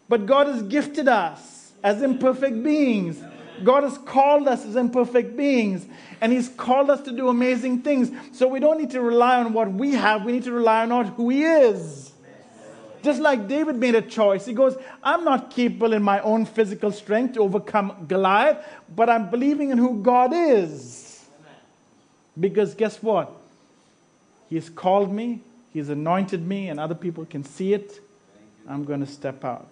but 0.09 0.25
God 0.25 0.47
has 0.47 0.61
gifted 0.63 1.07
us 1.07 1.71
as 1.81 2.01
imperfect 2.01 2.61
beings. 2.61 3.23
God 3.63 3.83
has 3.83 3.97
called 3.97 4.47
us 4.47 4.65
as 4.65 4.75
imperfect 4.75 5.37
beings, 5.37 5.85
and 6.19 6.31
He's 6.31 6.49
called 6.49 6.89
us 6.89 7.01
to 7.01 7.11
do 7.11 7.29
amazing 7.29 7.81
things. 7.83 8.11
So 8.33 8.47
we 8.49 8.59
don't 8.59 8.77
need 8.77 8.91
to 8.91 9.01
rely 9.01 9.37
on 9.39 9.53
what 9.53 9.71
we 9.71 9.93
have, 9.93 10.25
we 10.25 10.33
need 10.33 10.43
to 10.43 10.51
rely 10.51 10.85
on 10.85 11.05
who 11.05 11.29
He 11.29 11.43
is. 11.43 12.11
Just 13.01 13.21
like 13.21 13.47
David 13.47 13.77
made 13.77 13.95
a 13.95 14.01
choice. 14.01 14.45
He 14.45 14.53
goes, 14.53 14.75
I'm 15.01 15.23
not 15.23 15.51
capable 15.51 15.93
in 15.93 16.03
my 16.03 16.19
own 16.19 16.45
physical 16.45 16.91
strength 16.91 17.35
to 17.35 17.39
overcome 17.39 18.05
Goliath, 18.07 18.57
but 18.93 19.09
I'm 19.09 19.29
believing 19.29 19.69
in 19.69 19.77
who 19.77 20.01
God 20.01 20.33
is. 20.33 21.25
Because 22.37 22.75
guess 22.75 23.01
what? 23.01 23.31
He's 24.49 24.69
called 24.69 25.13
me, 25.13 25.41
He's 25.77 25.89
anointed 25.89 26.43
me, 26.43 26.69
and 26.69 26.79
other 26.79 26.95
people 26.95 27.23
can 27.23 27.43
see 27.43 27.71
it. 27.71 28.01
I'm 28.67 28.83
going 28.83 28.99
to 28.99 29.05
step 29.05 29.45
out. 29.45 29.69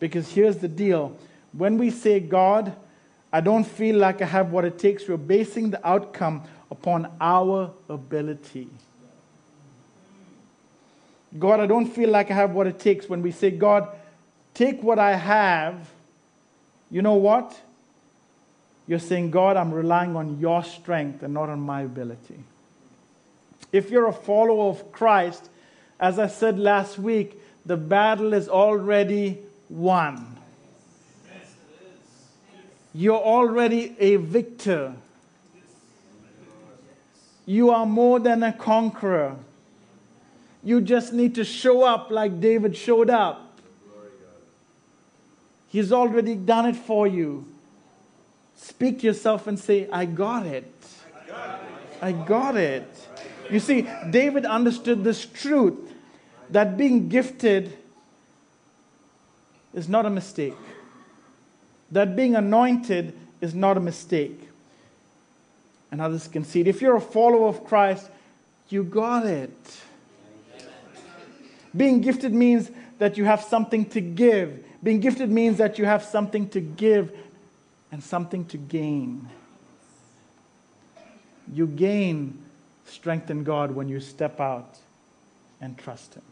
Because 0.00 0.30
here's 0.32 0.58
the 0.58 0.68
deal 0.68 1.16
when 1.54 1.78
we 1.78 1.88
say, 1.88 2.20
God, 2.20 2.76
I 3.32 3.40
don't 3.40 3.64
feel 3.64 3.96
like 3.96 4.20
I 4.20 4.26
have 4.26 4.52
what 4.52 4.66
it 4.66 4.78
takes, 4.78 5.08
we're 5.08 5.16
basing 5.16 5.70
the 5.70 5.88
outcome 5.88 6.42
upon 6.70 7.10
our 7.22 7.70
ability. 7.88 8.68
God, 11.38 11.60
I 11.60 11.66
don't 11.66 11.86
feel 11.86 12.10
like 12.10 12.30
I 12.30 12.34
have 12.34 12.50
what 12.50 12.66
it 12.66 12.78
takes. 12.78 13.08
When 13.08 13.22
we 13.22 13.30
say, 13.30 13.50
God, 13.50 13.88
take 14.52 14.82
what 14.82 14.98
I 14.98 15.16
have, 15.16 15.88
you 16.90 17.00
know 17.00 17.14
what? 17.14 17.58
You're 18.86 18.98
saying, 18.98 19.30
God, 19.30 19.56
I'm 19.56 19.72
relying 19.72 20.16
on 20.16 20.38
your 20.38 20.62
strength 20.64 21.22
and 21.22 21.32
not 21.32 21.48
on 21.48 21.60
my 21.60 21.80
ability. 21.80 22.44
If 23.72 23.90
you're 23.90 24.08
a 24.08 24.12
follower 24.12 24.70
of 24.70 24.92
Christ, 24.92 25.48
as 26.00 26.18
I 26.18 26.26
said 26.26 26.58
last 26.58 26.98
week, 26.98 27.40
the 27.66 27.76
battle 27.76 28.32
is 28.32 28.48
already 28.48 29.38
won. 29.68 30.36
You're 32.94 33.20
already 33.20 33.94
a 33.98 34.16
victor. 34.16 34.94
You 37.46 37.70
are 37.70 37.86
more 37.86 38.18
than 38.18 38.42
a 38.42 38.52
conqueror. 38.52 39.36
You 40.62 40.80
just 40.80 41.12
need 41.12 41.34
to 41.36 41.44
show 41.44 41.82
up 41.82 42.10
like 42.10 42.40
David 42.40 42.76
showed 42.76 43.10
up. 43.10 43.60
He's 45.68 45.92
already 45.92 46.34
done 46.34 46.66
it 46.66 46.76
for 46.76 47.06
you. 47.06 47.46
Speak 48.56 49.00
to 49.00 49.06
yourself 49.06 49.46
and 49.46 49.58
say, 49.58 49.88
I 49.92 50.06
got 50.06 50.46
it. 50.46 50.72
I 52.00 52.12
got 52.12 52.56
it. 52.56 53.07
You 53.50 53.60
see, 53.60 53.88
David 54.10 54.44
understood 54.44 55.04
this 55.04 55.24
truth 55.24 55.78
that 56.50 56.76
being 56.76 57.08
gifted 57.08 57.76
is 59.74 59.88
not 59.88 60.06
a 60.06 60.10
mistake, 60.10 60.54
that 61.90 62.16
being 62.16 62.34
anointed 62.34 63.14
is 63.40 63.54
not 63.54 63.76
a 63.76 63.80
mistake. 63.80 64.48
And 65.90 66.02
others 66.02 66.28
can 66.28 66.44
see 66.44 66.60
it. 66.60 66.68
If 66.68 66.82
you're 66.82 66.96
a 66.96 67.00
follower 67.00 67.48
of 67.48 67.64
Christ, 67.64 68.10
you 68.68 68.84
got 68.84 69.24
it. 69.24 69.80
Being 71.74 72.00
gifted 72.00 72.34
means 72.34 72.70
that 72.98 73.16
you 73.16 73.24
have 73.24 73.42
something 73.42 73.86
to 73.90 74.00
give. 74.00 74.64
Being 74.82 75.00
gifted 75.00 75.30
means 75.30 75.58
that 75.58 75.78
you 75.78 75.86
have 75.86 76.04
something 76.04 76.48
to 76.50 76.60
give 76.60 77.12
and 77.90 78.02
something 78.02 78.44
to 78.46 78.58
gain. 78.58 79.28
You 81.52 81.66
gain 81.66 82.44
strength 82.88 83.30
in 83.30 83.44
God 83.44 83.72
when 83.72 83.88
you 83.88 84.00
step 84.00 84.40
out 84.40 84.78
and 85.60 85.76
trust 85.76 86.14
Him. 86.14 86.22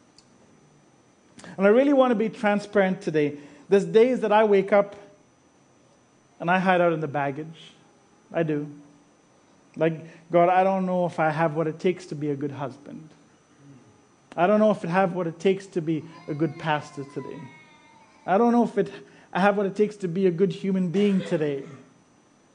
And 1.57 1.67
I 1.67 1.71
really 1.71 1.93
want 1.93 2.11
to 2.11 2.15
be 2.15 2.29
transparent 2.29 3.03
today. 3.03 3.37
There's 3.69 3.85
days 3.85 4.21
that 4.21 4.33
I 4.33 4.45
wake 4.45 4.73
up 4.73 4.97
and 6.41 6.51
I 6.51 6.59
hide 6.59 6.81
out 6.81 6.93
in 6.93 7.01
the 7.01 7.09
baggage. 7.09 7.73
I 8.33 8.43
do. 8.43 8.69
Like, 9.77 10.07
God, 10.31 10.49
I 10.49 10.65
don't 10.65 10.87
know 10.87 11.07
if 11.07 11.21
I 11.21 11.31
have 11.31 11.55
what 11.55 11.67
it 11.67 11.79
takes 11.79 12.07
to 12.07 12.15
be 12.15 12.31
a 12.31 12.37
good 12.37 12.53
husband. 12.53 13.09
I 14.37 14.47
don't 14.47 14.59
know 14.59 14.71
if 14.71 14.85
I 14.85 14.89
have 14.89 15.15
what 15.15 15.27
it 15.27 15.39
takes 15.39 15.67
to 15.69 15.81
be 15.81 16.05
a 16.29 16.35
good 16.35 16.59
pastor 16.59 17.05
today. 17.15 17.41
I 18.27 18.39
don't 18.39 18.53
know 18.53 18.65
if 18.65 18.77
it, 18.77 18.93
I 19.33 19.41
have 19.41 19.57
what 19.57 19.67
it 19.67 19.77
takes 19.77 19.97
to 19.97 20.09
be 20.09 20.27
a 20.27 20.31
good 20.31 20.53
human 20.53 20.91
being 20.91 21.21
today. 21.23 21.63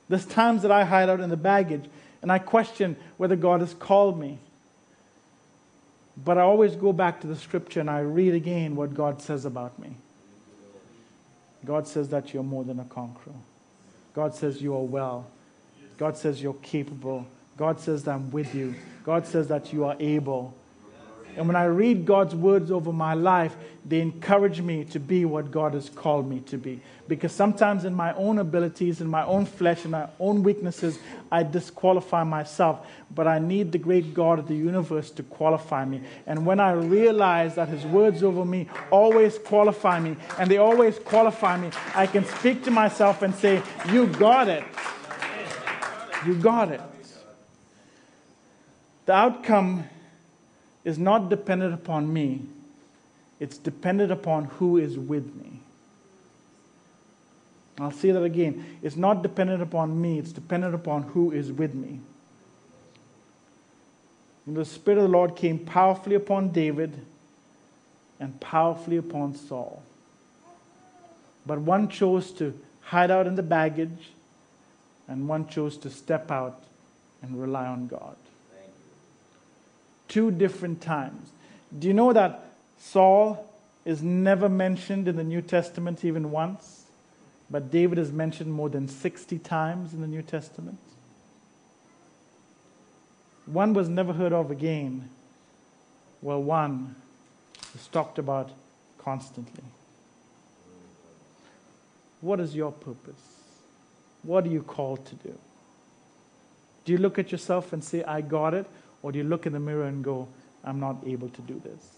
There's 0.10 0.26
times 0.26 0.64
that 0.64 0.72
I 0.72 0.84
hide 0.84 1.10
out 1.10 1.22
in 1.22 1.30
the 1.30 1.38
baggage 1.38 1.86
and 2.22 2.32
I 2.32 2.40
question 2.40 2.96
whether 3.18 3.36
God 3.36 3.62
has 3.62 3.74
called 3.74 4.20
me. 4.20 4.40
But 6.24 6.38
I 6.38 6.42
always 6.42 6.76
go 6.76 6.94
back 6.94 7.22
to 7.22 7.28
the 7.28 7.36
scripture 7.36 7.80
and 7.80 7.90
I 7.90 8.00
read 8.00 8.34
again 8.34 8.76
what 8.76 8.94
God 8.94 9.22
says 9.22 9.46
about 9.46 9.80
me. 9.80 9.96
God 11.66 11.88
says 11.88 12.10
that 12.10 12.34
you're 12.34 12.44
more 12.44 12.64
than 12.64 12.80
a 12.80 12.86
conqueror. 12.86 13.34
God 14.14 14.36
says 14.36 14.62
you 14.62 14.76
are 14.76 14.84
well. 14.84 15.28
God 15.98 16.18
says 16.18 16.42
you're 16.42 16.54
capable. 16.56 17.26
God 17.58 17.80
says 17.80 18.08
I'm 18.08 18.32
with 18.32 18.54
you. 18.54 18.76
God 19.04 19.26
says 19.26 19.48
that 19.48 19.72
you 19.72 19.86
are 19.86 19.96
able. 20.00 20.54
And 21.38 21.48
when 21.48 21.56
I 21.56 21.66
read 21.66 22.06
God's 22.06 22.36
words 22.36 22.72
over 22.72 22.92
my 22.92 23.14
life, 23.14 23.56
they 23.86 24.00
encourage 24.00 24.62
me 24.62 24.84
to 24.86 25.00
be 25.00 25.26
what 25.26 25.52
God 25.52 25.74
has 25.74 25.90
called 25.90 26.30
me 26.30 26.42
to 26.42 26.58
be. 26.58 26.82
Because 27.08 27.32
sometimes 27.32 27.84
in 27.84 27.94
my 27.94 28.14
own 28.14 28.38
abilities, 28.38 29.02
in 29.02 29.08
my 29.08 29.26
own 29.26 29.46
flesh, 29.46 29.84
in 29.86 29.92
my 29.92 30.08
own 30.20 30.44
weaknesses, 30.44 31.00
I 31.32 31.44
disqualify 31.44 32.24
myself. 32.24 32.88
But 33.14 33.28
I 33.28 33.40
need 33.40 33.72
the 33.72 33.78
great 33.78 34.14
God 34.14 34.40
of 34.40 34.48
the 34.48 34.56
universe 34.56 35.10
to 35.12 35.24
qualify 35.24 35.84
me. 35.84 36.02
And 36.28 36.46
when 36.46 36.60
I 36.60 36.74
realize 36.74 37.56
that 37.56 37.70
His 37.70 37.86
words 37.86 38.24
over 38.24 38.46
me 38.46 38.70
always 38.92 39.38
qualify 39.40 40.00
me, 40.00 40.16
and 40.38 40.50
they 40.50 40.58
always 40.58 41.00
qualify 41.00 41.58
me, 41.58 41.72
I 41.96 42.08
can 42.08 42.24
speak 42.24 42.64
to 42.66 42.72
myself 42.72 43.24
and 43.24 43.34
say, 43.34 43.62
You 43.90 44.08
got 44.08 44.48
it. 44.48 44.64
You 46.26 46.36
got 46.36 46.72
it. 46.72 46.82
The 49.06 49.14
outcome 49.14 49.90
is 50.84 50.98
not 50.98 51.30
dependent 51.30 51.74
upon 51.74 52.12
me, 52.12 52.42
it's 53.40 53.58
dependent 53.58 54.12
upon 54.12 54.46
who 54.46 54.78
is 54.78 54.98
with 54.98 55.36
me. 55.36 55.60
I'll 57.80 57.92
say 57.92 58.12
that 58.12 58.24
again. 58.24 58.78
It's 58.84 58.96
not 58.96 59.24
dependent 59.24 59.62
upon 59.62 60.00
me, 60.00 60.20
it's 60.20 60.32
dependent 60.32 60.76
upon 60.76 61.04
who 61.04 61.32
is 61.32 61.52
with 61.52 61.74
me. 61.74 62.00
And 64.46 64.56
the 64.56 64.66
Spirit 64.66 64.98
of 64.98 65.04
the 65.04 65.10
Lord 65.10 65.36
came 65.36 65.60
powerfully 65.60 66.16
upon 66.16 66.50
David 66.50 67.06
and 68.20 68.40
powerfully 68.40 68.98
upon 68.98 69.36
Saul. 69.36 69.82
But 71.46 71.60
one 71.60 71.90
chose 71.90 72.32
to 72.34 72.58
hide 72.82 73.10
out 73.10 73.26
in 73.26 73.36
the 73.36 73.44
baggage, 73.44 74.12
and 75.08 75.28
one 75.28 75.48
chose 75.48 75.78
to 75.78 75.90
step 75.90 76.30
out 76.30 76.64
and 77.22 77.40
rely 77.40 77.66
on 77.66 77.88
God 77.88 78.16
two 80.12 80.30
different 80.30 80.82
times. 80.82 81.32
Do 81.78 81.88
you 81.88 81.94
know 81.94 82.12
that 82.12 82.44
Saul 82.78 83.50
is 83.86 84.04
never 84.04 84.50
mentioned 84.50 85.08
in 85.08 85.16
the 85.16 85.24
New 85.24 85.42
Testament 85.42 86.04
even 86.04 86.32
once? 86.32 86.84
But 87.50 87.72
David 87.72 87.98
is 87.98 88.12
mentioned 88.12 88.52
more 88.52 88.68
than 88.68 88.90
60 88.90 89.40
times 89.40 89.94
in 89.94 90.02
the 90.02 90.08
New 90.08 90.22
Testament. 90.22 90.78
One 93.46 93.74
was 93.74 93.88
never 93.88 94.12
heard 94.12 94.34
of 94.34 94.52
again, 94.52 95.10
while 96.20 96.44
one 96.44 96.96
is 97.74 97.88
talked 97.88 98.20
about 98.20 98.52
constantly. 98.98 99.64
What 102.20 102.42
is 102.42 102.54
your 102.54 102.74
purpose? 102.74 103.16
What 104.24 104.46
are 104.46 104.50
you 104.50 104.62
called 104.62 105.06
to 105.06 105.16
do? 105.16 105.38
Do 106.84 106.92
you 106.92 106.98
look 106.98 107.18
at 107.18 107.32
yourself 107.32 107.72
and 107.72 107.82
say, 107.82 108.04
I 108.04 108.20
got 108.20 108.54
it? 108.54 108.68
Or 109.04 109.12
do 109.12 109.18
you 109.18 109.24
look 109.24 109.46
in 109.46 109.54
the 109.54 109.60
mirror 109.60 109.86
and 109.86 110.04
go, 110.04 110.28
I'm 110.64 110.80
not 110.80 110.98
able 111.06 111.30
to 111.30 111.42
do 111.42 111.60
this? 111.64 111.90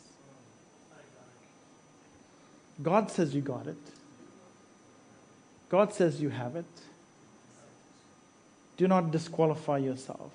God 2.81 3.11
says 3.11 3.35
you 3.35 3.41
got 3.41 3.67
it. 3.67 3.77
God 5.69 5.93
says 5.93 6.21
you 6.21 6.29
have 6.29 6.55
it. 6.55 6.65
Do 8.77 8.87
not 8.87 9.11
disqualify 9.11 9.77
yourself. 9.79 10.31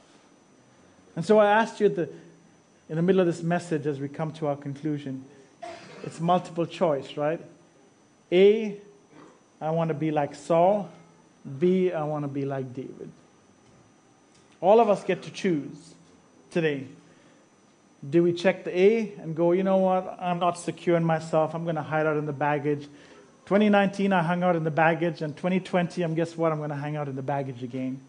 And 1.16 1.24
so 1.24 1.38
I 1.38 1.50
asked 1.50 1.80
you 1.80 1.88
the, 1.88 2.08
in 2.88 2.96
the 2.96 3.02
middle 3.02 3.20
of 3.20 3.26
this 3.26 3.42
message 3.42 3.86
as 3.86 3.98
we 3.98 4.08
come 4.08 4.32
to 4.32 4.46
our 4.46 4.56
conclusion 4.56 5.24
it's 6.04 6.20
multiple 6.20 6.66
choice, 6.66 7.16
right? 7.16 7.40
A, 8.30 8.76
I 9.60 9.70
want 9.70 9.88
to 9.88 9.94
be 9.94 10.10
like 10.10 10.34
Saul. 10.34 10.88
B, 11.58 11.92
I 11.92 12.04
want 12.04 12.24
to 12.24 12.28
be 12.28 12.44
like 12.44 12.72
David. 12.74 13.10
All 14.60 14.80
of 14.80 14.88
us 14.88 15.02
get 15.04 15.22
to 15.22 15.30
choose 15.30 15.94
today? 16.60 16.84
Do 18.08 18.22
we 18.22 18.32
check 18.32 18.64
the 18.64 18.76
A 18.76 19.12
and 19.20 19.36
go, 19.36 19.52
you 19.52 19.62
know 19.62 19.76
what, 19.76 20.18
I'm 20.20 20.38
not 20.40 20.58
secure 20.58 20.96
in 20.96 21.04
myself, 21.04 21.54
I'm 21.54 21.64
going 21.64 21.76
to 21.76 21.82
hide 21.82 22.06
out 22.06 22.16
in 22.16 22.26
the 22.26 22.32
baggage? 22.32 22.82
2019, 23.46 24.12
I 24.12 24.22
hung 24.22 24.42
out 24.42 24.56
in 24.56 24.64
the 24.64 24.70
baggage, 24.70 25.22
and 25.22 25.36
2020, 25.36 26.02
I'm 26.02 26.14
guess 26.14 26.36
what, 26.36 26.52
I'm 26.52 26.58
going 26.58 26.70
to 26.70 26.76
hang 26.76 26.96
out 26.96 27.08
in 27.08 27.16
the 27.16 27.22
baggage 27.22 27.62
again. 27.62 28.00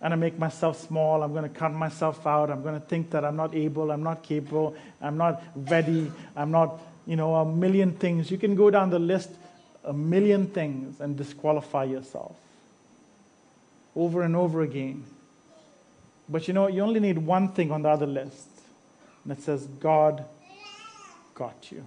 And 0.00 0.12
I 0.12 0.16
make 0.16 0.38
myself 0.38 0.80
small, 0.86 1.22
I'm 1.22 1.32
going 1.32 1.42
to 1.42 1.58
cut 1.58 1.72
myself 1.72 2.26
out, 2.26 2.50
I'm 2.50 2.62
going 2.62 2.80
to 2.80 2.86
think 2.86 3.10
that 3.10 3.24
I'm 3.24 3.36
not 3.36 3.54
able, 3.54 3.90
I'm 3.90 4.02
not 4.02 4.22
capable, 4.22 4.76
I'm 5.00 5.16
not 5.16 5.42
ready, 5.54 6.10
I'm 6.36 6.50
not, 6.50 6.80
you 7.06 7.16
know, 7.16 7.34
a 7.34 7.44
million 7.44 7.92
things. 7.92 8.30
You 8.30 8.38
can 8.38 8.54
go 8.54 8.70
down 8.70 8.90
the 8.90 8.98
list, 8.98 9.30
a 9.84 9.92
million 9.92 10.46
things, 10.46 11.00
and 11.00 11.16
disqualify 11.16 11.84
yourself 11.84 12.36
over 13.96 14.22
and 14.22 14.36
over 14.36 14.62
again. 14.62 15.04
But 16.28 16.48
you 16.48 16.54
know, 16.54 16.68
you 16.68 16.82
only 16.82 17.00
need 17.00 17.18
one 17.18 17.48
thing 17.48 17.70
on 17.70 17.82
the 17.82 17.90
other 17.90 18.06
list, 18.06 18.48
and 19.24 19.32
it 19.32 19.42
says, 19.42 19.66
God 19.66 20.24
got 21.34 21.70
you. 21.70 21.84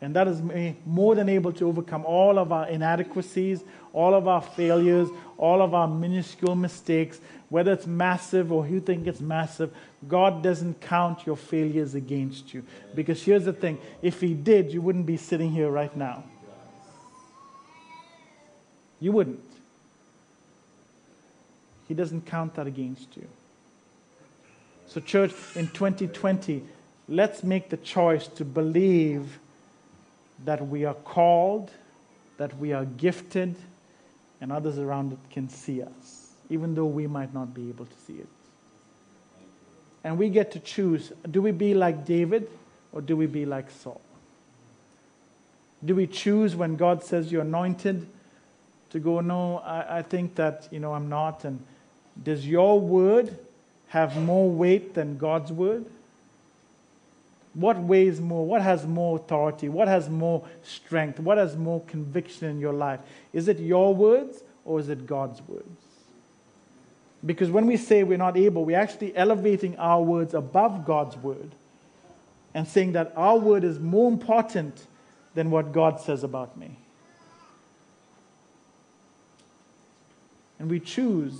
And 0.00 0.16
that 0.16 0.26
is 0.26 0.42
more 0.84 1.14
than 1.14 1.28
able 1.28 1.52
to 1.52 1.68
overcome 1.68 2.04
all 2.04 2.36
of 2.36 2.50
our 2.50 2.66
inadequacies, 2.66 3.62
all 3.92 4.14
of 4.14 4.26
our 4.26 4.42
failures, 4.42 5.08
all 5.38 5.62
of 5.62 5.74
our 5.74 5.86
minuscule 5.86 6.56
mistakes, 6.56 7.20
whether 7.50 7.72
it's 7.72 7.86
massive 7.86 8.50
or 8.50 8.66
you 8.66 8.80
think 8.80 9.06
it's 9.06 9.20
massive. 9.20 9.72
God 10.08 10.42
doesn't 10.42 10.80
count 10.80 11.24
your 11.24 11.36
failures 11.36 11.94
against 11.94 12.52
you. 12.52 12.64
Because 12.96 13.22
here's 13.22 13.44
the 13.44 13.52
thing 13.52 13.78
if 14.02 14.20
He 14.20 14.34
did, 14.34 14.72
you 14.72 14.82
wouldn't 14.82 15.06
be 15.06 15.16
sitting 15.16 15.52
here 15.52 15.70
right 15.70 15.96
now. 15.96 16.24
You 18.98 19.12
wouldn't. 19.12 19.44
He 21.92 21.94
doesn't 21.94 22.24
count 22.24 22.54
that 22.54 22.66
against 22.66 23.18
you. 23.18 23.28
So, 24.86 24.98
church, 24.98 25.34
in 25.54 25.68
2020, 25.68 26.62
let's 27.06 27.44
make 27.44 27.68
the 27.68 27.76
choice 27.76 28.28
to 28.28 28.46
believe 28.46 29.38
that 30.46 30.66
we 30.66 30.86
are 30.86 30.94
called, 30.94 31.70
that 32.38 32.56
we 32.56 32.72
are 32.72 32.86
gifted, 32.86 33.56
and 34.40 34.50
others 34.50 34.78
around 34.78 35.12
it 35.12 35.18
can 35.30 35.50
see 35.50 35.82
us, 35.82 36.32
even 36.48 36.74
though 36.74 36.86
we 36.86 37.06
might 37.06 37.34
not 37.34 37.52
be 37.52 37.68
able 37.68 37.84
to 37.84 37.96
see 38.06 38.14
it. 38.14 38.28
And 40.02 40.16
we 40.16 40.30
get 40.30 40.50
to 40.52 40.60
choose 40.60 41.12
do 41.30 41.42
we 41.42 41.50
be 41.50 41.74
like 41.74 42.06
David 42.06 42.48
or 42.90 43.02
do 43.02 43.18
we 43.18 43.26
be 43.26 43.44
like 43.44 43.70
Saul? 43.70 44.00
Do 45.84 45.94
we 45.94 46.06
choose 46.06 46.56
when 46.56 46.76
God 46.76 47.04
says 47.04 47.30
you're 47.30 47.42
anointed 47.42 48.06
to 48.92 48.98
go, 48.98 49.20
no, 49.20 49.58
I, 49.58 49.98
I 49.98 50.02
think 50.02 50.36
that, 50.36 50.68
you 50.70 50.80
know, 50.80 50.94
I'm 50.94 51.10
not, 51.10 51.44
and 51.44 51.62
does 52.20 52.46
your 52.46 52.80
word 52.80 53.38
have 53.88 54.16
more 54.16 54.50
weight 54.50 54.94
than 54.94 55.18
God's 55.18 55.52
word? 55.52 55.86
What 57.54 57.78
weighs 57.78 58.20
more? 58.20 58.46
What 58.46 58.62
has 58.62 58.86
more 58.86 59.16
authority? 59.16 59.68
What 59.68 59.88
has 59.88 60.08
more 60.08 60.44
strength? 60.62 61.20
What 61.20 61.38
has 61.38 61.56
more 61.56 61.82
conviction 61.82 62.48
in 62.48 62.60
your 62.60 62.72
life? 62.72 63.00
Is 63.32 63.48
it 63.48 63.58
your 63.58 63.94
words 63.94 64.42
or 64.64 64.80
is 64.80 64.88
it 64.88 65.06
God's 65.06 65.42
words? 65.42 65.82
Because 67.24 67.50
when 67.50 67.66
we 67.66 67.76
say 67.76 68.02
we're 68.02 68.18
not 68.18 68.36
able, 68.36 68.64
we're 68.64 68.78
actually 68.78 69.14
elevating 69.14 69.76
our 69.76 70.02
words 70.02 70.34
above 70.34 70.84
God's 70.84 71.16
word 71.16 71.52
and 72.54 72.66
saying 72.66 72.92
that 72.92 73.12
our 73.16 73.38
word 73.38 73.64
is 73.64 73.78
more 73.78 74.10
important 74.10 74.86
than 75.34 75.50
what 75.50 75.72
God 75.72 76.00
says 76.00 76.24
about 76.24 76.56
me. 76.56 76.78
And 80.58 80.70
we 80.70 80.80
choose 80.80 81.34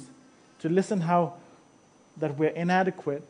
to 0.62 0.68
listen 0.68 1.00
how 1.00 1.34
that 2.18 2.38
we're 2.38 2.50
inadequate 2.50 3.26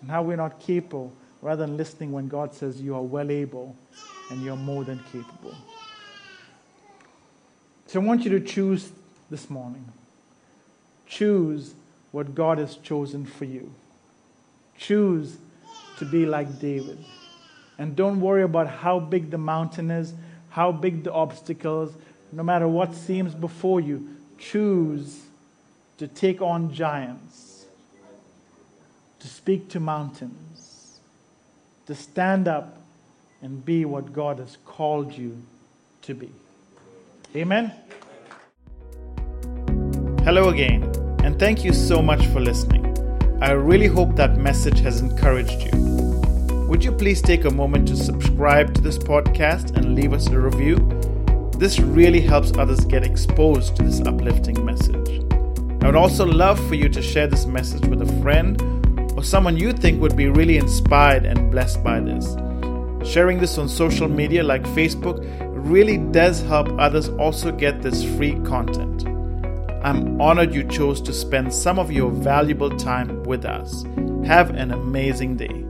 and 0.00 0.10
how 0.10 0.22
we're 0.22 0.36
not 0.36 0.58
capable, 0.58 1.12
rather 1.40 1.64
than 1.64 1.76
listening 1.76 2.12
when 2.12 2.28
God 2.28 2.54
says 2.54 2.80
you 2.80 2.94
are 2.94 3.02
well 3.02 3.30
able 3.30 3.76
and 4.30 4.42
you're 4.42 4.56
more 4.56 4.84
than 4.84 4.98
capable. 5.12 5.54
So 7.86 8.00
I 8.00 8.04
want 8.04 8.24
you 8.24 8.30
to 8.30 8.40
choose 8.40 8.90
this 9.30 9.48
morning. 9.48 9.84
Choose 11.06 11.74
what 12.10 12.34
God 12.34 12.58
has 12.58 12.76
chosen 12.76 13.24
for 13.24 13.44
you. 13.44 13.72
Choose 14.76 15.36
to 15.98 16.04
be 16.04 16.26
like 16.26 16.58
David. 16.58 16.98
And 17.78 17.94
don't 17.94 18.20
worry 18.20 18.42
about 18.42 18.66
how 18.66 18.98
big 18.98 19.30
the 19.30 19.38
mountain 19.38 19.90
is, 19.90 20.14
how 20.50 20.72
big 20.72 21.04
the 21.04 21.12
obstacles, 21.12 21.92
no 22.32 22.42
matter 22.42 22.66
what 22.66 22.94
seems 22.94 23.34
before 23.34 23.80
you. 23.80 24.08
Choose 24.38 25.20
to 25.98 26.06
take 26.06 26.42
on 26.42 26.72
giants, 26.72 27.66
to 29.20 29.28
speak 29.28 29.68
to 29.70 29.80
mountains, 29.80 31.00
to 31.86 31.94
stand 31.94 32.48
up 32.48 32.78
and 33.40 33.64
be 33.64 33.84
what 33.84 34.12
God 34.12 34.38
has 34.38 34.56
called 34.64 35.12
you 35.12 35.42
to 36.02 36.14
be. 36.14 36.30
Amen. 37.34 37.72
Hello 40.24 40.50
again, 40.50 40.84
and 41.24 41.38
thank 41.38 41.64
you 41.64 41.72
so 41.72 42.00
much 42.00 42.24
for 42.26 42.40
listening. 42.40 42.82
I 43.42 43.52
really 43.52 43.88
hope 43.88 44.14
that 44.16 44.36
message 44.36 44.78
has 44.80 45.00
encouraged 45.00 45.62
you. 45.62 45.82
Would 46.68 46.84
you 46.84 46.92
please 46.92 47.20
take 47.20 47.44
a 47.44 47.50
moment 47.50 47.88
to 47.88 47.96
subscribe 47.96 48.72
to 48.74 48.80
this 48.80 48.96
podcast 48.96 49.76
and 49.76 49.94
leave 49.94 50.12
us 50.12 50.28
a 50.28 50.38
review? 50.38 50.76
This 51.58 51.80
really 51.80 52.20
helps 52.20 52.56
others 52.56 52.84
get 52.84 53.04
exposed 53.04 53.76
to 53.76 53.82
this 53.82 54.00
uplifting 54.00 54.64
message. 54.64 55.31
I 55.82 55.86
would 55.86 55.96
also 55.96 56.24
love 56.24 56.64
for 56.68 56.76
you 56.76 56.88
to 56.90 57.02
share 57.02 57.26
this 57.26 57.44
message 57.44 57.84
with 57.86 58.02
a 58.02 58.22
friend 58.22 58.56
or 59.16 59.24
someone 59.24 59.56
you 59.56 59.72
think 59.72 60.00
would 60.00 60.16
be 60.16 60.28
really 60.28 60.56
inspired 60.56 61.26
and 61.26 61.50
blessed 61.50 61.82
by 61.82 61.98
this. 61.98 62.36
Sharing 63.04 63.40
this 63.40 63.58
on 63.58 63.68
social 63.68 64.06
media 64.06 64.44
like 64.44 64.62
Facebook 64.62 65.26
really 65.68 65.98
does 65.98 66.40
help 66.42 66.68
others 66.78 67.08
also 67.08 67.50
get 67.50 67.82
this 67.82 68.04
free 68.16 68.34
content. 68.44 69.08
I'm 69.84 70.20
honored 70.20 70.54
you 70.54 70.62
chose 70.62 71.00
to 71.02 71.12
spend 71.12 71.52
some 71.52 71.80
of 71.80 71.90
your 71.90 72.12
valuable 72.12 72.70
time 72.70 73.24
with 73.24 73.44
us. 73.44 73.82
Have 74.24 74.50
an 74.50 74.70
amazing 74.70 75.36
day. 75.36 75.64